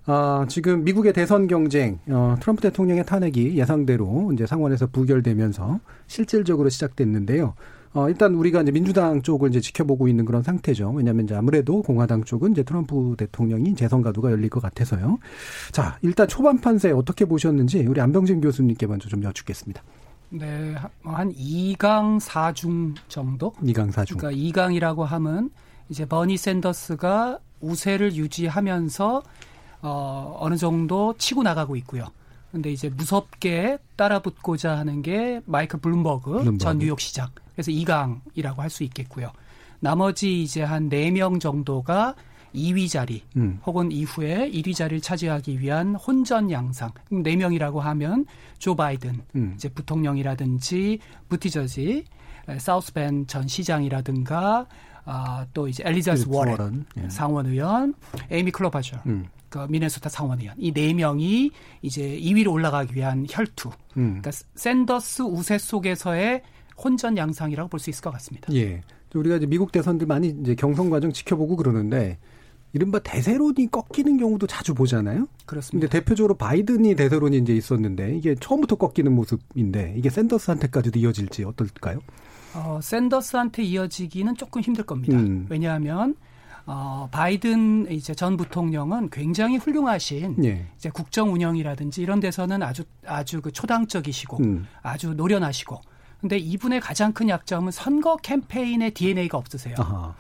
어, 0.06 0.44
지금 0.50 0.84
미국의 0.84 1.14
대선 1.14 1.48
경쟁, 1.48 2.00
어, 2.10 2.36
트럼프 2.42 2.62
대통령의 2.62 3.06
탄핵이 3.06 3.58
예상대로 3.58 4.32
이제 4.34 4.46
상원에서 4.46 4.88
부결되면서 4.88 5.80
실질적으로 6.08 6.68
시작됐는데요. 6.68 7.54
어, 7.98 8.08
일단 8.10 8.36
우리가 8.36 8.62
이제 8.62 8.72
민주당 8.72 9.24
쪽을 9.24 9.50
이제 9.50 9.60
지켜보고 9.60 10.08
있는 10.08 10.24
그런 10.24 10.44
상태죠. 10.44 10.92
왜냐하면 10.92 11.26
이제 11.26 11.34
아무래도 11.34 11.82
공화당 11.82 12.24
쪽은 12.24 12.52
이제 12.52 12.62
트럼프 12.62 13.16
대통령이 13.18 13.74
재선 13.74 14.04
가도가 14.04 14.30
열릴 14.30 14.52
것 14.52 14.62
같아서요. 14.62 15.18
자, 15.72 15.98
일단 16.04 16.28
초반 16.28 16.62
판세 16.62 16.92
어떻게 16.92 17.26
보셨는지 17.26 17.80
우리 17.88 18.00
안병진 18.00 18.40
교수님께 18.40 18.86
먼저 18.86 19.10
좀 19.10 19.24
여쭙겠습니다. 19.24 19.82
네, 20.30 20.76
한 21.02 21.34
2강 21.34 22.20
4중 22.20 22.94
정도? 23.08 23.54
2강 23.64 23.92
4중. 23.92 24.20
그러니까 24.20 24.30
2강이라고 24.32 25.04
하면 25.04 25.50
이제 25.90 26.06
버니 26.06 26.38
샌더스가 26.38 27.40
우세를 27.62 28.14
유지하면서 28.14 29.24
어, 29.82 30.38
어느 30.40 30.56
정도 30.56 31.16
치고 31.18 31.42
나가고 31.42 31.76
있고요. 31.78 32.06
근데 32.52 32.72
이제 32.72 32.90
무섭게 32.90 33.80
따라붙고자 33.96 34.78
하는 34.78 35.02
게 35.02 35.42
마이클 35.46 35.80
블룸버그, 35.80 36.32
블룸버그. 36.32 36.58
전 36.60 36.78
뉴욕 36.78 37.00
시장. 37.00 37.30
그래서 37.58 37.72
2강이라고 37.72 38.58
할 38.58 38.70
수 38.70 38.84
있겠고요. 38.84 39.32
나머지 39.80 40.44
이제 40.44 40.62
한 40.62 40.90
4명 40.90 41.40
정도가 41.40 42.14
2위 42.54 42.90
자리 42.90 43.24
음. 43.36 43.60
혹은 43.66 43.92
이후에 43.92 44.50
1위 44.52 44.74
자리를 44.76 45.02
차지하기 45.02 45.60
위한 45.60 45.96
혼전 45.96 46.52
양상. 46.52 46.92
4명이라고 47.12 47.80
하면 47.80 48.26
조 48.60 48.76
바이든, 48.76 49.22
음. 49.36 49.54
이제 49.56 49.70
부통령이라든지 49.70 51.00
부티저지, 51.30 52.06
사우스벤 52.58 53.28
전 53.28 53.48
시장이라든가 53.48 54.66
아, 55.06 55.46
또 55.54 55.68
이제 55.68 55.84
엘리자스 55.86 56.26
워렌, 56.28 56.52
워런, 56.54 56.86
예. 57.02 57.10
상원의원, 57.10 57.94
에이미 58.30 58.52
클로바저, 58.52 58.98
음. 59.06 59.26
그 59.50 59.60
미네소타 59.70 60.10
상원의원 60.10 60.56
이 60.60 60.72
네 60.74 60.94
명이 60.94 61.52
이제 61.82 62.20
2위로 62.20 62.52
올라가기 62.52 62.94
위한 62.96 63.26
혈투. 63.30 63.70
음. 63.98 64.20
그러니까 64.22 64.32
샌더스 64.56 65.22
우세 65.24 65.58
속에서의 65.58 66.42
혼전 66.84 67.18
양상이라고 67.18 67.70
볼 67.70 67.80
수 67.80 67.90
있을 67.90 68.02
것 68.02 68.12
같습니다. 68.12 68.54
예. 68.54 68.82
우리가 69.14 69.38
이제 69.38 69.46
미국 69.46 69.72
대선들 69.72 70.06
많이 70.06 70.36
이제 70.42 70.54
경선 70.56 70.90
과정 70.90 71.12
지켜보고 71.12 71.56
그러는데 71.56 72.18
이른바 72.74 73.00
대세론이 73.00 73.72
꺾이는 73.72 74.18
경우도 74.18 74.46
자주 74.48 74.74
보잖아요. 74.76 75.28
그렇습니다. 75.46 75.88
근데 75.88 76.00
대표적으로 76.00 76.36
바이든이 76.36 76.96
대세론이 76.96 77.38
이제 77.38 77.56
있었는데 77.56 78.16
이게 78.18 78.36
처음부터 78.36 78.76
꺾이는 78.76 79.12
모습인데 79.14 79.96
이게 79.98 80.10
샌더스한테까지도 80.10 81.00
이어질지 81.00 81.46
어떨까요? 81.46 82.00
어, 82.54 82.80
샌더스한테 82.82 83.64
이어지기는 83.64 84.36
조금 84.36 84.62
힘들 84.62 84.84
겁니다. 84.84 85.18
음. 85.18 85.48
왜냐하면 85.50 86.16
어, 86.66 87.08
바이든 87.12 87.90
이제 87.92 88.14
전 88.14 88.36
부통령은 88.36 89.10
굉장히 89.10 89.58
훌륭하신 89.58 90.44
예. 90.44 90.68
이제 90.76 90.90
국정 90.90 91.34
운영이라든지 91.34 92.02
이런 92.02 92.20
데서는 92.20 92.62
아주 92.62 92.84
아주 93.06 93.42
그 93.42 93.52
초당적이시고 93.52 94.38
음. 94.44 94.68
아주 94.82 95.14
노련하시고 95.14 95.80
근데 96.22 96.38
이분의 96.38 96.80
가장 96.82 97.14
큰 97.14 97.30
약점은 97.30 97.72
선거 97.72 98.18
캠페인의 98.18 98.92
DNA가 98.92 99.38
없으세요. 99.38 99.76
아하. 99.78 100.14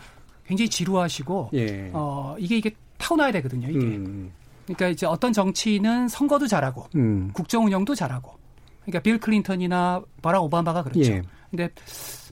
굉장히 0.46 0.70
지루하시고 0.70 1.50
예. 1.54 1.90
어 1.94 2.36
이게 2.40 2.58
이게 2.58 2.72
타고나야 2.98 3.32
되거든요. 3.34 3.68
이게. 3.70 3.80
음. 3.80 4.32
그러니까 4.66 4.90
이제 4.90 5.06
어떤 5.06 5.34
정치인은 5.34 6.08
선거도 6.08 6.48
잘하고 6.48 6.88
음. 6.96 7.32
국정 7.34 7.66
운영도 7.66 7.96
잘하고. 7.96 8.34
그러니까 8.82 9.00
빌 9.02 9.20
클린턴이나 9.20 10.02
바락 10.22 10.44
오바마가 10.44 10.84
그렇죠. 10.84 11.12
예. 11.12 11.22
근데 11.50 11.70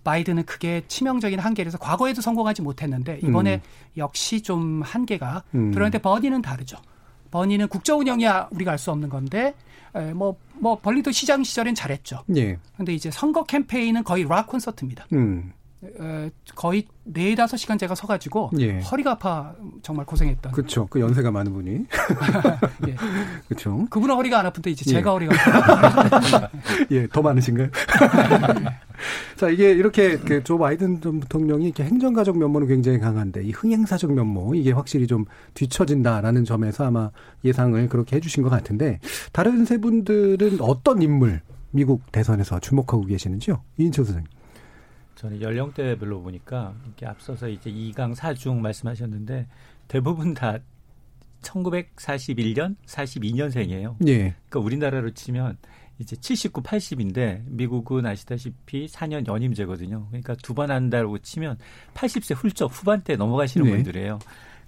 바이든은 0.03 0.43
크게 0.45 0.84
치명적인 0.88 1.39
한계라서 1.39 1.78
과거에도 1.78 2.22
성공하지 2.22 2.61
못했는데 2.61 3.20
이번에 3.24 3.55
음. 3.55 3.61
역시 3.97 4.41
좀 4.41 4.82
한계가 4.84 5.43
음. 5.55 5.72
그런데 5.74 5.97
버니는 5.97 6.41
다르죠. 6.41 6.78
버니는 7.32 7.68
국정 7.68 7.99
운영이야 7.99 8.49
우리가 8.51 8.72
알 8.72 8.78
수 8.78 8.91
없는 8.91 9.09
건데 9.09 9.55
뭐뭐 9.93 10.38
뭐 10.60 10.80
벌리도 10.80 11.12
시장 11.12 11.43
시절엔 11.43 11.76
잘했죠. 11.76 12.24
예. 12.36 12.58
근데 12.78 12.93
이제 12.93 13.12
선거 13.12 13.43
캠페인은 13.43 14.03
거의 14.03 14.26
락 14.28 14.47
콘서트입니다. 14.47 15.06
음. 15.14 15.51
에, 15.84 16.32
거의 16.56 16.88
네 17.03 17.36
다섯 17.36 17.58
시간 17.58 17.78
제가 17.78 17.93
서가지고 17.95 18.51
예. 18.60 18.80
허리가 18.80 19.12
아파 19.12 19.53
정말 19.84 20.06
고생했던. 20.06 20.51
그렇죠. 20.51 20.88
그 20.88 20.99
연세가 20.99 21.32
많은 21.32 21.53
분이. 21.53 21.86
예. 22.88 22.95
그렇죠. 23.47 23.86
그분은 23.89 24.16
허리가 24.16 24.39
안 24.39 24.45
아픈데 24.47 24.72
이제 24.72 24.86
제가 24.86 25.10
예. 25.10 25.14
허리가. 25.14 25.36
예, 26.91 27.08
더 27.08 27.22
많으신가요? 27.22 27.70
자, 29.36 29.49
이게 29.49 29.72
이렇게 29.72 30.18
그조 30.18 30.58
바이든 30.58 31.01
전 31.01 31.20
부통령이 31.20 31.66
이렇게 31.66 31.84
행정가적 31.84 32.38
면모는 32.38 32.68
굉장히 32.68 32.99
강한데 32.99 33.43
이 33.43 33.51
흥행사적 33.51 34.14
면모 34.14 34.56
이게 34.56 34.72
확실히 34.72 35.08
좀 35.08 35.26
뒤처진다라는 35.53 36.45
점에서 36.45 36.86
아마 36.86 37.12
예상을 37.43 37.89
그렇게 37.89 38.16
해주신 38.18 38.43
것 38.43 38.49
같은데 38.49 38.99
다른 39.32 39.66
세 39.66 39.78
분들은 39.78 40.62
어떤 40.62 41.01
인물 41.01 41.41
미국 41.72 42.12
대선에서 42.12 42.60
주목하고 42.60 43.06
계시는지요? 43.06 43.62
이인철 43.78 44.06
선생님. 44.06 44.30
저는 45.16 45.41
연령대별로 45.41 46.22
보니까 46.22 46.74
이렇게 46.86 47.06
앞서서 47.06 47.47
이제 47.47 47.72
2강 47.72 48.16
4중 48.16 48.58
말씀하셨는데 48.60 49.47
대부분 49.88 50.34
다 50.34 50.60
1941년, 51.41 52.76
42년생이에요. 52.86 53.95
예. 54.08 54.36
그러니까 54.49 54.60
우리나라로 54.60 55.12
치면 55.12 55.58
이제 56.00 56.16
79, 56.16 56.62
80인데 56.62 57.43
미국은 57.48 58.06
아시다시피 58.06 58.88
4년 58.88 59.26
연임제거든요. 59.28 60.08
그러니까 60.10 60.36
두 60.36 60.54
번 60.54 60.72
한다고 60.72 61.18
치면 61.20 61.58
80세 61.93 62.36
훌쩍 62.36 62.66
후반대 62.68 63.16
넘어가시는 63.16 63.66
네. 63.68 63.72
분들이에요. 63.76 64.20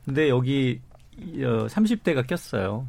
근데 0.06 0.30
여기 0.30 0.80
30대가 1.18 2.20
어, 2.20 2.24
꼈어요. 2.24 2.88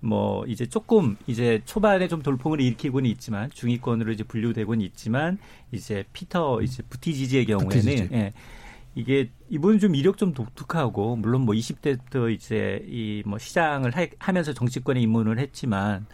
뭐 0.00 0.46
이제 0.46 0.66
조금 0.66 1.16
이제 1.26 1.60
초반에 1.64 2.06
좀 2.08 2.22
돌풍을 2.22 2.60
일으키고는 2.60 3.10
있지만 3.10 3.50
중위권으로 3.50 4.12
이제 4.12 4.22
분류되고는 4.22 4.84
있지만 4.86 5.38
이제 5.72 6.04
피터 6.12 6.62
이제 6.62 6.82
부티지지의 6.88 7.46
경우에는 7.46 7.68
부티지지. 7.68 8.08
예. 8.12 8.32
이게 8.94 9.30
이분은 9.50 9.78
좀 9.80 9.94
이력 9.94 10.16
좀 10.18 10.32
독특하고 10.34 11.16
물론 11.16 11.42
뭐 11.42 11.54
20대부터 11.54 12.32
이제 12.32 12.84
이 12.88 13.22
뭐 13.26 13.38
시장을 13.38 13.92
하, 14.18 14.32
면서 14.32 14.52
정치권에 14.52 15.00
입문을 15.00 15.38
했지만 15.38 16.06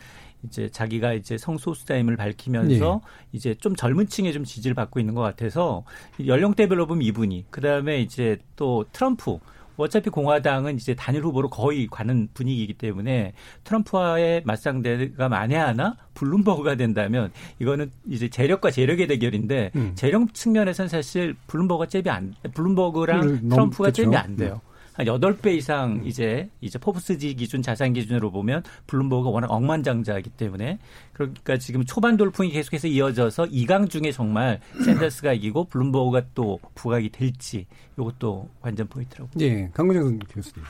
이제 0.46 0.68
자기가 0.68 1.14
이제 1.14 1.38
성소수자임을 1.38 2.16
밝히면서 2.16 3.00
네. 3.02 3.10
이제 3.32 3.54
좀 3.54 3.74
젊은 3.74 4.06
층에 4.06 4.32
좀 4.32 4.44
지지를 4.44 4.74
받고 4.74 5.00
있는 5.00 5.14
것 5.14 5.22
같아서 5.22 5.84
연령대별로 6.24 6.86
보면 6.86 7.02
이분이 7.02 7.46
그다음에 7.50 8.00
이제 8.00 8.38
또 8.56 8.84
트럼프 8.92 9.38
어차피 9.76 10.10
공화당은 10.10 10.76
이제 10.76 10.94
단일 10.94 11.24
후보로 11.24 11.50
거의 11.50 11.88
가는 11.88 12.28
분위기이기 12.32 12.74
때문에 12.74 13.32
트럼프와의 13.64 14.42
맞상대가 14.44 15.28
만에 15.28 15.56
하나 15.56 15.96
블룸버그가 16.14 16.76
된다면 16.76 17.32
이거는 17.58 17.90
이제 18.08 18.28
재력과 18.28 18.70
재력의 18.70 19.08
대결인데 19.08 19.72
음. 19.74 19.92
재력 19.96 20.32
측면에서는 20.32 20.88
사실 20.88 21.34
블룸버그가 21.48 21.88
잽이 21.88 22.08
안 22.08 22.34
블룸버그랑 22.54 23.22
음, 23.22 23.48
트럼프가 23.48 23.90
그렇죠. 23.90 24.04
잽이 24.04 24.16
안 24.16 24.36
돼요. 24.36 24.60
음. 24.64 24.73
한 24.94 25.06
8배 25.06 25.56
이상 25.56 26.02
이제 26.04 26.48
이제 26.60 26.78
포브스지 26.78 27.34
기준 27.34 27.62
자산 27.62 27.92
기준으로 27.92 28.30
보면 28.30 28.62
블룸버그가 28.86 29.30
워낙 29.30 29.50
억만장자이기 29.50 30.30
때문에 30.30 30.78
그러니까 31.12 31.58
지금 31.58 31.84
초반 31.84 32.16
돌풍이 32.16 32.50
계속해서 32.50 32.88
이어져서 32.88 33.46
2강 33.46 33.90
중에 33.90 34.12
정말 34.12 34.60
샌더스가 34.84 35.32
이기고 35.34 35.64
블룸버그가 35.64 36.22
또 36.34 36.60
부각이 36.74 37.10
될지 37.10 37.66
이것도 37.98 38.48
관전 38.60 38.88
포인트라고. 38.88 39.30
예, 39.40 39.68
강근영 39.74 40.18
교수님. 40.20 40.64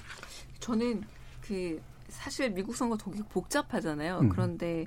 저는 0.58 1.02
그 1.42 1.80
사실 2.08 2.50
미국 2.50 2.74
선거 2.74 2.96
되게 2.96 3.22
복잡하잖아요. 3.28 4.20
음. 4.20 4.28
그런데 4.30 4.86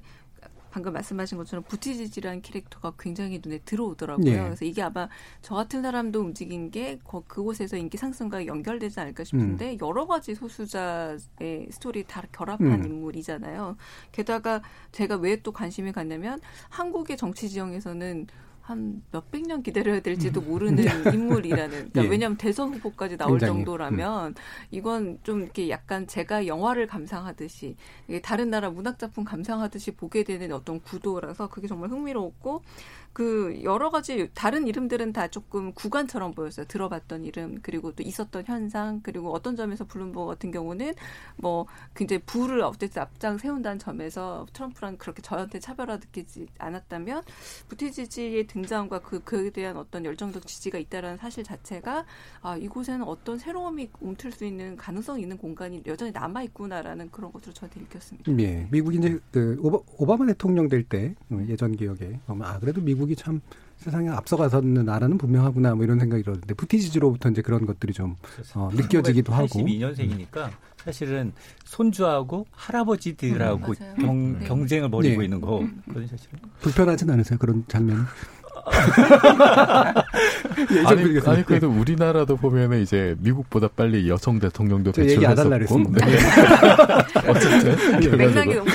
방금 0.78 0.94
말씀하신 0.94 1.40
것처럼 1.40 1.64
부티지지라는 1.64 2.44
캐릭터가 2.44 2.94
굉장히 3.00 3.42
눈에 3.44 3.58
들어오더라고요. 3.66 4.32
네. 4.32 4.44
그래서 4.44 4.64
이게 4.64 4.84
아마 4.84 5.10
저 5.42 5.56
같은 5.56 5.82
사람도 5.82 6.20
움직인 6.20 6.70
게 6.70 7.00
그곳에서 7.04 7.78
인기 7.78 7.98
상승과 7.98 8.46
연결되지 8.46 9.00
않을까 9.00 9.24
싶은데 9.24 9.72
음. 9.72 9.78
여러 9.82 10.06
가지 10.06 10.36
소수자의 10.36 11.70
스토리 11.72 12.04
다 12.04 12.22
결합한 12.32 12.68
음. 12.68 12.86
인물이잖아요. 12.86 13.76
게다가 14.12 14.62
제가 14.92 15.16
왜 15.16 15.38
또 15.38 15.52
관심이 15.52 15.92
갔냐면 15.92 16.40
한국의 16.70 17.16
정치 17.16 17.50
지형에서는 17.50 18.28
한 18.68 19.02
몇백 19.14 19.48
년 19.48 19.64
기다려야 19.64 20.02
될지도 20.02 20.42
음. 20.42 20.50
모르는 20.50 20.84
인물이라는. 21.16 21.70
그러니까 21.70 22.04
예. 22.04 22.08
왜냐하면 22.10 22.38
대선 22.38 22.74
후보까지 22.74 23.16
나올 23.16 23.40
굉장히, 23.40 23.54
정도라면 23.54 24.32
음. 24.32 24.36
이건 24.72 25.20
좀 25.24 25.42
이렇게 25.44 25.70
약간 25.70 26.06
제가 26.06 26.48
영화를 26.48 26.86
감상하듯이 26.86 27.78
다른 28.22 28.50
나라 28.50 28.70
문학 28.70 29.00
작품 29.00 29.24
감상하듯이 29.24 29.92
보게 29.92 30.26
되는 30.26 30.52
어떤 30.52 30.82
구도라서 30.82 31.48
그게 31.48 31.70
정말 31.70 31.90
흥미로웠고 31.92 32.62
그 33.14 33.60
여러 33.64 33.90
가지 33.90 34.30
다른 34.34 34.68
이름들은 34.68 35.14
다 35.14 35.28
조금 35.28 35.74
구간처럼 35.74 36.34
보였어요. 36.34 36.66
들어봤던 36.68 37.26
이름 37.26 37.60
그리고 37.62 37.92
또 37.94 38.04
있었던 38.04 38.44
현상 38.46 39.02
그리고 39.04 39.34
어떤 39.34 39.56
점에서 39.56 39.86
블룸버그 39.86 40.28
같은 40.28 40.52
경우는 40.52 40.94
뭐 41.38 41.66
굉장히 41.96 42.22
부를 42.26 42.62
어쨌든 42.62 43.02
앞장 43.02 43.38
세운다는 43.38 43.80
점에서 43.80 44.46
트럼프랑 44.54 44.98
그렇게 44.98 45.22
저한테 45.22 45.60
차별화 45.60 45.98
느끼지 45.98 46.48
않았다면 46.58 47.24
부티지지의 47.70 48.48
등장과 48.48 49.00
그 49.00 49.24
그에 49.24 49.50
대한 49.50 49.78
어떤 49.78 50.06
열정적 50.06 50.46
지지가 50.46 50.78
있다라는 50.78 51.18
사실 51.18 51.44
자체가 51.44 52.06
아 52.42 52.58
이곳에는 52.58 53.04
어떤 53.06 53.38
새로움이 53.38 53.90
움틀 54.02 54.32
수 54.32 54.46
있는 54.46 54.76
가능성 54.76 55.20
있는 55.20 55.38
공간이 55.38 55.84
여전히 55.86 56.12
남아 56.12 56.44
있구나라는 56.44 57.12
그런 57.12 57.32
것으로 57.32 57.54
저한테 57.54 57.80
느꼈습니다. 57.82 58.32
예, 58.40 58.68
미국이 58.72 58.98
이제 58.98 59.20
그 59.32 59.58
오바, 59.62 59.80
오바마 59.98 60.26
대통령 60.28 60.68
될 60.68 60.88
때 60.88 61.16
예전 61.50 61.76
기억에 61.76 62.20
아 62.28 62.60
그래도 62.60 62.82
미국 62.82 62.97
미국이 62.98 63.16
참 63.16 63.42
세상에 63.78 64.10
앞서가서는 64.10 64.86
나라는 64.86 65.20
분명하구나 65.20 65.76
뭐 65.76 65.86
이런 65.86 66.00
생각이 66.00 66.24
들었는데 66.24 66.56
부티지즈로부터 66.56 67.30
이제 67.30 67.44
그런 67.44 67.66
것들이 67.68 67.94
좀 67.94 68.16
어, 68.56 68.70
느껴지기도 68.74 69.32
하고. 69.34 69.48
82년생이니까 69.48 70.50
사실은 70.78 71.32
손주하고 71.64 72.48
할아버지들하고 72.52 73.74
음, 73.80 73.96
경, 74.00 74.40
네. 74.40 74.48
경쟁을 74.48 74.90
벌이고 74.90 75.20
네. 75.20 75.26
있는 75.26 75.42
거거든요, 75.42 76.08
사실은. 76.08 76.40
불편하진 76.62 77.10
않으세요 77.10 77.38
그런 77.38 77.64
장면? 77.68 78.06
예, 80.72 80.80
아니, 80.86 81.20
아니 81.26 81.46
그래도 81.46 81.70
우리나라도 81.70 82.36
보면은 82.36 82.82
이제 82.82 83.16
미국보다 83.20 83.68
빨리 83.70 84.10
여성 84.10 84.40
대통령도 84.40 84.92
배출했었고. 84.92 85.78
네. 85.92 86.18
어쨌든 87.30 88.00
네. 88.00 88.16
맥락이 88.16 88.56
너무 88.56 88.66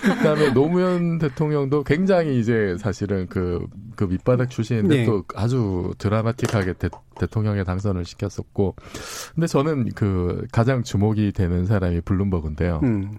그다음에 0.00 0.50
노무현 0.52 1.18
대통령도 1.18 1.84
굉장히 1.84 2.38
이제 2.40 2.76
사실은 2.78 3.26
그, 3.28 3.66
그 3.96 4.04
밑바닥 4.04 4.50
출신인데 4.50 4.96
네. 4.96 5.04
또 5.04 5.24
아주 5.34 5.92
드라마틱하게 5.98 6.74
대, 6.74 6.88
대통령에 7.18 7.64
당선을 7.64 8.04
시켰었고. 8.04 8.76
근데 9.34 9.46
저는 9.46 9.90
그 9.94 10.46
가장 10.52 10.82
주목이 10.82 11.32
되는 11.32 11.66
사람이 11.66 12.00
블룸버그인데요. 12.02 12.80
음. 12.82 13.18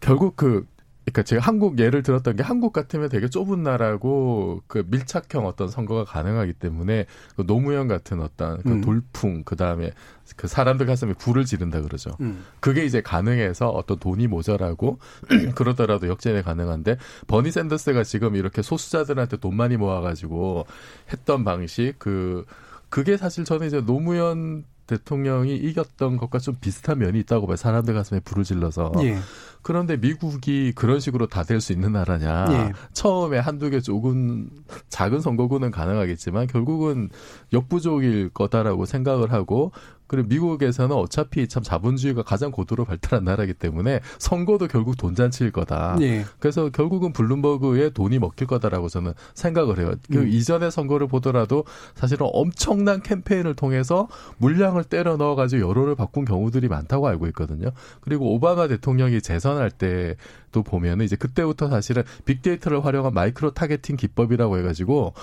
결국 0.00 0.36
그 0.36 0.66
그러니까 1.04 1.22
제가 1.22 1.42
한국 1.42 1.78
예를 1.78 2.02
들었던 2.02 2.36
게 2.36 2.42
한국 2.42 2.72
같으면 2.72 3.08
되게 3.08 3.28
좁은 3.28 3.62
나라고 3.62 4.62
그 4.68 4.84
밀착형 4.86 5.46
어떤 5.46 5.68
선거가 5.68 6.04
가능하기 6.04 6.54
때문에 6.54 7.06
그 7.36 7.44
노무현 7.44 7.88
같은 7.88 8.20
어떤 8.20 8.62
그 8.62 8.70
음. 8.70 8.80
돌풍 8.82 9.42
그 9.44 9.56
다음에 9.56 9.90
그 10.36 10.46
사람들 10.46 10.86
가슴에 10.86 11.14
불을 11.14 11.44
지른다 11.44 11.80
그러죠. 11.80 12.16
음. 12.20 12.44
그게 12.60 12.84
이제 12.84 13.02
가능해서 13.02 13.68
어떤 13.68 13.98
돈이 13.98 14.28
모자라고 14.28 14.98
그러더라도 15.56 16.08
역전이 16.08 16.42
가능한데 16.42 16.96
버니 17.26 17.50
샌더스가 17.50 18.04
지금 18.04 18.36
이렇게 18.36 18.62
소수자들한테 18.62 19.38
돈 19.38 19.56
많이 19.56 19.76
모아 19.76 20.00
가지고 20.00 20.66
했던 21.12 21.44
방식 21.44 21.94
그 21.98 22.44
그게 22.88 23.16
사실 23.16 23.44
저는 23.44 23.66
이제 23.66 23.80
노무현 23.80 24.64
대통령이 24.98 25.56
이겼던 25.56 26.16
것과 26.16 26.38
좀 26.38 26.54
비슷한 26.60 26.98
면이 26.98 27.18
있다고 27.20 27.46
봐요. 27.46 27.56
사람들 27.56 27.94
가슴에 27.94 28.20
불을 28.20 28.44
질러서. 28.44 28.92
예. 29.02 29.16
그런데 29.62 29.96
미국이 29.96 30.72
그런 30.74 30.98
식으로 31.00 31.26
다 31.28 31.44
될 31.44 31.60
수 31.60 31.72
있는 31.72 31.92
나라냐. 31.92 32.46
예. 32.50 32.72
처음에 32.92 33.38
한두 33.38 33.70
개 33.70 33.80
조금 33.80 34.48
작은 34.88 35.20
선거구는 35.20 35.70
가능하겠지만 35.70 36.46
결국은 36.48 37.08
역부족일 37.52 38.30
거다라고 38.34 38.84
생각을 38.86 39.32
하고 39.32 39.72
그리고 40.12 40.28
미국에서는 40.28 40.94
어차피 40.94 41.48
참 41.48 41.62
자본주의가 41.62 42.22
가장 42.22 42.50
고도로 42.50 42.84
발달한 42.84 43.24
나라이기 43.24 43.54
때문에 43.54 44.00
선거도 44.18 44.68
결국 44.68 44.98
돈잔치일 44.98 45.52
거다. 45.52 45.96
예. 46.02 46.26
그래서 46.38 46.68
결국은 46.68 47.14
블룸버그의 47.14 47.94
돈이 47.94 48.18
먹힐 48.18 48.46
거다라고 48.46 48.90
저는 48.90 49.14
생각을 49.32 49.78
해요. 49.78 49.94
그 50.10 50.18
음. 50.18 50.24
그 50.24 50.28
이전의 50.28 50.70
선거를 50.70 51.06
보더라도 51.08 51.64
사실은 51.94 52.28
엄청난 52.30 53.00
캠페인을 53.00 53.54
통해서 53.54 54.06
물량을 54.36 54.84
때려 54.84 55.16
넣어가지고 55.16 55.66
여론을 55.66 55.94
바꾼 55.94 56.26
경우들이 56.26 56.68
많다고 56.68 57.08
알고 57.08 57.26
있거든요. 57.28 57.70
그리고 58.02 58.34
오바마 58.34 58.68
대통령이 58.68 59.22
재선할 59.22 59.70
때도 59.70 60.62
보면은 60.62 61.06
이제 61.06 61.16
그때부터 61.16 61.70
사실은 61.70 62.02
빅데이터를 62.26 62.84
활용한 62.84 63.14
micro 63.14 63.52
targeting 63.52 63.96
기법이라고 63.96 64.58
해가지고 64.58 65.14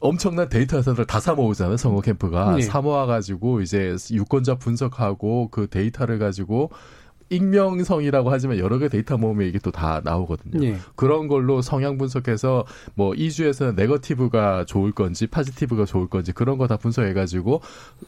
엄청난 0.00 0.48
데이터 0.48 0.80
센터를 0.82 1.06
다 1.06 1.20
사모으잖아요. 1.20 1.76
선거 1.76 2.00
캠프가. 2.00 2.56
네. 2.56 2.62
사모아 2.62 3.06
가지고 3.06 3.60
이제 3.60 3.96
유권자 4.10 4.56
분석하고 4.56 5.48
그 5.50 5.68
데이터를 5.68 6.18
가지고 6.18 6.70
익명성이라고 7.30 8.30
하지만 8.30 8.58
여러 8.58 8.78
개 8.78 8.88
데이터 8.88 9.16
모으면 9.18 9.46
이게 9.46 9.58
또 9.58 9.70
다 9.70 10.00
나오거든요. 10.02 10.58
네. 10.60 10.76
그런 10.96 11.28
걸로 11.28 11.60
성향 11.62 11.98
분석해서 11.98 12.64
뭐 12.94 13.12
이 13.12 13.18
주에서는 13.18 13.74
네거티브가 13.74 14.64
좋을 14.64 14.92
건지 14.92 15.26
파지티브가 15.26 15.84
좋을 15.84 16.08
건지 16.08 16.32
그런 16.32 16.56
거 16.58 16.66
다 16.66 16.76
분석해 16.76 17.12
가지고 17.12 17.60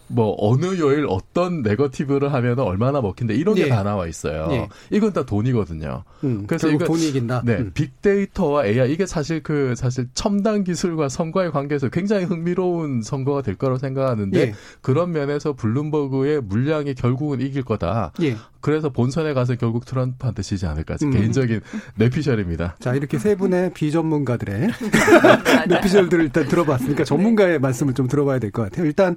뭐 0.08 0.34
어느 0.38 0.78
요일 0.78 1.06
어떤 1.08 1.62
네거티브를 1.62 2.32
하면 2.32 2.58
얼마나 2.58 3.00
먹힌다 3.00 3.34
이런 3.34 3.54
네. 3.54 3.64
게다 3.64 3.82
나와 3.82 4.06
있어요. 4.06 4.46
네. 4.48 4.68
이건 4.90 5.12
다 5.12 5.24
돈이거든요. 5.24 6.02
음, 6.24 6.44
그래서 6.46 6.68
이거 6.68 6.84
돈이 6.84 7.08
이긴다. 7.08 7.42
네. 7.44 7.56
음. 7.58 7.70
빅데이터와 7.74 8.66
AI 8.66 8.92
이게 8.92 9.06
사실 9.06 9.42
그 9.42 9.74
사실 9.76 10.08
첨단 10.14 10.64
기술과 10.64 11.08
선거의 11.08 11.50
관계에서 11.52 11.88
굉장히 11.88 12.24
흥미로운 12.24 13.02
선거가 13.02 13.42
될 13.42 13.54
거라고 13.56 13.78
생각하는데 13.78 14.40
예. 14.40 14.54
그런 14.80 15.12
면에서 15.12 15.52
블룸버그의 15.54 16.40
물량이 16.42 16.94
결국은 16.94 17.40
이길 17.40 17.62
거다. 17.62 18.12
예. 18.60 18.62
그래서 18.62 18.90
본선에 18.90 19.32
가서 19.34 19.54
결국 19.56 19.84
트럼프한테 19.86 20.42
지지 20.42 20.66
않을까. 20.66 20.96
음. 21.02 21.10
개인적인 21.10 21.60
내피셜입니다. 21.96 22.76
자, 22.80 22.94
이렇게 22.94 23.18
세 23.18 23.34
분의 23.36 23.72
비전문가들의 23.72 24.70
내피셜들을 25.68 26.24
일단 26.24 26.46
들어봤으니까 26.48 27.04
전문가의 27.04 27.58
말씀을 27.58 27.94
좀 27.94 28.06
들어봐야 28.08 28.38
될 28.38 28.50
것 28.50 28.62
같아요. 28.64 28.86
일단, 28.86 29.16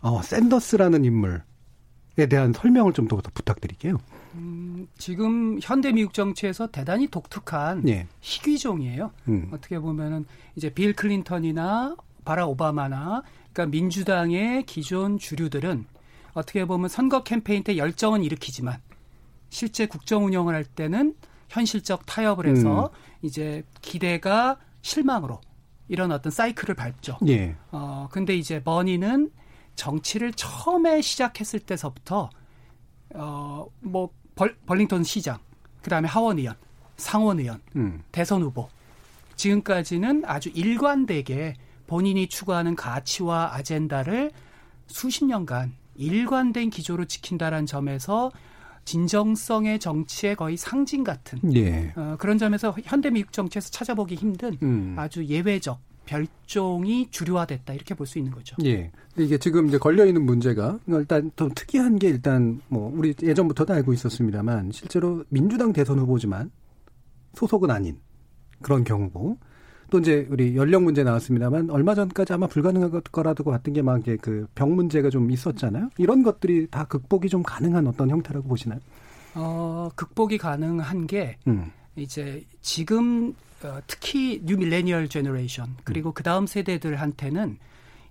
어, 0.00 0.20
샌더스라는 0.22 1.04
인물에 1.04 1.40
대한 2.28 2.52
설명을 2.52 2.92
좀 2.92 3.08
더 3.08 3.16
부탁드릴게요. 3.34 3.96
음, 4.34 4.86
지금 4.98 5.58
현대 5.62 5.90
미국 5.92 6.12
정치에서 6.14 6.68
대단히 6.68 7.08
독특한 7.08 7.88
예. 7.88 8.06
희귀종이에요. 8.20 9.10
음. 9.28 9.48
어떻게 9.52 9.78
보면은 9.78 10.26
이제 10.54 10.68
빌 10.70 10.92
클린턴이나 10.94 11.96
바라 12.24 12.46
오바마나 12.46 13.22
그러니까 13.52 13.66
민주당의 13.72 14.64
기존 14.66 15.18
주류들은 15.18 15.86
어떻게 16.38 16.64
보면 16.64 16.88
선거 16.88 17.22
캠페인 17.22 17.62
때 17.62 17.76
열정은 17.76 18.22
일으키지만 18.22 18.80
실제 19.50 19.86
국정 19.86 20.24
운영을 20.24 20.54
할 20.54 20.64
때는 20.64 21.14
현실적 21.48 22.06
타협을 22.06 22.46
해서 22.46 22.90
음. 22.92 23.18
이제 23.22 23.62
기대가 23.80 24.58
실망으로 24.82 25.40
이런 25.88 26.12
어떤 26.12 26.30
사이클을 26.30 26.74
밟죠. 26.74 27.18
예. 27.28 27.56
어 27.72 28.08
근데 28.10 28.36
이제 28.36 28.62
버니는 28.62 29.30
정치를 29.74 30.32
처음에 30.32 31.00
시작했을 31.00 31.60
때서부터 31.60 32.30
어 33.14 33.66
뭐 33.80 34.10
벌 34.38 34.78
링턴 34.78 35.02
시장, 35.02 35.38
그다음에 35.82 36.06
하원 36.06 36.38
의원, 36.38 36.54
상원 36.96 37.40
의원, 37.40 37.60
음. 37.74 38.04
대선 38.12 38.42
후보 38.42 38.68
지금까지는 39.34 40.22
아주 40.26 40.50
일관되게 40.50 41.54
본인이 41.88 42.28
추구하는 42.28 42.76
가치와 42.76 43.54
아젠다를 43.54 44.30
수십 44.86 45.24
년간 45.24 45.74
일관된 45.98 46.70
기조로 46.70 47.04
지킨다라는 47.04 47.66
점에서 47.66 48.30
진정성의 48.84 49.80
정치의 49.80 50.36
거의 50.36 50.56
상징 50.56 51.04
같은 51.04 51.38
예. 51.54 51.92
어, 51.94 52.16
그런 52.18 52.38
점에서 52.38 52.74
현대 52.84 53.10
미국 53.10 53.32
정치에서 53.32 53.70
찾아보기 53.70 54.14
힘든 54.14 54.56
음. 54.62 54.94
아주 54.96 55.24
예외적 55.26 55.78
별종이 56.06 57.10
주류화됐다 57.10 57.74
이렇게 57.74 57.94
볼 57.94 58.06
수 58.06 58.18
있는 58.18 58.32
거죠. 58.32 58.56
예. 58.64 58.90
근데 59.14 59.26
이게 59.26 59.36
지금 59.36 59.68
이제 59.68 59.76
걸려 59.76 60.06
있는 60.06 60.24
문제가 60.24 60.78
일단 60.86 61.30
좀 61.36 61.50
특이한 61.54 61.98
게 61.98 62.08
일단 62.08 62.62
뭐 62.68 62.90
우리 62.96 63.14
예전부터도 63.22 63.74
알고 63.74 63.92
있었습니다만 63.92 64.72
실제로 64.72 65.22
민주당 65.28 65.74
대선 65.74 65.98
후보지만 65.98 66.50
소속은 67.34 67.70
아닌 67.70 67.98
그런 68.62 68.84
경우고 68.84 69.36
또 69.90 69.98
이제 69.98 70.26
우리 70.30 70.54
연령 70.56 70.84
문제 70.84 71.02
나왔습니다만 71.02 71.70
얼마 71.70 71.94
전까지 71.94 72.32
아마 72.34 72.46
불가능할 72.46 72.90
거라고 73.12 73.50
봤던 73.50 73.74
게 73.74 73.82
막 73.82 74.00
이제 74.00 74.16
그 74.16 74.46
병 74.54 74.74
문제가 74.76 75.08
좀 75.10 75.30
있었잖아요. 75.30 75.90
이런 75.98 76.22
것들이 76.22 76.66
다 76.70 76.84
극복이 76.84 77.28
좀 77.28 77.42
가능한 77.42 77.86
어떤 77.86 78.10
형태라고 78.10 78.48
보시나요? 78.48 78.80
어, 79.34 79.88
극복이 79.94 80.36
가능한 80.38 81.06
게 81.06 81.38
음. 81.46 81.70
이제 81.96 82.44
지금 82.60 83.34
어, 83.62 83.78
특히 83.86 84.40
new 84.44 84.56
millennial 84.56 85.08
generation 85.08 85.76
그리고 85.84 86.10
음. 86.10 86.14
그 86.14 86.22
다음 86.22 86.46
세대들한테는 86.46 87.58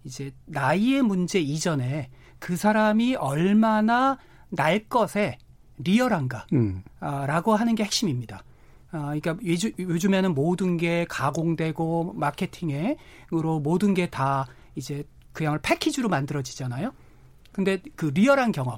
이제 0.03 0.31
나이의 0.45 1.01
문제 1.03 1.39
이전에 1.39 2.09
그 2.39 2.55
사람이 2.55 3.15
얼마나 3.15 4.17
날것의 4.49 5.37
리얼한가라고 5.79 6.47
음. 6.53 7.59
하는 7.59 7.75
게 7.75 7.83
핵심입니다. 7.83 8.43
아, 8.91 9.13
그러니까 9.19 9.37
요즘, 9.45 9.71
요즘에는 9.79 10.33
모든 10.33 10.77
게 10.77 11.05
가공되고 11.09 12.13
마케팅으로 12.15 13.59
모든 13.61 13.93
게 13.93 14.07
다 14.09 14.47
이제 14.75 15.03
그냥 15.33 15.59
패키지로 15.61 16.07
만들어지잖아요. 16.09 16.91
근데 17.51 17.81
그 17.95 18.05
리얼한 18.07 18.51
경험, 18.51 18.77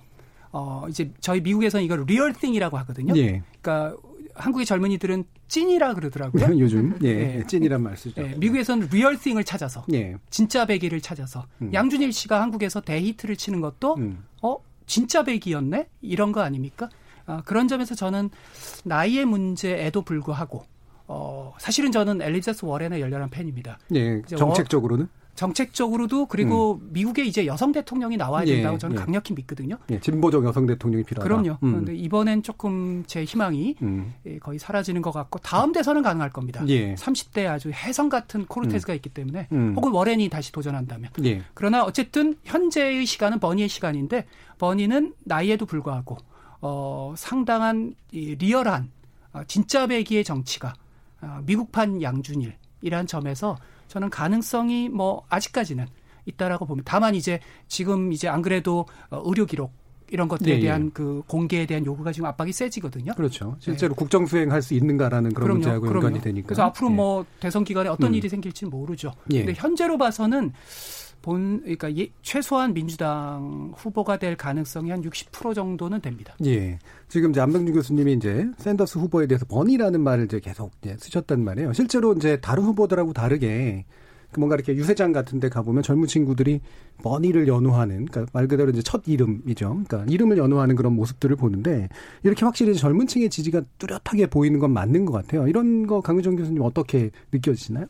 어, 0.51 0.85
이제 0.89 1.11
저희 1.19 1.41
미국에서는 1.41 1.83
이걸 1.85 2.05
real 2.07 2.27
thing이라고 2.27 2.77
하거든요. 2.79 3.15
예. 3.17 3.43
그러니까 3.61 3.95
한국의 4.35 4.65
젊은이들은 4.65 5.25
찐이라 5.49 5.93
그러더라고요. 5.95 6.43
요즘 6.59 6.97
예, 7.03 7.39
예. 7.39 7.43
찐이란 7.45 7.81
말 7.83 7.97
쓰죠. 7.97 8.21
예, 8.21 8.35
미국에서는 8.35 8.87
real 8.91 9.09
thing을 9.09 9.43
찾아서 9.43 9.85
예. 9.93 10.15
진짜배기를 10.29 11.01
찾아서 11.01 11.45
음. 11.61 11.73
양준일 11.73 12.13
씨가 12.13 12.41
한국에서 12.41 12.81
대히트를 12.81 13.35
치는 13.35 13.59
것도 13.61 13.95
음. 13.95 14.23
어 14.41 14.55
진짜배기였네 14.85 15.89
이런 16.01 16.31
거 16.31 16.41
아닙니까? 16.41 16.89
아, 17.29 17.41
그런 17.45 17.67
점에서 17.67 17.93
저는 17.95 18.31
나이의 18.83 19.25
문제에도 19.25 20.01
불구하고 20.01 20.63
어, 21.07 21.53
사실은 21.59 21.91
저는 21.91 22.21
엘리자베스 22.21 22.65
워렌의 22.65 23.01
열렬한 23.01 23.29
팬입니다. 23.29 23.77
예, 23.93 24.21
정책적으로는? 24.23 25.07
정책적으로도 25.35 26.25
그리고 26.25 26.81
음. 26.81 26.89
미국에 26.91 27.23
이제 27.23 27.45
여성 27.45 27.71
대통령이 27.71 28.17
나와야 28.17 28.45
예, 28.45 28.55
된다고 28.55 28.77
저는 28.77 28.97
예. 28.97 28.99
강력히 28.99 29.33
믿거든요. 29.33 29.77
예, 29.89 29.99
진보적 29.99 30.43
여성 30.43 30.65
대통령이 30.65 31.05
필요하다. 31.05 31.23
그럼요. 31.23 31.57
음. 31.63 31.71
그런데 31.71 31.95
이번엔 31.95 32.43
조금 32.43 33.05
제 33.07 33.23
희망이 33.23 33.75
음. 33.81 34.13
예, 34.25 34.37
거의 34.39 34.59
사라지는 34.59 35.01
것 35.01 35.11
같고 35.11 35.39
다음 35.39 35.71
대선은 35.71 36.01
가능할 36.01 36.31
겁니다. 36.31 36.61
예. 36.67 36.93
30대 36.95 37.47
아주 37.47 37.71
해성 37.71 38.09
같은 38.09 38.45
코르테스가 38.45 38.91
음. 38.91 38.95
있기 38.95 39.09
때문에 39.09 39.47
음. 39.53 39.73
혹은 39.77 39.93
워렌이 39.93 40.27
다시 40.27 40.51
도전한다면. 40.51 41.11
예. 41.23 41.41
그러나 41.53 41.85
어쨌든 41.85 42.35
현재의 42.43 43.05
시간은 43.05 43.39
버니의 43.39 43.69
시간인데 43.69 44.25
버니는 44.57 45.13
나이에도 45.23 45.65
불구하고 45.65 46.17
어, 46.61 47.13
상당한 47.17 47.93
이 48.11 48.35
리얼한 48.35 48.91
어, 49.33 49.41
진짜 49.47 49.87
배기의 49.87 50.23
정치가 50.23 50.73
어, 51.21 51.41
미국판 51.45 52.01
양준일 52.01 52.55
이란 52.81 53.07
점에서 53.07 53.57
저는 53.87 54.09
가능성이 54.09 54.89
뭐 54.89 55.25
아직까지는 55.29 55.87
있다라고 56.25 56.65
봅니다. 56.65 56.91
다만 56.91 57.15
이제 57.15 57.39
지금 57.67 58.13
이제 58.13 58.27
안 58.27 58.41
그래도 58.41 58.85
어, 59.09 59.21
의료 59.25 59.45
기록 59.45 59.71
이런 60.11 60.27
것들에 60.27 60.55
네, 60.55 60.59
대한 60.61 60.87
예. 60.87 60.89
그 60.91 61.21
공개에 61.27 61.65
대한 61.65 61.85
요구가 61.85 62.11
지금 62.11 62.27
압박이 62.27 62.51
세지거든요. 62.51 63.13
그렇죠. 63.13 63.55
실제로 63.59 63.93
네. 63.93 63.97
국정 63.97 64.25
수행할 64.25 64.61
수 64.61 64.73
있는가라는 64.73 65.33
그런 65.33 65.43
그럼요, 65.43 65.53
문제하고 65.59 65.81
그럼요. 65.81 66.05
연관이 66.05 66.23
되니까. 66.23 66.47
그래서 66.47 66.63
앞으로 66.63 66.89
예. 66.89 66.95
뭐 66.95 67.25
대선 67.39 67.63
기간에 67.63 67.89
어떤 67.89 68.11
음. 68.11 68.15
일이 68.15 68.27
생길지 68.27 68.65
모르죠. 68.65 69.13
예. 69.31 69.45
근데 69.45 69.53
현재로 69.59 69.97
봐서는 69.97 70.51
본 71.29 71.59
그러니까 71.59 71.95
예, 71.95 72.07
최소한 72.23 72.73
민주당 72.73 73.71
후보가 73.75 74.17
될 74.17 74.35
가능성이 74.35 74.89
한 74.89 75.03
60% 75.03 75.53
정도는 75.53 76.01
됩니다. 76.01 76.33
예. 76.43 76.79
지금 77.07 77.29
이제 77.29 77.39
안병준 77.39 77.75
교수님이 77.75 78.13
이제 78.13 78.47
샌더스 78.57 78.97
후보에 78.97 79.27
대해서 79.27 79.45
번이라는 79.45 80.01
말을 80.01 80.25
이제 80.25 80.39
계속 80.39 80.71
이제 80.81 80.97
쓰셨단 80.97 81.43
말이에요. 81.43 81.73
실제로 81.73 82.13
이제 82.13 82.41
다른 82.41 82.63
후보들하고 82.63 83.13
다르게 83.13 83.85
그 84.31 84.39
뭔가 84.39 84.55
이렇게 84.55 84.75
유세장 84.75 85.11
같은 85.11 85.39
데 85.39 85.49
가보면 85.49 85.83
젊은 85.83 86.07
친구들이 86.07 86.61
머니를 87.03 87.47
연호하는, 87.47 88.05
그러니까 88.05 88.25
말 88.33 88.47
그대로 88.47 88.69
이제 88.69 88.81
첫 88.81 89.03
이름이죠. 89.05 89.83
그러니까 89.87 90.05
이름을 90.11 90.37
연호하는 90.37 90.75
그런 90.75 90.93
모습들을 90.93 91.35
보는데 91.35 91.89
이렇게 92.23 92.45
확실히 92.45 92.75
젊은 92.75 93.07
층의 93.07 93.29
지지가 93.29 93.61
뚜렷하게 93.77 94.27
보이는 94.27 94.59
건 94.59 94.71
맞는 94.71 95.05
것 95.05 95.13
같아요. 95.13 95.47
이런 95.47 95.87
거 95.87 96.01
강유정 96.01 96.35
교수님 96.35 96.61
어떻게 96.61 97.09
느껴지시나요? 97.31 97.85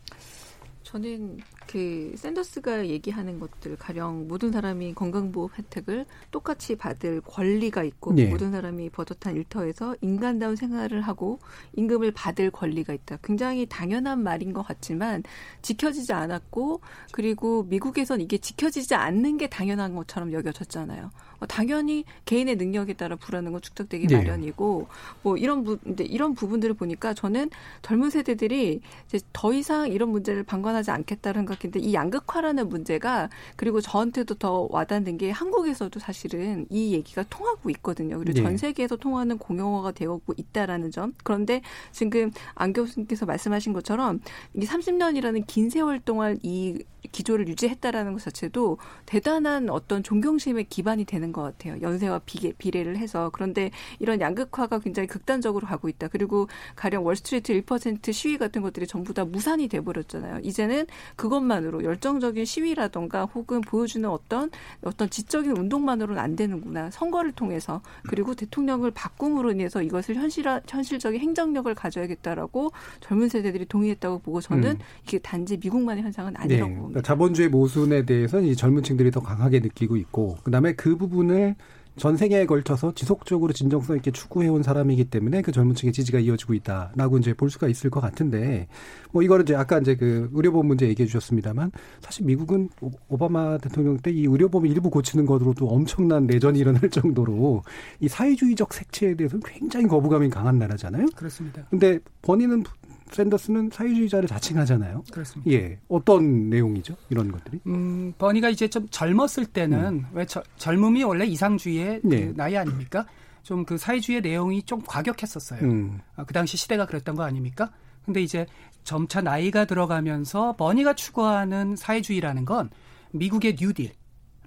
저는 0.90 1.38
그 1.68 2.16
샌더스가 2.18 2.88
얘기하는 2.88 3.40
것들 3.40 3.76
가령 3.76 4.28
모든 4.28 4.52
사람이 4.52 4.96
건강보험 4.96 5.52
혜택을 5.56 6.08
똑같이 6.32 6.76
받을 6.76 7.22
권리가 7.22 7.84
있고 7.84 8.14
네. 8.14 8.26
모든 8.26 8.50
사람이 8.50 8.90
버젓한 8.90 9.36
일터에서 9.36 9.96
인간다운 10.02 10.56
생활을 10.56 11.02
하고 11.02 11.38
임금을 11.76 12.12
받을 12.14 12.50
권리가 12.50 12.94
있다. 12.94 13.20
굉장히 13.24 13.68
당연한 13.68 14.24
말인 14.24 14.52
것 14.52 14.64
같지만 14.64 15.22
지켜지지 15.62 16.12
않았고 16.12 16.82
그리고 17.12 17.62
미국에선 17.66 18.20
이게 18.20 18.40
지켜지지 18.40 18.96
않는 18.96 19.38
게 19.38 19.48
당연한 19.48 19.94
것처럼 19.94 20.34
여겨졌잖아요. 20.34 21.12
어, 21.40 21.46
당연히 21.46 22.06
개인의 22.26 22.56
능력에 22.56 22.94
따라 22.94 23.16
불하는 23.16 23.52
건 23.52 23.62
축적되기 23.62 24.08
네. 24.08 24.18
마련이고 24.18 24.88
뭐 25.24 25.38
이런 25.38 25.64
부 25.64 25.78
이런 26.00 26.34
부분들을 26.34 26.76
보니까 26.76 27.14
저는 27.14 27.50
젊은 27.82 28.10
세대들이 28.10 28.82
이제 29.08 29.20
더 29.34 29.54
이상 29.54 29.92
이런 29.92 30.10
문제를 30.10 30.44
방관하지 30.44 30.92
않겠다는 30.92 31.42
생각인데 31.42 31.80
이 31.80 31.94
양극화라는 31.94 32.70
문제가 32.70 33.30
그리고 33.56 33.82
저한테도 33.82 34.36
더 34.36 34.68
와닿는 34.70 35.18
게 35.18 35.32
한국에서도 35.32 36.00
사실은 36.00 36.66
이 36.70 36.94
얘기가 36.94 37.24
통하고 37.30 37.70
있거든요. 37.72 38.18
그리고 38.20 38.34
네. 38.34 38.44
전 38.44 38.58
세계에서 38.58 38.96
통하는 38.96 39.38
공용어가 39.38 39.92
되고 39.92 40.22
있다라는 40.36 40.92
점. 40.92 41.14
그런데 41.24 41.62
지금 41.92 42.32
안 42.56 42.74
교수님께서 42.74 43.26
말씀하신 43.26 43.74
것처럼 43.74 44.22
이 44.54 44.66
30년이라는 44.66 45.44
긴 45.48 45.70
세월 45.70 46.00
동안 46.00 46.40
이 46.44 46.84
기조를 47.12 47.48
유지했다라는 47.48 48.14
것 48.14 48.24
자체도 48.24 48.78
대단한 49.06 49.70
어떤 49.70 50.04
존경심의 50.04 50.66
기반이 50.66 51.06
되는 51.06 51.29
것 51.32 51.42
같아요. 51.42 51.82
연세와 51.82 52.20
비례, 52.26 52.52
비례를 52.54 52.98
해서. 52.98 53.30
그런데 53.34 53.72
이런 54.00 54.22
양극화가 54.22 54.80
굉장히 54.80 55.08
극단적으로 55.08 55.68
가고 55.68 55.90
있다. 55.90 56.08
그리고 56.08 56.48
가령 56.76 57.06
월스트리트 57.06 57.62
1% 57.62 58.12
시위 58.14 58.38
같은 58.38 58.62
것들이 58.62 58.88
전부 58.88 59.14
다 59.14 59.26
무산이 59.26 59.68
돼버렸잖아요. 59.68 60.40
이제는 60.44 60.86
그것만으로 61.16 61.84
열정적인 61.84 62.46
시위라던가 62.46 63.26
혹은 63.26 63.62
보여주는 63.62 64.08
어떤 64.10 64.50
어떤 64.82 65.10
지적인 65.10 65.56
운동만으로는 65.58 66.22
안 66.22 66.36
되는구나. 66.36 66.92
선거를 66.92 67.32
통해서 67.32 67.82
그리고 68.08 68.34
대통령을 68.36 68.92
바꿈으로 68.92 69.52
인해서 69.52 69.82
이것을 69.82 70.16
현실화, 70.16 70.62
현실적인 70.68 71.20
행정력을 71.20 71.74
가져야겠다라고 71.76 72.72
젊은 73.02 73.30
세대들이 73.30 73.66
동의했다고 73.66 74.20
보고 74.20 74.42
저는 74.42 74.72
음. 74.72 74.78
이게 75.04 75.20
단지 75.20 75.58
미국만의 75.58 76.04
현상은 76.04 76.34
아니라고 76.36 76.70
네. 76.70 76.78
그러니까 76.78 77.02
자본주의 77.02 77.50
모순에 77.50 78.06
대해서는 78.06 78.46
이 78.48 78.56
젊은 78.56 78.84
층들이 78.84 79.12
더 79.12 79.20
강하게 79.20 79.60
느끼고 79.60 79.98
있고 79.98 80.38
그다음에 80.44 80.74
그 80.74 80.98
부분 80.98 81.19
을 81.20 81.56
전 82.00 82.16
세계에 82.16 82.46
걸쳐서 82.46 82.94
지속적으로 82.94 83.52
진정성 83.52 83.98
있게 83.98 84.12
추구해온 84.12 84.64
사람이기 84.64 85.06
때문에 85.06 85.42
그 85.42 85.52
젊은 85.52 85.76
층의 85.76 85.92
지지가 85.92 86.20
이어지고 86.20 86.54
있다라고 86.54 87.18
이제 87.18 87.34
볼 87.34 87.50
수가 87.50 87.68
있을 87.68 87.90
것 87.90 88.00
같은데 88.00 88.68
뭐 89.12 89.22
이거를 89.22 89.44
이제 89.44 89.54
아까 89.54 89.80
이제 89.80 89.96
그 89.96 90.30
의료보험 90.34 90.66
문제 90.66 90.88
얘기해 90.88 91.06
주셨습니다만 91.08 91.72
사실 92.00 92.26
미국은 92.26 92.70
오바마 93.10 93.58
대통령 93.58 93.98
때 93.98 94.10
이 94.10 94.26
의료보험 94.26 94.66
일부 94.66 94.90
고치는 94.90 95.26
것으로도 95.26 95.68
엄청난 95.68 96.26
내전이 96.26 96.58
일어날 96.58 96.90
정도로 96.90 97.64
이 98.00 98.08
사회주의적 98.08 98.74
색채에 98.74 99.16
대해서는 99.16 99.44
굉장히 99.46 99.86
거부감이 99.88 100.30
강한 100.30 100.58
나라잖아요. 100.58 101.06
그렇습니다. 101.16 101.64
근데 101.70 102.00
버니는 102.22 102.64
샌더스는 103.12 103.70
사회주의자를 103.72 104.28
자칭하잖아요. 104.28 105.04
그렇습니다. 105.12 105.52
예. 105.52 105.80
어떤 105.88 106.50
내용이죠? 106.50 106.96
이런 107.10 107.32
것들이? 107.32 107.60
음, 107.68 108.14
버니가 108.18 108.50
이제 108.50 108.68
좀 108.68 108.88
젊었을 108.90 109.46
때는 109.46 109.86
음. 109.88 110.06
왜 110.14 110.26
저, 110.26 110.44
젊음이 110.58 111.04
원래 111.04 111.26
이상주의의 111.26 112.02
네. 112.04 112.28
그 112.28 112.34
나이 112.36 112.58
아닙니까? 112.58 113.06
좀 113.44 113.64
그 113.66 113.78
사회주의의 113.78 114.22
내용이 114.22 114.64
좀 114.64 114.82
과격했었어요. 114.86 115.62
음. 115.62 116.00
아, 116.16 116.24
그 116.24 116.34
당시 116.34 116.56
시대가 116.58 116.86
그랬던 116.86 117.16
거 117.16 117.24
아닙니까? 117.24 117.72
근데 118.06 118.22
이제 118.22 118.46
점차 118.84 119.22
나이가 119.22 119.66
들어가면서 119.66 120.56
버니가 120.56 120.94
추구하는 120.94 121.76
사회주의라는 121.76 122.46
건 122.46 122.70
미국의 123.12 123.56
뉴딜, 123.60 123.92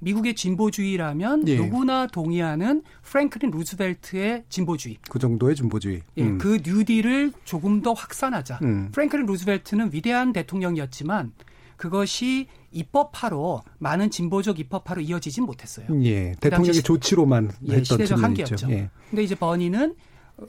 미국의 0.03 0.34
진보주의라면 0.34 1.46
예. 1.46 1.57
누구나 1.57 2.07
동의하는 2.09 2.82
프랭클린 3.03 3.53
루즈벨트의 3.53 4.44
진보주의. 4.48 4.98
그 5.09 5.18
정도의 5.20 5.55
진보주의. 5.55 6.03
예, 6.16 6.22
음. 6.22 6.38
그 6.38 6.61
뉴딜을 6.64 7.32
조금 7.44 7.82
더 7.82 7.92
확산하자. 7.92 8.59
음. 8.62 8.88
프랭클린 8.90 9.26
루즈벨트는 9.26 9.90
위대한 9.92 10.32
대통령이었지만 10.32 11.32
그것이 11.76 12.48
입법화로 12.72 13.62
많은 13.78 14.11
진보적 14.11 14.59
입법화로 14.59 15.00
이어지진 15.03 15.44
못했어요. 15.44 15.86
예, 16.03 16.32
그 16.32 16.40
대통령의 16.40 16.82
조치로만 16.82 17.53
예, 17.68 17.74
했던 17.74 17.84
시대적 17.84 18.22
한계였죠. 18.22 18.70
예. 18.70 18.90
근데 19.09 19.22
이제 19.22 19.36
버니는 19.36 19.94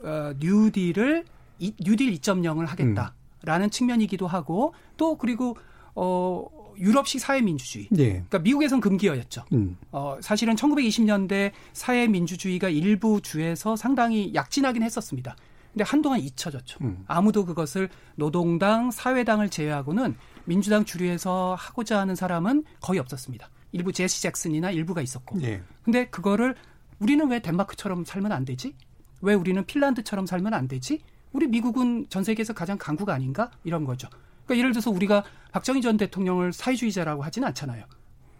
어, 0.02 0.32
뉴딜을 0.40 1.24
이, 1.60 1.72
뉴딜 1.80 2.12
2.0을 2.14 2.66
하겠다라는 2.66 3.66
음. 3.66 3.70
측면이기도 3.70 4.26
하고 4.26 4.74
또 4.96 5.16
그리고 5.16 5.56
어 5.94 6.63
유럽식 6.78 7.20
사회민주주의. 7.20 7.88
네. 7.90 8.08
그러니까 8.10 8.38
미국에선 8.40 8.80
금기어였죠. 8.80 9.44
음. 9.52 9.76
어, 9.92 10.18
사실은 10.20 10.54
1920년대 10.54 11.52
사회민주주의가 11.72 12.68
일부 12.68 13.20
주에서 13.20 13.76
상당히 13.76 14.34
약진하긴 14.34 14.82
했었습니다. 14.82 15.36
근데 15.72 15.84
한동안 15.84 16.20
잊혀졌죠. 16.20 16.78
음. 16.82 17.04
아무도 17.06 17.44
그것을 17.44 17.88
노동당, 18.14 18.90
사회당을 18.92 19.50
제외하고는 19.50 20.14
민주당 20.44 20.84
주류에서 20.84 21.56
하고자 21.58 21.98
하는 21.98 22.14
사람은 22.14 22.64
거의 22.80 23.00
없었습니다. 23.00 23.50
일부 23.72 23.92
제시 23.92 24.22
잭슨이나 24.22 24.70
일부가 24.70 25.02
있었고. 25.02 25.38
네. 25.38 25.62
근데 25.82 26.06
그거를 26.06 26.54
우리는 27.00 27.28
왜 27.28 27.40
덴마크처럼 27.40 28.04
살면 28.04 28.30
안 28.30 28.44
되지? 28.44 28.74
왜 29.20 29.34
우리는 29.34 29.64
핀란드처럼 29.64 30.26
살면 30.26 30.54
안 30.54 30.68
되지? 30.68 31.00
우리 31.32 31.48
미국은 31.48 32.06
전 32.08 32.22
세계에서 32.22 32.52
가장 32.52 32.78
강국 32.78 33.08
아닌가? 33.08 33.50
이런 33.64 33.84
거죠. 33.84 34.08
그러니까 34.44 34.58
예를 34.58 34.72
들어서 34.72 34.90
우리가 34.90 35.24
박정희 35.52 35.82
전 35.82 35.96
대통령을 35.96 36.52
사회주의자라고 36.52 37.22
하지는 37.22 37.48
않잖아요. 37.48 37.84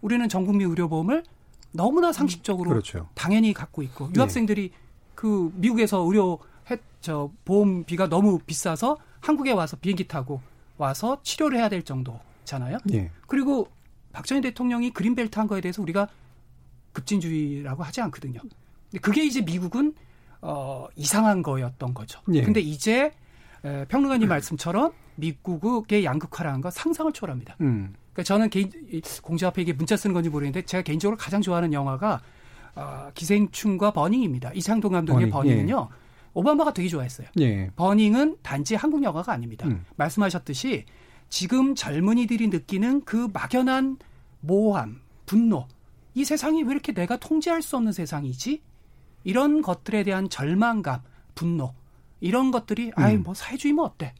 우리는 0.01 0.27
전국민 0.29 0.69
의료보험을 0.69 1.23
너무나 1.71 2.11
상식적으로 2.11 2.69
그렇죠. 2.69 3.09
당연히 3.15 3.53
갖고 3.53 3.81
있고 3.83 4.09
유학생들이 4.15 4.69
네. 4.69 4.77
그 5.15 5.51
미국에서 5.55 5.99
의료 5.99 6.39
해, 6.69 6.77
저 7.01 7.31
보험비가 7.45 8.07
너무 8.07 8.39
비싸서 8.39 8.97
한국에 9.19 9.51
와서 9.51 9.77
비행기 9.77 10.07
타고 10.07 10.41
와서 10.77 11.19
치료를 11.23 11.57
해야 11.57 11.69
될 11.69 11.83
정도잖아요. 11.83 12.77
네. 12.85 13.11
그리고 13.27 13.67
박정희 14.13 14.41
대통령이 14.41 14.91
그린벨트 14.91 15.37
한 15.39 15.47
거에 15.47 15.61
대해서 15.61 15.81
우리가 15.81 16.07
급진주의라고 16.93 17.83
하지 17.83 18.01
않거든요. 18.01 18.39
근데 18.41 18.99
그게 19.01 19.25
이제 19.25 19.41
미국은 19.41 19.93
어 20.41 20.87
이상한 20.95 21.41
거였던 21.41 21.93
거죠. 21.93 22.21
네. 22.27 22.41
근데 22.41 22.61
이제 22.61 23.11
에, 23.63 23.85
평론가님 23.85 24.29
말씀처럼 24.29 24.93
미국의 25.15 26.05
양극화라는 26.05 26.61
건 26.61 26.71
상상을 26.71 27.11
초월합니다. 27.13 27.55
음. 27.61 27.93
그러니까 28.13 28.23
저는 28.23 28.49
개인 28.49 28.71
공주 29.21 29.45
앞에 29.47 29.61
이게 29.61 29.73
문자 29.73 29.97
쓰는 29.97 30.13
건지 30.13 30.29
모르겠는데 30.29 30.65
제가 30.65 30.83
개인적으로 30.83 31.17
가장 31.17 31.41
좋아하는 31.41 31.73
영화가 31.73 32.21
어, 32.75 33.09
기생충과 33.13 33.91
버닝입니다. 33.91 34.51
이창동 34.53 34.91
감독의 34.91 35.29
버닝, 35.29 35.59
은요 35.59 35.89
예. 35.91 35.95
오바마가 36.33 36.73
되게 36.73 36.89
좋아했어요. 36.89 37.27
예. 37.39 37.69
버닝은 37.75 38.37
단지 38.41 38.75
한국 38.75 39.03
영화가 39.03 39.31
아닙니다. 39.31 39.67
음. 39.67 39.85
말씀하셨듯이 39.95 40.85
지금 41.29 41.75
젊은이들이 41.75 42.49
느끼는 42.49 43.03
그 43.05 43.29
막연한 43.33 43.97
모호함, 44.41 45.01
분노, 45.25 45.67
이 46.13 46.23
세상이 46.23 46.63
왜 46.63 46.71
이렇게 46.71 46.93
내가 46.93 47.17
통제할 47.17 47.61
수 47.61 47.77
없는 47.77 47.91
세상이지? 47.91 48.61
이런 49.23 49.61
것들에 49.61 50.03
대한 50.03 50.29
절망감, 50.29 51.01
분노, 51.33 51.73
이런 52.19 52.51
것들이 52.51 52.87
음. 52.87 52.91
아이 52.95 53.17
뭐 53.17 53.33
사회주의면 53.33 53.83
어때? 53.83 54.13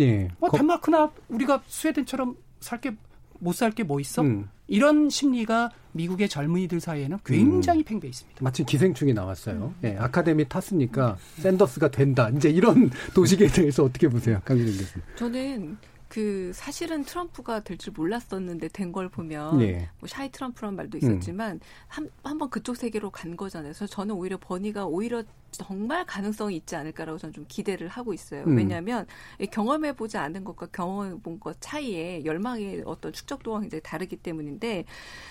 예. 0.00 0.28
뭐 0.38 0.50
덴마크나 0.50 1.10
우리가 1.28 1.62
스웨덴처럼 1.66 2.36
살게 2.60 2.96
못 3.40 3.52
살 3.56 3.72
게 3.72 3.82
뭐 3.84 3.98
있어? 4.00 4.22
음. 4.22 4.48
이런 4.68 5.10
심리가 5.10 5.70
미국의 5.92 6.28
젊은이들 6.28 6.80
사이에는 6.80 7.18
굉장히 7.24 7.80
음. 7.80 7.84
팽배 7.84 8.08
있습니다. 8.08 8.38
마침 8.42 8.64
기생충이 8.64 9.12
나왔어요. 9.12 9.74
음. 9.82 9.86
예, 9.88 9.96
아카데미 9.98 10.48
탔으니까 10.48 11.16
샌더스가 11.38 11.90
된다. 11.90 12.30
이제 12.30 12.48
이런 12.48 12.90
도식에 13.14 13.48
대해서 13.48 13.82
어떻게 13.84 14.08
보세요, 14.08 14.40
강민정 14.44 14.76
교수님? 14.78 15.06
저는 15.16 15.76
그 16.08 16.52
사실은 16.54 17.04
트럼프가 17.04 17.60
될 17.60 17.76
줄 17.78 17.92
몰랐었는데 17.96 18.68
된 18.68 18.92
걸 18.92 19.08
보면 19.08 19.58
네. 19.58 19.88
뭐 19.98 20.06
샤이 20.08 20.30
트럼프란 20.30 20.76
말도 20.76 20.98
있었지만 20.98 21.56
음. 21.56 21.60
한 21.88 22.08
한번 22.22 22.48
그쪽 22.48 22.76
세계로 22.76 23.10
간 23.10 23.36
거잖아요. 23.36 23.72
그래서 23.72 23.86
저는 23.86 24.14
오히려 24.14 24.38
버니가 24.38 24.86
오히려 24.86 25.22
정말 25.52 26.04
가능성이 26.06 26.56
있지 26.56 26.74
않을까라고 26.76 27.18
저는 27.18 27.32
좀 27.32 27.44
기대를 27.46 27.88
하고 27.88 28.12
있어요. 28.14 28.44
음. 28.44 28.56
왜냐하면 28.56 29.06
경험해 29.50 29.92
보지 29.94 30.16
않은 30.16 30.44
것과 30.44 30.66
경험해 30.72 31.20
본 31.22 31.38
것 31.42 31.56
차이에 31.60 32.24
열망의 32.24 32.82
어떤 32.86 33.12
축적도가 33.12 33.60
굉장히 33.60 33.82
다르기 33.82 34.16
때문인데 34.16 34.84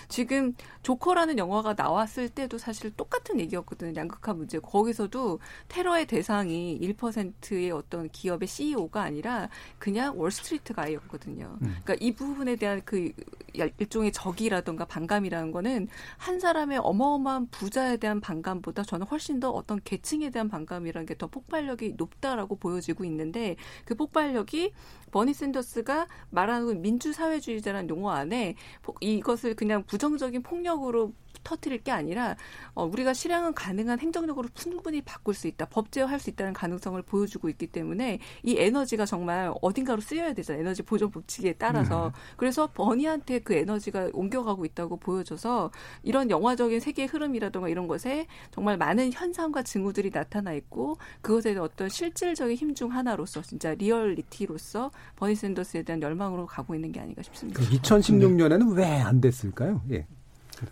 지금 0.09 0.53
조커라는 0.83 1.37
영화가 1.37 1.75
나왔을 1.77 2.27
때도 2.27 2.57
사실 2.57 2.91
똑같은 2.97 3.39
얘기였거든요. 3.39 3.93
양극화 3.95 4.33
문제. 4.33 4.59
거기서도 4.59 5.39
테러의 5.69 6.07
대상이 6.07 6.77
1%의 6.81 7.71
어떤 7.71 8.09
기업의 8.09 8.47
CEO가 8.47 9.01
아니라 9.03 9.47
그냥 9.79 10.19
월스트리트 10.19 10.73
가이였거든요. 10.73 11.57
음. 11.61 11.75
그러니까 11.83 11.95
이 11.99 12.13
부분에 12.13 12.55
대한 12.57 12.81
그 12.83 13.11
일종의 13.53 14.11
적이라든가 14.11 14.85
반감이라는 14.85 15.51
거는 15.51 15.87
한 16.17 16.39
사람의 16.39 16.79
어마어마한 16.79 17.47
부자에 17.51 17.97
대한 17.97 18.19
반감보다 18.19 18.83
저는 18.83 19.07
훨씬 19.07 19.39
더 19.39 19.49
어떤 19.51 19.79
계층 19.83 20.10
계층에 20.11 20.29
대한 20.29 20.49
반감이라는 20.49 21.05
게더 21.05 21.27
폭발력이 21.27 21.93
높다라고 21.95 22.57
보여지고 22.57 23.05
있는데 23.05 23.55
그 23.85 23.95
폭발력이 23.95 24.73
버니 25.11 25.33
샌더스가 25.33 26.07
말하는 26.29 26.81
민주사회주의자라는 26.81 27.89
용어 27.89 28.11
안에 28.11 28.55
이것을 28.99 29.55
그냥 29.55 29.83
부정적인 29.83 30.43
폭력으로 30.43 31.13
터트릴 31.43 31.83
게 31.83 31.91
아니라 31.91 32.35
어, 32.73 32.85
우리가 32.85 33.13
실행은 33.13 33.53
가능한 33.53 33.99
행정력으로 33.99 34.49
충분히 34.53 35.01
바꿀 35.01 35.33
수 35.33 35.47
있다, 35.47 35.65
법제화할 35.65 36.19
수 36.19 36.29
있다는 36.29 36.53
가능성을 36.53 37.01
보여주고 37.01 37.49
있기 37.49 37.67
때문에 37.67 38.19
이 38.43 38.55
에너지가 38.57 39.05
정말 39.05 39.53
어딘가로 39.61 40.01
쓰여야 40.01 40.33
되잖아요. 40.33 40.61
에너지 40.61 40.83
보존 40.83 41.11
법칙에 41.11 41.53
따라서 41.53 42.11
네. 42.13 42.19
그래서 42.37 42.67
버니한테 42.67 43.39
그 43.39 43.53
에너지가 43.53 44.09
옮겨가고 44.13 44.65
있다고 44.65 44.97
보여져서 44.97 45.71
이런 46.03 46.29
영화적인 46.29 46.79
세계의 46.79 47.07
흐름이라든가 47.07 47.69
이런 47.69 47.87
것에 47.87 48.27
정말 48.51 48.77
많은 48.77 49.11
현상과 49.11 49.63
징후들이 49.63 50.00
나타나 50.09 50.53
있고 50.53 50.97
그것에 51.21 51.55
어떤 51.57 51.89
실질적인 51.89 52.55
힘 52.55 52.71
중 52.73 52.91
하나로서 52.93 53.41
진짜 53.41 53.73
리얼리티로서 53.75 54.91
버니 55.17 55.35
샌더스에 55.35 55.83
대한 55.83 56.01
열망으로 56.01 56.45
가고 56.45 56.73
있는 56.73 56.91
게 56.91 56.99
아닌가 57.01 57.21
싶습니다. 57.21 57.61
2016년에는 57.61 58.75
왜 58.75 58.85
안 58.85 59.19
됐을까요? 59.19 59.81
예. 59.91 60.05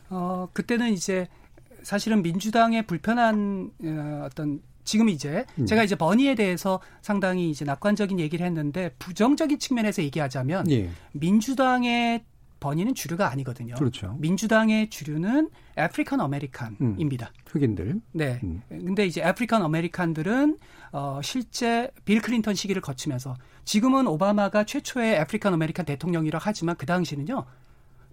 어, 0.09 0.47
그때는 0.53 0.91
이제 0.93 1.27
사실은 1.83 2.21
민주당의 2.21 2.85
불편한 2.85 3.71
어, 3.83 4.23
어떤 4.25 4.61
지금 4.83 5.09
이제 5.09 5.45
음. 5.59 5.65
제가 5.65 5.83
이제 5.83 5.95
버니에 5.95 6.35
대해서 6.35 6.79
상당히 7.01 7.49
이제 7.49 7.63
낙관적인 7.65 8.19
얘기를 8.19 8.45
했는데 8.45 8.91
부정적인 8.99 9.59
측면에서 9.59 10.01
얘기하자면 10.03 10.71
예. 10.71 10.89
민주당의 11.13 12.23
버니는 12.59 12.95
주류가 12.95 13.31
아니거든요. 13.31 13.75
그렇죠. 13.75 14.15
민주당의 14.19 14.89
주류는 14.89 15.49
African 15.75 16.19
American입니다. 16.19 17.27
음, 17.27 17.43
흑인들. 17.47 18.01
네. 18.11 18.39
음. 18.43 18.61
근데 18.69 19.05
이제 19.05 19.23
African 19.23 19.61
American들은 19.61 20.57
어 20.91 21.19
실제 21.23 21.89
빌 22.05 22.21
클린턴 22.21 22.55
시기를 22.55 22.81
거치면서 22.81 23.35
지금은 23.65 24.07
오바마가 24.07 24.65
최초의 24.65 25.19
African 25.19 25.53
American 25.53 25.85
대통령이라고 25.85 26.41
하지만 26.43 26.75
그 26.75 26.85
당시는요. 26.85 27.45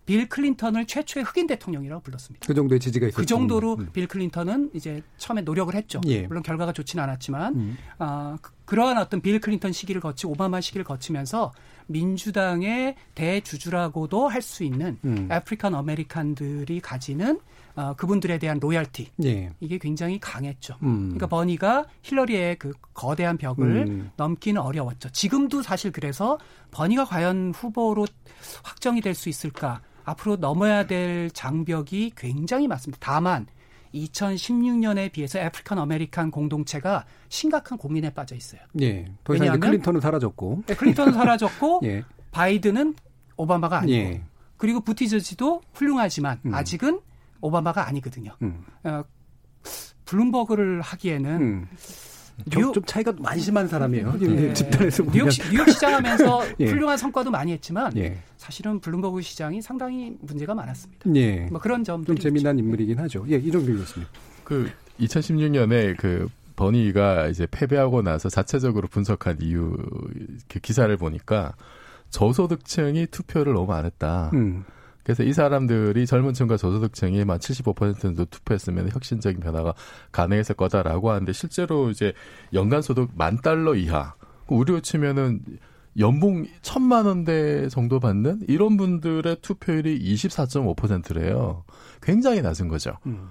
빌 0.06 0.28
클린턴을 0.28 0.86
최초의 0.86 1.24
흑인 1.24 1.48
대통령이라고 1.48 2.00
불렀습니다. 2.00 2.46
그 2.46 2.54
정도의 2.54 2.78
지지가 2.78 3.08
있었죠. 3.08 3.20
그 3.20 3.26
정도로 3.26 3.74
음. 3.74 3.90
빌 3.92 4.06
클린턴은 4.06 4.70
이제 4.72 5.02
처음에 5.18 5.42
노력을 5.42 5.74
했죠. 5.74 6.00
예. 6.06 6.28
물론 6.28 6.44
결과가 6.44 6.72
좋지는 6.72 7.02
않았지만 7.02 7.54
음. 7.56 7.76
어, 7.98 8.36
그, 8.40 8.76
러한 8.76 8.98
어떤 8.98 9.20
빌 9.20 9.40
클린턴 9.40 9.72
시기를 9.72 10.00
거치 10.00 10.28
오바마 10.28 10.60
시기를 10.60 10.84
거치면서 10.84 11.52
민주당의 11.86 12.96
대주주라고도 13.14 14.28
할 14.28 14.42
수 14.42 14.62
있는 14.64 14.98
음. 15.04 15.28
African 15.30 15.74
American들이 15.74 16.80
가지는 16.80 17.40
어, 17.74 17.94
그분들에 17.94 18.38
대한 18.38 18.58
loyalty 18.60 19.10
예. 19.24 19.50
이게 19.60 19.78
굉장히 19.78 20.18
강했죠. 20.20 20.76
음. 20.82 21.08
그러니까 21.08 21.26
버니가 21.26 21.86
힐러리의 22.02 22.56
그 22.58 22.72
거대한 22.94 23.36
벽을 23.36 23.86
음. 23.88 24.10
넘기는 24.16 24.60
어려웠죠. 24.60 25.10
지금도 25.10 25.62
사실 25.62 25.90
그래서 25.92 26.38
버니가 26.70 27.04
과연 27.04 27.52
후보로 27.54 28.06
확정이 28.62 29.00
될 29.00 29.14
수 29.14 29.28
있을까? 29.28 29.80
앞으로 30.04 30.36
넘어야 30.36 30.86
될 30.86 31.30
장벽이 31.32 32.12
굉장히 32.16 32.68
많습니다. 32.68 32.98
다만 33.00 33.46
2016년에 34.04 35.12
비해서 35.12 35.40
African 35.40 35.78
American 35.78 36.30
공동체가 36.30 37.04
심각한 37.28 37.78
고민에 37.78 38.10
빠져 38.10 38.34
있어요. 38.34 38.60
예. 38.80 39.04
더 39.24 39.34
이상 39.34 39.44
왜냐하면 39.44 39.60
클린턴은 39.60 40.00
사라졌고. 40.00 40.62
네, 40.66 40.74
클린턴은 40.74 41.12
사라졌고 41.12 41.80
예. 41.84 42.04
바이든은 42.30 42.94
오바마가 43.36 43.78
아니고 43.80 43.96
예. 43.96 44.22
그리고 44.56 44.80
부티지지도 44.80 45.62
훌륭하지만 45.74 46.40
음. 46.46 46.54
아직은 46.54 47.00
오바마가 47.40 47.86
아니거든요. 47.86 48.34
음. 48.42 48.64
어, 48.84 49.04
블룸버그를 50.04 50.80
하기에는 50.80 51.40
음. 51.42 51.68
뉴욕, 52.44 52.74
좀 52.74 52.84
차이가 52.84 53.12
많이 53.18 53.40
심한 53.40 53.66
사람이에요. 53.66 54.18
네. 54.18 54.52
집단에서 54.52 55.04
뉴욕, 55.10 55.28
뉴욕 55.50 55.68
시장하면서 55.70 56.42
예. 56.60 56.66
훌륭한 56.66 56.96
성과도 56.98 57.30
많이 57.30 57.52
했지만 57.52 57.96
예. 57.96 58.18
사실은 58.36 58.80
블룸버그 58.80 59.22
시장이 59.22 59.62
상당히 59.62 60.16
문제가 60.20 60.54
많았습니다. 60.54 61.14
예. 61.14 61.48
뭐 61.50 61.60
그런 61.60 61.82
점좀 61.82 62.16
재미난 62.18 62.58
있죠. 62.58 62.64
인물이긴 62.64 62.98
하죠. 63.00 63.24
예, 63.30 63.36
이정도 63.36 63.72
교수님. 63.72 64.06
그 64.44 64.70
2016년에 65.00 65.96
그 65.96 66.28
버니가 66.56 67.28
이제 67.28 67.46
패배하고 67.50 68.02
나서 68.02 68.28
자체적으로 68.28 68.88
분석한 68.88 69.38
이유 69.42 69.76
그 70.48 70.58
기사를 70.60 70.94
보니까 70.96 71.54
저소득층이 72.10 73.06
투표를 73.10 73.54
너무 73.54 73.72
안 73.72 73.84
했다. 73.84 74.30
음. 74.34 74.64
그래서 75.06 75.22
이 75.22 75.32
사람들이 75.32 76.04
젊은 76.04 76.34
층과 76.34 76.56
저소득층이 76.56 77.24
만75% 77.24 78.00
정도 78.00 78.24
투표했으면 78.24 78.90
혁신적인 78.90 79.38
변화가 79.38 79.72
가능했을 80.10 80.56
거다라고 80.56 81.12
하는데 81.12 81.32
실제로 81.32 81.90
이제 81.90 82.12
연간 82.52 82.82
소득 82.82 83.10
만 83.14 83.40
달러 83.40 83.76
이하 83.76 84.14
우리로 84.48 84.80
치면은 84.80 85.42
연봉 86.00 86.44
천만 86.60 87.06
원대 87.06 87.68
정도 87.68 88.00
받는 88.00 88.46
이런 88.48 88.76
분들의 88.76 89.36
투표율이 89.42 89.96
24.5%래요. 90.12 91.62
굉장히 92.02 92.42
낮은 92.42 92.66
거죠. 92.66 92.98
음. 93.06 93.28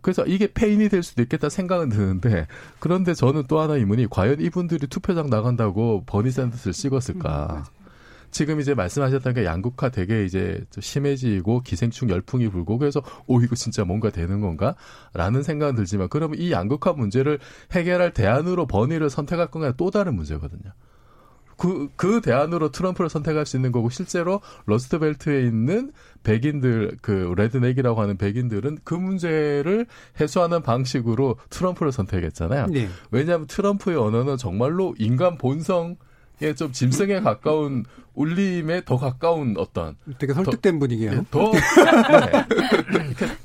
그래서 0.00 0.26
이게 0.26 0.52
페인이 0.52 0.88
될 0.88 1.04
수도 1.04 1.22
있겠다 1.22 1.48
생각은 1.48 1.90
드는데 1.90 2.48
그런데 2.80 3.14
저는 3.14 3.44
또 3.46 3.60
하나 3.60 3.74
의문이 3.74 4.08
과연 4.10 4.40
이분들이 4.40 4.88
투표장 4.88 5.30
나간다고 5.30 6.02
버니 6.06 6.32
샌더스를 6.32 6.72
찍었을까? 6.72 7.64
음, 7.68 7.83
지금 8.34 8.58
이제 8.58 8.74
말씀하셨던 8.74 9.32
게 9.32 9.44
양극화 9.44 9.90
되게 9.90 10.24
이제 10.24 10.60
심해지고 10.80 11.60
기생충 11.60 12.10
열풍이 12.10 12.48
불고 12.48 12.78
그래서 12.78 13.00
오 13.28 13.40
이거 13.40 13.54
진짜 13.54 13.84
뭔가 13.84 14.10
되는 14.10 14.40
건가라는 14.40 15.44
생각은 15.44 15.76
들지만 15.76 16.08
그러면 16.08 16.40
이 16.40 16.50
양극화 16.50 16.94
문제를 16.94 17.38
해결할 17.70 18.12
대안으로 18.12 18.66
버니를 18.66 19.08
선택할 19.08 19.52
건가 19.52 19.72
또 19.76 19.92
다른 19.92 20.16
문제거든요. 20.16 20.72
그, 21.56 21.88
그 21.94 22.20
대안으로 22.20 22.72
트럼프를 22.72 23.08
선택할 23.08 23.46
수 23.46 23.56
있는 23.56 23.70
거고, 23.70 23.88
실제로 23.88 24.40
러스트벨트에 24.66 25.42
있는 25.42 25.92
백인들, 26.24 26.96
그, 27.00 27.32
redneck이라고 27.36 28.00
하는 28.02 28.16
백인들은 28.16 28.78
그 28.82 28.94
문제를 28.94 29.86
해소하는 30.20 30.62
방식으로 30.62 31.36
트럼프를 31.50 31.92
선택했잖아요. 31.92 32.66
네. 32.66 32.88
왜냐하면 33.12 33.46
트럼프의 33.46 33.96
언어는 33.96 34.36
정말로 34.36 34.96
인간 34.98 35.38
본성, 35.38 35.94
좀 36.56 36.72
짐승에 36.72 37.20
가까운 37.20 37.84
울림에 38.14 38.84
더 38.84 38.96
가까운 38.96 39.54
어떤 39.56 39.96
되게 40.18 40.32
설득된 40.32 40.74
더, 40.74 40.78
분위기예요. 40.78 41.24
더 41.30 41.52
네. 41.52 41.60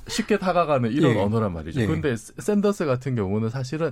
쉽게 0.07 0.37
다가가는 0.37 0.91
이런 0.91 1.15
예. 1.15 1.19
언어란 1.19 1.53
말이죠. 1.53 1.81
예. 1.81 1.87
그런데 1.87 2.15
샌더스 2.15 2.85
같은 2.85 3.15
경우는 3.15 3.49
사실은 3.49 3.91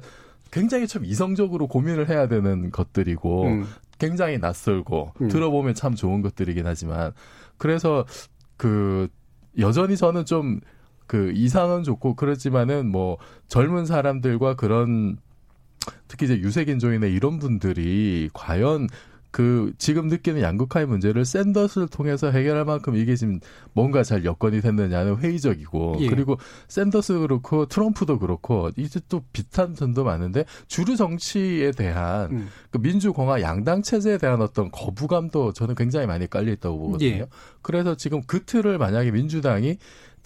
굉장히 0.52 0.88
좀 0.88 1.06
이성적으로 1.06 1.68
고민을 1.68 2.10
해야 2.10 2.28
되는 2.28 2.72
것들이고 2.72 3.44
음. 3.44 3.68
굉장히 3.98 4.38
낯설고 4.38 5.14
음. 5.22 5.28
들어보면 5.28 5.74
참 5.74 5.96
좋은 5.96 6.22
것들이긴 6.22 6.68
하지만 6.68 7.14
그래서 7.58 8.06
그 8.58 9.08
여전히 9.58 9.98
저는 9.98 10.26
좀 10.26 10.60
그 11.08 11.32
이상은 11.34 11.84
좋고 11.84 12.16
그렇지만은 12.16 12.92
뭐 12.92 13.18
젊은 13.48 13.86
사람들과 13.86 14.56
그런 14.56 15.18
특히 16.08 16.26
이제 16.26 16.38
유색인종이나 16.40 17.08
이런 17.08 17.40
분들이 17.40 18.30
과연 18.34 18.88
그 19.38 19.72
지금 19.78 20.08
느끼는 20.08 20.42
양극화의 20.42 20.88
문제를 20.88 21.24
샌더스를 21.24 21.90
통해서 21.90 22.32
해결할 22.32 22.66
만큼 22.66 22.96
이게 22.96 23.16
지금 23.16 23.40
뭔가 23.74 24.02
잘 24.02 24.26
여건이 24.26 24.62
됐느냐는 24.62 25.18
회의적이고 25.18 25.98
예. 26.00 26.08
그리고 26.08 26.38
샌더스 26.68 27.20
그렇고 27.20 27.68
트럼프도 27.68 28.20
그렇고 28.20 28.72
이제 28.78 29.00
또 29.10 29.22
비슷한 29.34 29.76
점도 29.76 30.04
많은데 30.04 30.46
주류 30.68 30.96
정치에 30.96 31.72
대한 31.72 32.32
음. 32.32 32.50
그 32.72 32.80
민주공화 32.80 33.42
양당 33.42 33.84
체제에 33.84 34.18
대한 34.18 34.42
어떤 34.42 34.72
거부감도 34.72 35.54
저는 35.54 35.76
굉장히 35.76 36.08
많이 36.08 36.28
깔려 36.28 36.52
있다고 36.54 36.80
보거든요. 36.80 37.10
예. 37.10 37.28
그래서 37.62 37.96
지금 37.96 38.22
그 38.26 38.44
틀을 38.44 38.80
만약에 38.80 39.12
민주당이 39.12 39.78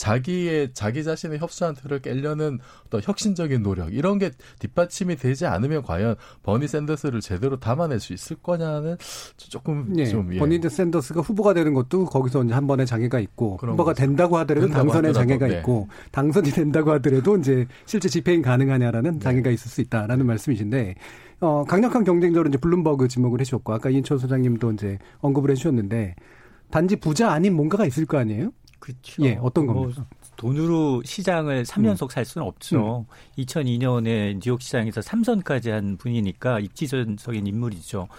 자기의 0.02 0.72
자기 0.74 1.04
자신의 1.04 1.38
협소한 1.38 1.76
틀을 1.76 2.00
깨려는 2.00 2.58
어떤 2.88 3.02
혁신적인 3.04 3.62
노력 3.62 3.94
이런 3.94 4.18
게 4.18 4.32
뒷받침이 4.58 5.16
되지 5.16 5.46
않으면 5.46 5.84
과연 5.84 6.16
버니 6.42 6.68
샌더스를 6.68 7.22
제대로 7.22 7.60
담아낼 7.60 8.00
수 8.00 8.12
있을 8.14 8.38
거냐는 8.38 8.98
조금 9.38 9.94
예, 10.00 10.08
좀 10.08 10.34
예. 10.34 10.40
버니 10.40 10.60
샌더스가 10.68 11.22
후보가 11.22 11.54
되는 11.54 11.76
것도 11.76 12.06
거기서 12.06 12.44
이제 12.46 12.54
한 12.56 12.66
번의 12.66 12.88
장애가 12.88 13.20
있고 13.20 13.60
후보가. 13.62 13.94
된다고 13.94 14.40
하더라도 14.40 14.70
당선의 14.70 15.14
장애가 15.14 15.48
네. 15.48 15.58
있고 15.60 15.88
당선이 16.12 16.50
된다고 16.50 16.92
하더라도 16.94 17.38
이제 17.38 17.68
실제 17.86 18.10
집행이 18.10 18.42
가능하냐라는 18.42 19.14
네. 19.14 19.20
장애가 19.20 19.52
있을 19.52 19.70
수 19.70 19.82
있다라는 19.82 20.26
말씀이신데 20.26 20.96
어, 21.42 21.64
강력한 21.66 22.04
경쟁자로 22.04 22.50
이제 22.50 22.58
블룸버그 22.58 23.08
지목을 23.08 23.40
해주셨고 23.42 23.72
아까 23.72 23.92
이인철 23.92 24.18
소장님도 24.18 24.72
이제 24.72 24.98
언급을 25.20 25.52
해주셨는데 25.52 26.16
단지 26.72 26.96
부자 26.96 27.32
아닌 27.32 27.54
뭔가가 27.56 27.86
있을 27.86 28.08
거 28.08 28.18
아니에요? 28.18 28.52
그렇죠. 28.82 29.24
예, 29.24 29.38
어떤 29.42 29.68
뭐 29.68 29.76
겁니까? 29.76 30.06
돈으로 30.36 31.02
시장을 31.06 31.64
3연속 31.64 32.04
음. 32.04 32.10
살 32.10 32.26
수는 32.26 32.46
없죠. 32.46 33.06
음. 33.10 33.42
2002년에 33.44 34.42
뉴욕 34.42 34.62
시장에서 34.62 35.00
3선까지 35.00 35.70
한 35.70 35.96
분이니까 35.96 36.60
입지전적인 36.60 37.48
인물이죠. 37.48 38.10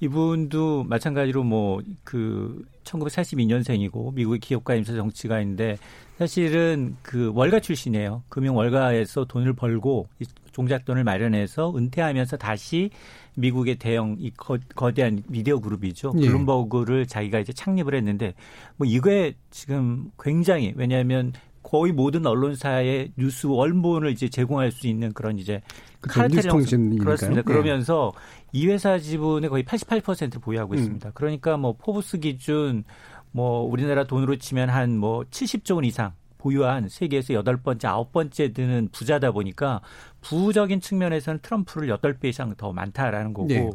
이분도 0.00 0.84
마찬가지로 0.84 1.44
뭐 1.44 1.80
그 2.04 2.64
1942년생이고 2.84 4.14
미국의 4.14 4.40
기업가이면서 4.40 4.94
정치가인데 4.94 5.78
사실은 6.18 6.96
그 7.02 7.30
월가 7.32 7.60
출신이에요. 7.60 8.24
금융 8.28 8.56
월가에서 8.56 9.24
돈을 9.26 9.52
벌고 9.52 10.08
종잣돈을 10.50 11.04
마련해서 11.04 11.72
은퇴하면서 11.76 12.38
다시 12.38 12.90
미국의 13.36 13.76
대형 13.76 14.16
이 14.18 14.32
거, 14.36 14.58
대한 14.92 15.22
미디어 15.28 15.60
그룹이죠. 15.60 16.14
예. 16.16 16.26
블룸버그를 16.26 17.06
자기가 17.06 17.38
이제 17.38 17.52
창립을 17.52 17.94
했는데 17.94 18.34
뭐 18.76 18.84
이거에 18.84 19.34
지금 19.50 20.10
굉장히 20.18 20.72
왜냐하면 20.74 21.32
거의 21.62 21.92
모든 21.92 22.26
언론사의 22.26 23.12
뉴스 23.16 23.46
원본을 23.46 24.10
이제 24.10 24.28
제공할 24.28 24.72
수 24.72 24.88
있는 24.88 25.12
그런 25.12 25.38
이제 25.38 25.60
카르텔 26.00 26.46
형 26.46 26.64
그렇습니다. 26.98 27.38
예. 27.38 27.42
그러면서 27.42 28.12
이 28.52 28.66
회사 28.66 28.98
지분의 28.98 29.50
거의 29.50 29.62
88%를 29.62 30.40
보유하고 30.40 30.72
음. 30.72 30.78
있습니다. 30.78 31.10
그러니까 31.12 31.56
뭐 31.56 31.74
포브스 31.74 32.18
기준 32.18 32.82
뭐 33.32 33.60
우리나라 33.62 34.04
돈으로 34.04 34.36
치면 34.36 34.68
한 34.70 34.98
뭐 34.98 35.24
70조 35.30 35.76
원 35.76 35.84
이상 35.84 36.12
보유한 36.38 36.88
세계에서 36.88 37.34
여덟 37.34 37.56
번째, 37.56 37.88
아홉 37.88 38.12
번째 38.12 38.52
드는 38.52 38.88
부자다 38.92 39.32
보니까 39.32 39.80
부적인 40.20 40.80
측면에서는 40.80 41.40
트럼프를 41.42 41.88
여덟 41.88 42.14
배 42.14 42.28
이상 42.28 42.54
더 42.56 42.72
많다라는 42.72 43.34
거고. 43.34 43.48
네. 43.48 43.70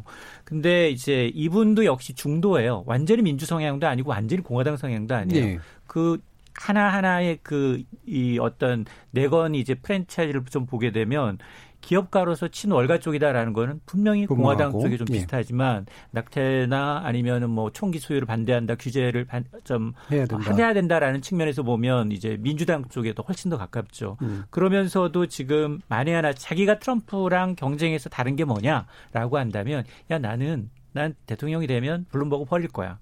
근데 0.46 0.90
이제 0.90 1.30
이분도 1.34 1.86
역시 1.86 2.14
중도예요. 2.14 2.84
완전히 2.86 3.22
민주 3.22 3.46
성향도 3.46 3.86
아니고 3.88 4.12
완전히 4.12 4.42
공화당 4.42 4.78
성향도 4.78 5.14
아니에요. 5.14 5.46
네. 5.46 5.60
그 5.88 6.20
하나하나의 6.56 7.40
그 7.44 7.84
이 8.06 8.38
어떤 8.40 8.86
내건 9.12 9.56
이제 9.56 9.76
프랜차이즈를 9.76 10.44
좀 10.46 10.66
보게 10.66 10.92
되면 10.92 11.38
기업가로서 11.84 12.48
친월가 12.48 13.00
쪽이다라는 13.00 13.54
거는 13.54 13.82
분명히 13.86 14.26
공화당 14.26 14.72
쪽에 14.72 14.98
좀 14.98 15.06
예. 15.10 15.14
비슷하지만 15.14 15.86
낙태나 16.12 17.02
아니면은 17.04 17.50
뭐 17.50 17.72
총기 17.72 18.00
소유를 18.00 18.26
반대한다 18.26 18.76
규제를 18.76 19.26
반, 19.26 19.44
좀 19.66 19.94
해야, 20.10 20.26
된다. 20.26 20.56
해야 20.56 20.74
된다라는 20.74 21.22
측면에서 21.22 21.62
보면 21.64 22.14
이제 22.14 22.38
민주당 22.40 22.86
쪽에 22.88 23.14
더 23.14 23.24
훨씬 23.24 23.52
더 23.52 23.58
가깝죠. 23.58 24.18
음. 24.22 24.44
그러면서도 24.50 25.28
지금 25.28 25.82
만에 25.90 26.14
하나 26.14 26.32
자기가 26.32 26.80
트럼프랑 26.80 27.56
경쟁해서 27.56 28.10
다른 28.10 28.38
게 28.38 28.46
뭐냐라고 28.46 29.38
한다면 29.38 29.84
야 30.10 30.18
나는 30.18 30.70
난 30.94 31.16
대통령이 31.26 31.68
되면 31.68 32.06
블룸버그 32.12 32.46
벌릴 32.46 32.70
거야. 32.70 32.98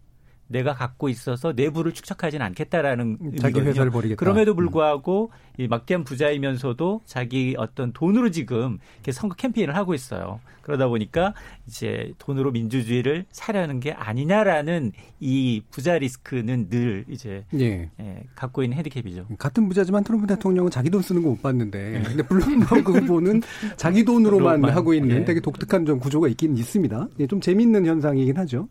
내가 0.52 0.74
갖고 0.74 1.10
있어서 1.10 1.54
내부를 1.56 1.92
축적하지는 1.94 2.46
않겠다라는 2.46 3.18
자기 3.40 3.60
의미거든요. 3.60 3.70
회사를 3.70 3.92
버리겠다. 3.92 4.20
그럼에도 4.20 4.54
음. 4.54 4.56
불구하고 4.58 5.32
음. 5.34 5.64
이 5.64 5.68
막대한 5.68 6.04
부자이면서도 6.04 7.02
자기 7.06 7.56
어떤 7.58 7.92
돈으로 7.94 8.32
지금 8.32 8.78
이렇게 8.96 9.12
선거 9.12 9.36
캠페인을 9.36 9.76
하고 9.76 9.94
있어요. 9.94 10.40
그러다 10.62 10.88
보니까 10.88 11.34
이제 11.68 12.14
돈으로 12.20 12.52
민주주의를 12.52 13.26
사려는 13.32 13.80
게 13.80 13.92
아니냐라는 13.94 14.92
이 15.20 15.64
부자 15.72 15.98
리스크는 15.98 16.70
늘 16.70 17.04
이제 17.10 17.44
예. 17.56 17.90
예, 18.00 18.24
갖고 18.36 18.62
있는 18.64 18.78
헤디캡이죠. 18.78 19.26
같은 19.40 19.68
부자지만 19.68 20.04
트럼프 20.04 20.28
대통령은 20.28 20.70
자기 20.70 20.90
돈 20.90 21.02
쓰는 21.02 21.24
거 21.24 21.32
못 21.32 21.42
봤는데, 21.42 21.96
예. 21.96 22.02
근데 22.04 22.24
블룸버그 22.24 22.92
후보는 23.00 23.42
자기 23.78 24.04
돈으로만 24.04 24.66
하고 24.66 24.94
있는 24.94 25.22
예. 25.22 25.26
되게 25.26 25.40
독특한 25.40 25.86
좀 25.86 25.98
구조가 26.00 26.28
있긴 26.28 26.58
있습니다. 26.58 27.08
예, 27.22 27.28
좀 27.28 27.40
재미있는 27.40 27.86
현상이긴 27.86 28.38
하죠. 28.38 28.68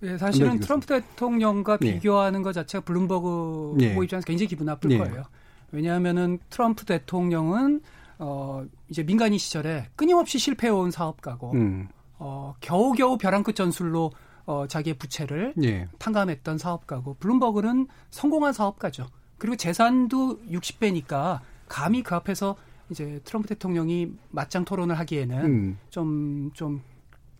네, 0.00 0.16
사실은 0.16 0.58
트럼프 0.60 0.86
대통령과 0.86 1.76
네. 1.76 1.94
비교하는 1.94 2.42
것 2.42 2.52
자체가 2.52 2.84
블룸버그 2.84 3.76
네. 3.78 3.90
후보 3.90 4.02
입장에서 4.02 4.24
굉장히 4.24 4.48
기분 4.48 4.66
나쁠 4.66 4.88
네. 4.88 4.98
거예요. 4.98 5.24
왜냐하면은 5.72 6.38
트럼프 6.48 6.84
대통령은 6.84 7.80
어 8.18 8.64
이제 8.88 9.02
민간인 9.02 9.38
시절에 9.38 9.88
끊임없이 9.96 10.38
실패해온 10.38 10.90
사업가고 10.90 11.52
음. 11.52 11.88
어 12.18 12.54
겨우겨우 12.60 13.18
벼랑 13.18 13.42
끝 13.42 13.54
전술로 13.54 14.12
어 14.46 14.66
자기의 14.66 14.94
부채를 14.98 15.54
예. 15.62 15.88
탕감했던 15.98 16.58
사업가고 16.58 17.14
블룸버그는 17.20 17.86
성공한 18.10 18.52
사업가죠. 18.52 19.06
그리고 19.38 19.56
재산도 19.56 20.40
60배니까 20.50 21.40
감히 21.68 22.02
그 22.02 22.14
앞에서 22.14 22.56
이제 22.90 23.20
트럼프 23.24 23.48
대통령이 23.48 24.12
맞짱 24.30 24.64
토론을 24.64 24.98
하기에는 24.98 25.78
좀좀 25.90 26.08
음. 26.08 26.50
좀 26.52 26.82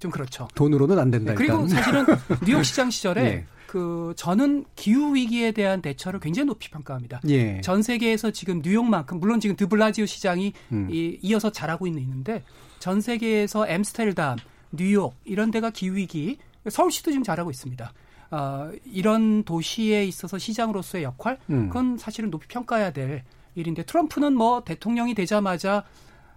그렇죠. 0.09 0.48
돈으로는 0.55 0.98
안 0.98 1.11
된다. 1.11 1.34
그리고 1.34 1.68
사실은 1.68 2.07
뉴욕 2.46 2.62
시장 2.62 2.88
시절에 2.90 3.24
예. 3.24 3.44
그 3.66 4.14
저는 4.16 4.64
기후 4.74 5.14
위기에 5.14 5.53
대한 5.53 5.82
대처를 5.82 6.18
굉장히 6.20 6.46
높이 6.46 6.70
평가합니다. 6.70 7.20
예. 7.28 7.61
전 7.61 7.82
세계에서 7.82 8.30
지금 8.30 8.62
뉴욕만큼 8.64 9.20
물론 9.20 9.38
지금 9.38 9.57
드블라지오 9.57 10.07
시장이 10.07 10.55
음. 10.72 10.88
이, 10.90 11.18
이어서 11.20 11.51
잘하고 11.51 11.86
있는 11.86 12.01
있는데 12.03 12.42
전 12.78 13.01
세계에서 13.01 13.68
엠스테르담, 13.68 14.38
뉴욕 14.72 15.14
이런 15.24 15.51
데가 15.51 15.70
기후 15.70 15.96
위기, 15.96 16.38
서울시도 16.68 17.11
지금 17.11 17.22
잘하고 17.22 17.51
있습니다. 17.51 17.92
어, 18.30 18.70
이런 18.84 19.42
도시에 19.44 20.05
있어서 20.05 20.38
시장으로서의 20.38 21.05
역할 21.05 21.38
음. 21.51 21.68
그건 21.68 21.98
사실은 21.98 22.30
높이 22.30 22.46
평가해야 22.48 22.92
될 22.92 23.24
일인데 23.55 23.82
트럼프는 23.84 24.34
뭐 24.34 24.62
대통령이 24.64 25.14
되자마자 25.14 25.84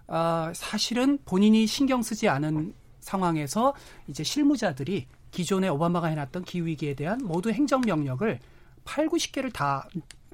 아, 0.06 0.52
사실은 0.54 1.18
본인이 1.24 1.66
신경 1.66 2.02
쓰지 2.02 2.28
않은 2.28 2.74
상황에서 3.04 3.74
이제 4.08 4.24
실무자들이 4.24 5.06
기존에 5.30 5.68
오바마가 5.68 6.08
해놨던 6.08 6.44
기후위기에 6.44 6.94
대한 6.94 7.20
모두 7.22 7.50
행정명령을 7.50 8.40
8, 8.84 9.08
90개를 9.08 9.52
다 9.52 9.88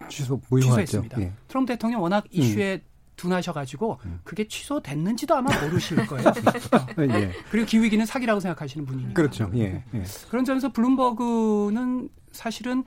취소, 0.09 0.41
취소했습니다. 0.51 1.21
예. 1.21 1.33
트럼프 1.49 1.73
대통령 1.73 2.03
워낙 2.03 2.25
음. 2.25 2.29
이슈에 2.31 2.75
음. 2.77 2.91
둔하셔가지고 3.17 3.99
음. 4.07 4.21
그게 4.25 4.49
취소됐는지도 4.49 5.35
아마 5.35 5.51
모르실 5.61 6.07
거예요. 6.07 6.33
예. 7.11 7.33
그리고 7.51 7.67
기후위기는 7.67 8.07
사기라고 8.07 8.41
생각하시는 8.41 8.87
분이니까. 8.87 9.13
그렇죠. 9.15 9.51
예. 9.55 9.85
예. 9.93 10.03
그런 10.31 10.45
점에서 10.45 10.73
블룸버그는 10.73 12.09
사실은 12.33 12.85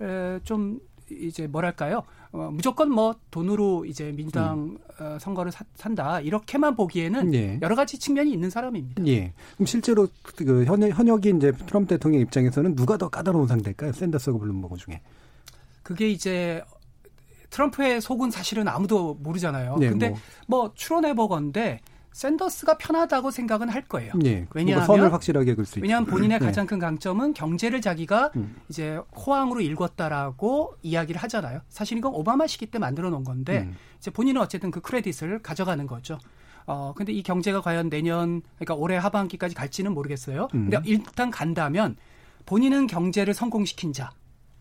에, 0.00 0.38
좀 0.44 0.78
이제 1.10 1.46
뭐랄까요? 1.46 2.04
어, 2.32 2.48
무조건 2.50 2.90
뭐 2.90 3.14
돈으로 3.30 3.84
이제 3.84 4.10
민주당 4.10 4.58
음. 4.58 4.78
어, 4.98 5.18
선거를 5.20 5.52
사, 5.52 5.64
산다 5.74 6.20
이렇게만 6.20 6.74
보기에는 6.74 7.34
예. 7.34 7.58
여러 7.60 7.76
가지 7.76 7.98
측면이 7.98 8.32
있는 8.32 8.48
사람입니다. 8.48 9.06
예. 9.06 9.32
그럼 9.54 9.66
실제로 9.66 10.08
그 10.22 10.64
현역, 10.64 10.98
현역인 10.98 11.36
이제 11.36 11.52
트럼프 11.52 11.88
대통령 11.88 12.22
입장에서는 12.22 12.74
누가 12.74 12.96
더 12.96 13.08
까다로운 13.08 13.46
상대일까요? 13.46 13.92
샌더스하고 13.92 14.38
블룸버그 14.40 14.76
중에. 14.78 15.00
그게 15.82 16.08
이제 16.08 16.62
트럼프의 17.50 18.00
속은 18.00 18.30
사실은 18.30 18.66
아무도 18.66 19.14
모르잖아요. 19.20 19.76
네, 19.78 19.90
근데 19.90 20.08
뭐, 20.08 20.18
뭐 20.46 20.72
추론해 20.74 21.14
보건데 21.14 21.80
샌더스가 22.12 22.78
편하다고 22.78 23.30
생각은 23.30 23.68
할 23.68 23.82
거예요. 23.82 24.12
네, 24.14 24.46
왜냐하면 24.54 24.86
선을 24.86 25.12
확실하게 25.12 25.54
긁수 25.54 25.80
왜냐하면 25.80 26.06
본인의 26.06 26.38
네. 26.38 26.46
가장 26.46 26.66
큰 26.66 26.78
강점은 26.78 27.32
경제를 27.32 27.80
자기가 27.80 28.32
음. 28.36 28.56
이제 28.68 29.00
호황으로 29.16 29.60
읽었다라고 29.60 30.76
이야기를 30.82 31.20
하잖아요. 31.22 31.60
사실 31.68 31.98
이건 31.98 32.14
오바마 32.14 32.46
시기 32.46 32.66
때 32.66 32.78
만들어 32.78 33.10
놓은 33.10 33.24
건데 33.24 33.62
음. 33.62 33.76
이제 33.98 34.10
본인은 34.10 34.40
어쨌든 34.40 34.70
그 34.70 34.80
크레딧을 34.80 35.40
가져가는 35.42 35.86
거죠. 35.86 36.18
어 36.66 36.92
근데 36.96 37.12
이 37.12 37.22
경제가 37.22 37.60
과연 37.60 37.90
내년 37.90 38.42
그러니까 38.56 38.74
올해 38.74 38.96
하반기까지 38.96 39.54
갈지는 39.54 39.94
모르겠어요. 39.94 40.48
음. 40.54 40.70
근데 40.70 40.80
일단 40.84 41.30
간다면 41.30 41.96
본인은 42.46 42.86
경제를 42.86 43.34
성공시킨 43.34 43.92
자. 43.92 44.10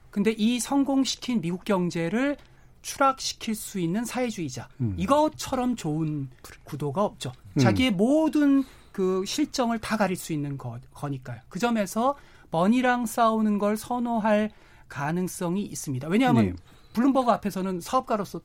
근데 0.10 0.32
이 0.32 0.60
성공시킨 0.60 1.42
미국 1.42 1.64
경제를 1.64 2.38
추락시킬 2.82 3.56
수 3.56 3.80
있는 3.80 4.06
사회주의자. 4.06 4.68
음. 4.82 4.96
이것처럼 4.98 5.76
좋은 5.76 6.30
구도가 6.64 7.04
없죠. 7.04 7.32
음. 7.56 7.60
자기의 7.60 7.92
모든 7.92 8.64
그 8.92 9.24
실정을 9.26 9.80
다 9.80 9.98
가릴 9.98 10.16
수 10.16 10.34
있는 10.34 10.58
거, 10.58 10.80
거니까요. 10.94 11.40
그 11.50 11.60
점에서 11.60 12.16
머니랑 12.52 13.06
싸우는 13.06 13.58
걸 13.58 13.78
선호할 13.78 14.52
가능성이 14.88 15.64
있습니다. 15.64 16.08
왜냐하면 16.10 16.48
네. 16.48 16.54
블룸버그 16.94 17.32
앞에서는 17.32 17.80
사업가로서 17.80 18.42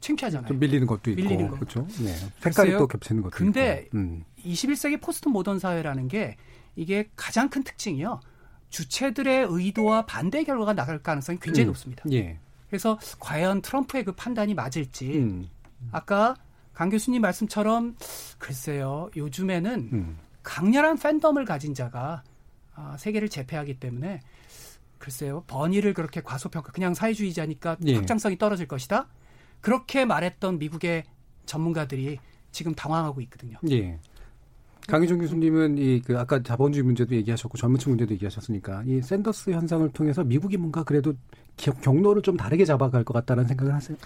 창피하잖아요. 0.00 0.48
좀 0.48 0.58
밀리는 0.58 0.86
것도 0.86 1.10
있고. 1.12 1.22
밀리는 1.22 1.48
거. 1.48 1.56
그렇죠. 1.56 1.86
네. 2.02 2.14
색깔이 2.40 2.72
또 2.72 2.86
겹치는 2.86 3.22
것도 3.22 3.30
근데 3.34 3.84
있고. 3.86 3.96
음. 3.96 4.24
21세기 4.44 5.00
포스트 5.00 5.28
모던 5.28 5.58
사회라는 5.58 6.08
게 6.08 6.36
이게 6.76 7.08
가장 7.16 7.48
큰 7.48 7.62
특징이요. 7.62 8.20
주체들의 8.68 9.46
의도와 9.48 10.04
반대 10.04 10.44
결과가 10.44 10.74
나갈 10.74 11.02
가능성이 11.02 11.38
굉장히 11.40 11.66
음. 11.66 11.68
높습니다. 11.68 12.04
예. 12.12 12.38
그래서 12.68 12.98
과연 13.20 13.62
트럼프의 13.62 14.04
그 14.04 14.12
판단이 14.12 14.52
맞을지 14.52 15.18
음. 15.18 15.48
아까 15.92 16.34
강 16.74 16.90
교수님 16.90 17.22
말씀처럼 17.22 17.96
글쎄요 18.38 19.10
요즘에는 19.16 19.90
음. 19.92 20.18
강렬한 20.42 20.98
팬덤을 20.98 21.44
가진 21.44 21.74
자가 21.74 22.22
아, 22.74 22.96
세계를 22.98 23.28
제패하기 23.28 23.78
때문에 23.78 24.20
글쎄요 24.98 25.44
버니를 25.46 25.94
그렇게 25.94 26.20
과소평가 26.20 26.72
그냥 26.72 26.94
사회주의자니까 26.94 27.76
예. 27.86 27.94
확장성이 27.94 28.36
떨어질 28.38 28.66
것이다 28.66 29.08
그렇게 29.60 30.04
말했던 30.04 30.58
미국의 30.58 31.04
전문가들이 31.46 32.18
지금 32.52 32.74
당황하고 32.74 33.20
있거든요. 33.22 33.58
예. 33.70 33.98
강희종 34.86 35.18
교수님은 35.18 35.78
이 35.78 36.00
그 36.04 36.18
아까 36.18 36.42
자본주의 36.42 36.82
문제도 36.82 37.14
얘기하셨고 37.14 37.56
젊은층 37.56 37.92
문제도 37.92 38.12
얘기하셨으니까 38.14 38.82
이 38.86 39.00
샌더스 39.00 39.50
현상을 39.50 39.88
통해서 39.92 40.22
미국이 40.22 40.56
뭔가 40.56 40.82
그래도 40.84 41.14
경로를 41.56 42.20
좀 42.22 42.36
다르게 42.36 42.64
잡아갈 42.64 43.04
것 43.04 43.14
같다는 43.14 43.46
생각을 43.46 43.72
하세요? 43.72 43.96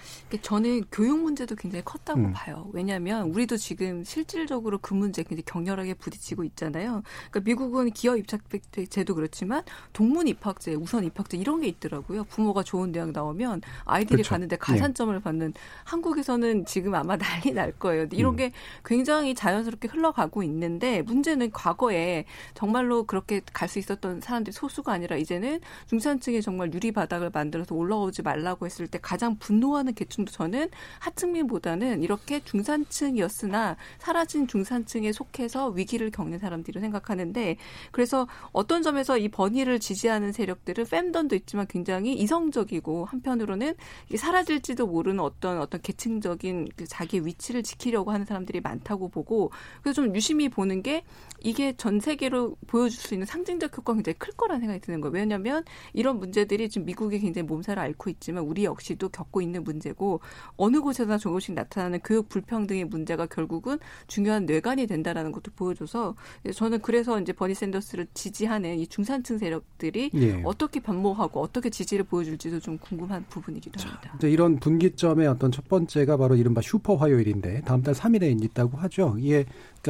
저는 0.42 0.82
교육 0.92 1.18
문제도 1.18 1.54
굉장히 1.54 1.82
컸다고 1.82 2.20
음. 2.20 2.32
봐요. 2.34 2.68
왜냐하면 2.74 3.30
우리도 3.30 3.56
지금 3.56 4.04
실질적으로 4.04 4.76
그 4.78 4.92
문제 4.92 5.22
굉장히 5.22 5.44
격렬하게 5.46 5.94
부딪히고 5.94 6.44
있잖아요. 6.44 7.02
그러니까 7.30 7.40
미국은 7.40 7.90
기업 7.92 8.18
입학제도 8.18 9.14
그렇지만 9.14 9.62
동문 9.94 10.28
입학제, 10.28 10.74
우선 10.74 11.04
입학제 11.04 11.38
이런 11.38 11.62
게 11.62 11.68
있더라고요. 11.68 12.24
부모가 12.24 12.62
좋은 12.62 12.92
대학 12.92 13.12
나오면 13.12 13.62
아이들이 13.86 14.18
그렇죠. 14.18 14.30
가는데 14.30 14.56
가산점을 14.56 15.14
네. 15.14 15.20
받는 15.22 15.54
한국에서는 15.84 16.66
지금 16.66 16.94
아마 16.94 17.16
난리 17.16 17.52
날 17.52 17.72
거예요. 17.72 18.06
이런 18.12 18.34
음. 18.34 18.36
게 18.36 18.52
굉장히 18.84 19.34
자연스럽게 19.34 19.88
흘러가고 19.88 20.42
있는 20.42 20.67
데 20.78 21.02
문제는 21.02 21.50
과거에 21.52 22.24
정말로 22.54 23.04
그렇게 23.04 23.40
갈 23.52 23.68
수 23.68 23.78
있었던 23.78 24.20
사람들이 24.20 24.52
소수가 24.52 24.92
아니라 24.92 25.16
이제는 25.16 25.60
중산층의 25.86 26.42
정말 26.42 26.72
유리 26.72 26.90
바닥을 26.90 27.30
만들어서 27.32 27.74
올라오지 27.74 28.22
말라고 28.22 28.66
했을 28.66 28.88
때 28.88 28.98
가장 29.00 29.36
분노하는 29.38 29.94
계층도 29.94 30.32
저는 30.32 30.70
하층민보다는 31.00 32.02
이렇게 32.02 32.40
중산층이었으나 32.40 33.76
사라진 33.98 34.48
중산층에 34.48 35.12
속해서 35.12 35.68
위기를 35.68 36.10
겪는 36.10 36.38
사람들이 36.38 36.80
생각하는데 36.80 37.56
그래서 37.92 38.26
어떤 38.52 38.82
점에서 38.82 39.18
이 39.18 39.28
버니를 39.28 39.78
지지하는 39.78 40.32
세력들은 40.32 40.86
팬덤도 40.86 41.36
있지만 41.36 41.66
굉장히 41.68 42.14
이성적이고 42.14 43.04
한편으로는 43.04 43.74
사라질지도 44.16 44.86
모르는 44.86 45.20
어떤 45.20 45.60
어떤 45.60 45.80
계층적인 45.82 46.70
그 46.76 46.86
자기 46.86 47.24
위치를 47.24 47.62
지키려고 47.62 48.10
하는 48.10 48.24
사람들이 48.24 48.60
많다고 48.60 49.08
보고 49.08 49.50
그래서 49.82 50.02
좀 50.02 50.14
유심히 50.14 50.48
보는 50.58 50.82
게 50.82 51.04
이게 51.40 51.72
전 51.76 52.00
세계로 52.00 52.56
보여줄 52.66 53.00
수 53.00 53.14
있는 53.14 53.24
상징적 53.24 53.76
효과가 53.76 53.94
굉장히 53.94 54.18
클 54.18 54.32
거라는 54.32 54.60
생각이 54.60 54.80
드는 54.80 55.00
거예요. 55.00 55.12
왜냐하면 55.12 55.62
이런 55.92 56.18
문제들이 56.18 56.68
지금 56.68 56.84
미국에 56.84 57.20
굉장히 57.20 57.46
몸살을 57.46 57.80
앓고 57.80 58.10
있지만 58.10 58.42
우리 58.42 58.64
역시도 58.64 59.10
겪고 59.10 59.40
있는 59.40 59.62
문제고 59.62 60.20
어느 60.56 60.80
곳에서나 60.80 61.16
조금씩 61.16 61.54
나타나는 61.54 62.00
교육 62.02 62.28
불평등의 62.28 62.86
문제가 62.86 63.26
결국은 63.26 63.78
중요한 64.08 64.46
뇌관이 64.46 64.88
된다라는 64.88 65.30
것도 65.30 65.52
보여줘서 65.54 66.16
저는 66.52 66.80
그래서 66.82 67.20
이제 67.20 67.32
버니 67.32 67.54
샌더스를 67.54 68.08
지지하는 68.14 68.76
이 68.80 68.88
중산층 68.88 69.38
세력들이 69.38 70.10
예. 70.14 70.42
어떻게 70.44 70.80
변모하고 70.80 71.40
어떻게 71.40 71.70
지지를 71.70 72.04
보여줄지도 72.04 72.58
좀 72.58 72.78
궁금한 72.78 73.24
부분이기도 73.30 73.80
합니다. 73.80 74.18
자, 74.20 74.26
이런 74.26 74.58
분기점의 74.58 75.28
어떤 75.28 75.52
첫 75.52 75.68
번째가 75.68 76.16
바로 76.16 76.34
이른바 76.34 76.60
슈퍼 76.62 76.96
화요일인데 76.96 77.62
다음 77.64 77.82
달 77.82 77.94
3일에 77.94 78.42
있다고 78.42 78.76
하죠. 78.78 79.16
이게 79.20 79.46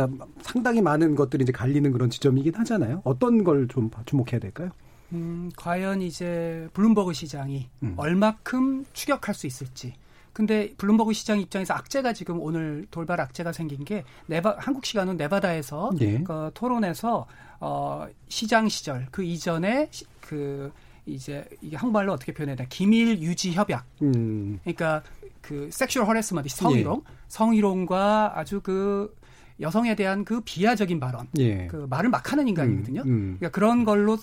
그러니까 0.07 0.27
상당히 0.43 0.81
많은 0.83 1.15
것들이 1.15 1.43
이제 1.43 1.53
갈리는 1.53 1.91
그런 1.93 2.11
지점이긴 2.11 2.55
하잖아요. 2.55 3.03
어떤 3.05 3.45
걸 3.45 3.67
좀 3.69 3.91
주목해야 4.07 4.39
될까요? 4.41 4.71
음, 5.13 5.51
과연 5.57 6.03
이제 6.03 6.69
블룸버그 6.75 7.13
시장이 7.13 7.69
음. 7.83 7.95
얼마큼 7.97 8.85
추격할 8.93 9.35
수 9.35 9.47
있을지. 9.47 9.95
근데 10.33 10.73
블룸버그 10.77 11.13
시장 11.15 11.41
입장에서 11.41 11.75
악재가 11.75 12.13
지금 12.13 12.41
오늘 12.41 12.87
돌발 12.93 13.21
악재가 13.21 13.53
생긴 13.53 13.85
게 13.85 14.05
네바 14.27 14.57
한국 14.61 14.85
시간은 14.87 15.17
네바다에서 15.17 15.91
예. 16.01 16.23
그 16.23 16.51
토론에서 16.55 17.27
어 17.61 18.07
시장 18.29 18.69
시절 18.69 19.09
그 19.11 19.25
이전에 19.25 19.89
시, 19.91 20.05
그 20.21 20.71
이제 21.07 21.45
이게 21.61 21.77
한국말로 21.77 22.13
어떻게 22.13 22.33
표현해야 22.33 22.55
되나 22.55 22.69
기밀 22.69 23.19
유지 23.21 23.53
협약. 23.53 23.85
음. 24.03 24.61
그러니까 24.63 25.03
그 25.41 25.69
sexual 25.73 26.07
harassment 26.07 26.49
성희롱, 26.51 27.03
예. 27.09 27.13
성희롱과 27.29 28.39
아주 28.39 28.61
그 28.63 29.17
여성에 29.61 29.95
대한 29.95 30.25
그 30.25 30.41
비하적인 30.41 31.01
발언, 31.01 31.27
예. 31.39 31.67
그 31.67 31.87
말을 31.89 32.11
막 32.11 32.33
하는 32.33 32.47
인간이거든요. 32.49 33.03
음, 33.03 33.09
음. 33.09 33.37
그러니까 33.39 33.51
그런 33.51 33.85
걸로 33.85 34.19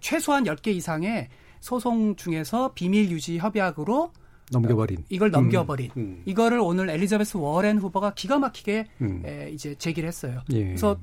최소한 0.00 0.44
10개 0.44 0.68
이상의 0.68 1.28
소송 1.60 2.16
중에서 2.16 2.72
비밀 2.74 3.10
유지 3.10 3.38
협약으로 3.38 4.12
넘겨버린 4.50 5.04
이걸 5.08 5.30
넘겨버린 5.30 5.90
음, 5.96 6.00
음. 6.00 6.22
이거를 6.24 6.58
오늘 6.60 6.88
엘리자베스 6.90 7.36
워렌 7.36 7.78
후보가 7.78 8.14
기가 8.14 8.38
막히게 8.38 8.86
음. 9.02 9.22
에, 9.24 9.50
이제 9.50 9.74
제기를 9.74 10.06
했어요. 10.06 10.42
예. 10.52 10.64
그래서 10.64 10.98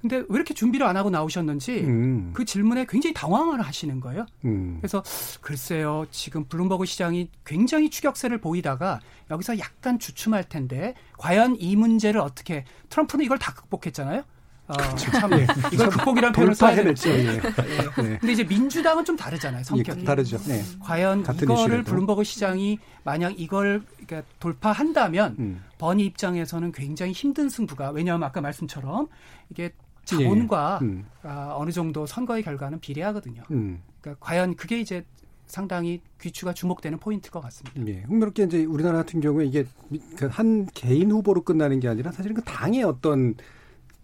근데 0.00 0.16
왜 0.16 0.26
이렇게 0.30 0.54
준비를 0.54 0.86
안 0.86 0.96
하고 0.96 1.10
나오셨는지 1.10 1.80
음. 1.80 2.30
그 2.34 2.44
질문에 2.44 2.86
굉장히 2.88 3.14
당황을 3.14 3.60
하시는 3.60 4.00
거예요. 4.00 4.26
음. 4.44 4.78
그래서 4.80 5.02
글쎄요 5.40 6.06
지금 6.10 6.44
블룸버그 6.44 6.84
시장이 6.86 7.28
굉장히 7.44 7.90
추격세를 7.90 8.38
보이다가 8.38 9.00
여기서 9.30 9.58
약간 9.58 9.98
주춤할 9.98 10.44
텐데 10.48 10.94
과연 11.18 11.56
이 11.58 11.76
문제를 11.76 12.20
어떻게 12.20 12.64
트럼프는 12.90 13.24
이걸 13.24 13.38
다 13.38 13.54
극복했잖아요. 13.54 14.24
어, 14.66 14.74
그렇죠. 14.74 15.10
참, 15.10 15.32
예. 15.34 15.46
이걸 15.72 15.88
극복이라는 15.90 16.32
표현을 16.32 16.54
써야 16.54 16.82
되죠. 16.82 17.10
예. 17.10 17.26
예. 17.26 17.40
네. 17.40 18.18
근데 18.18 18.32
이제 18.32 18.44
민주당은 18.44 19.04
좀 19.04 19.14
다르잖아요. 19.16 19.62
성격이. 19.62 20.00
예, 20.00 20.04
다르죠. 20.04 20.38
네. 20.38 20.62
과연 20.80 21.20
이거를 21.42 21.82
블룸버그 21.82 22.24
시장이 22.24 22.78
만약 23.02 23.38
이걸 23.38 23.82
그러니까 24.06 24.22
돌파한다면 24.38 25.36
음. 25.38 25.64
버니 25.76 26.06
입장에서는 26.06 26.72
굉장히 26.72 27.12
힘든 27.12 27.50
승부가 27.50 27.90
왜냐하면 27.90 28.26
아까 28.26 28.40
말씀처럼 28.40 29.08
이게 29.50 29.70
자본과 30.06 30.78
예. 30.80 30.86
음. 30.86 31.04
아, 31.22 31.54
어느 31.56 31.70
정도 31.70 32.06
선거의 32.06 32.42
결과는 32.42 32.80
비례하거든요. 32.80 33.42
음. 33.50 33.82
그러니까 34.00 34.24
과연 34.24 34.56
그게 34.56 34.80
이제 34.80 35.04
상당히 35.46 36.00
귀추가 36.20 36.54
주목되는 36.54 36.98
포인트일 36.98 37.30
것 37.30 37.40
같습니다. 37.40 37.86
예. 37.86 38.02
흥미롭게 38.06 38.44
이제 38.44 38.64
우리나라 38.64 38.96
같은 38.98 39.20
경우에 39.20 39.44
이게 39.44 39.66
그 40.16 40.42
한 40.42 40.68
개인 40.72 41.10
후보로 41.10 41.42
끝나는 41.42 41.80
게 41.80 41.88
아니라 41.88 42.12
사실은 42.12 42.34
그 42.34 42.42
당의 42.42 42.82
어떤 42.82 43.34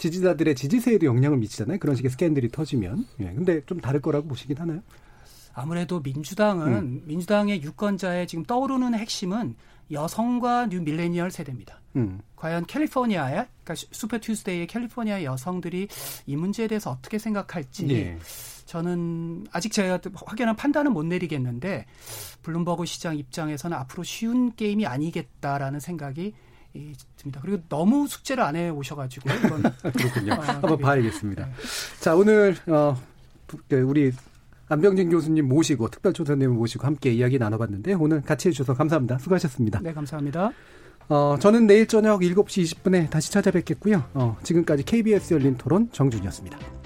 지지자들의 0.01 0.55
지지세에도 0.55 1.07
영향을 1.07 1.37
미치잖아요. 1.39 1.79
그런 1.79 1.95
식의 1.95 2.11
스캔들이 2.11 2.49
터지면. 2.49 3.07
예. 3.21 3.25
근데 3.25 3.61
좀 3.67 3.81
다를 3.81 4.01
거라고 4.01 4.27
보시긴 4.29 4.57
하나요? 4.57 4.81
아무래도 5.53 6.01
민주당은 6.01 6.73
음. 6.73 7.03
민주당의 7.05 7.63
유권자의 7.63 8.27
지금 8.27 8.45
떠오르는 8.45 8.95
핵심은 8.95 9.57
여성과 9.93 10.69
new 10.69 10.81
millennial 10.81 11.31
세대입니다. 11.31 11.81
음. 11.97 12.21
과연 12.37 12.65
캘리포니아의 12.65 13.47
그러니까 13.63 13.75
Super 13.75 14.19
Tuesday의 14.19 14.69
캘리포니아 14.69 15.23
여성들이 15.23 15.89
이 16.27 16.37
문제에 16.37 16.67
대해서 16.67 16.91
어떻게 16.91 17.19
생각할지 17.19 17.91
예. 17.91 18.19
저는 18.65 19.49
아직 19.51 19.73
제가 19.73 20.01
확연한 20.15 20.55
판단은 20.55 20.93
못 20.93 21.05
내리겠는데 21.05 21.87
블룸버그 22.43 22.87
시장 22.87 23.19
입장에서는 23.19 23.77
앞으로 23.77 24.05
쉬운 24.05 24.55
게임이 24.55 24.87
아니겠다라는 24.87 25.81
생각이 25.81 26.33
이 26.75 26.93
듭니다. 27.17 27.41
그리고 27.43 27.63
너무 27.69 28.07
숙제를 28.07 28.43
안 28.45 28.57
해 28.57 28.69
오셔가지고 28.71 29.29
이건 29.31 29.63
그렇군요. 29.93 30.35
어, 30.35 30.37
한번 30.37 30.77
네. 30.77 30.83
봐야겠습니다. 30.83 31.47
네. 31.47 31.53
자 32.01 32.15
오늘 32.15 32.57
어, 32.67 32.97
그 33.69 33.77
우리 33.81 34.13
안병진 34.69 35.11
교수님 35.11 35.49
모시고 35.49 35.89
특별조사님 35.89 36.53
모시고 36.53 36.87
함께 36.87 37.11
이야기 37.13 37.39
나눠봤는데 37.39 37.95
오늘 37.95 38.23
같이 38.23 38.49
해주셔서 38.49 38.75
감사합니다. 38.75 39.19
수고하셨습니다. 39.19 39.81
네, 39.83 39.93
감사합니다. 39.93 40.53
어, 41.09 41.37
저는 41.41 41.67
내일 41.67 41.89
저녁 41.89 42.21
7시 42.21 42.63
20분에 42.63 43.11
다시 43.11 43.33
찾아뵙겠고요. 43.33 44.05
어, 44.15 44.37
지금까지 44.45 44.85
KBS 44.85 45.35
열린 45.35 45.57
토론 45.57 45.91
정준이었습니다. 45.91 46.80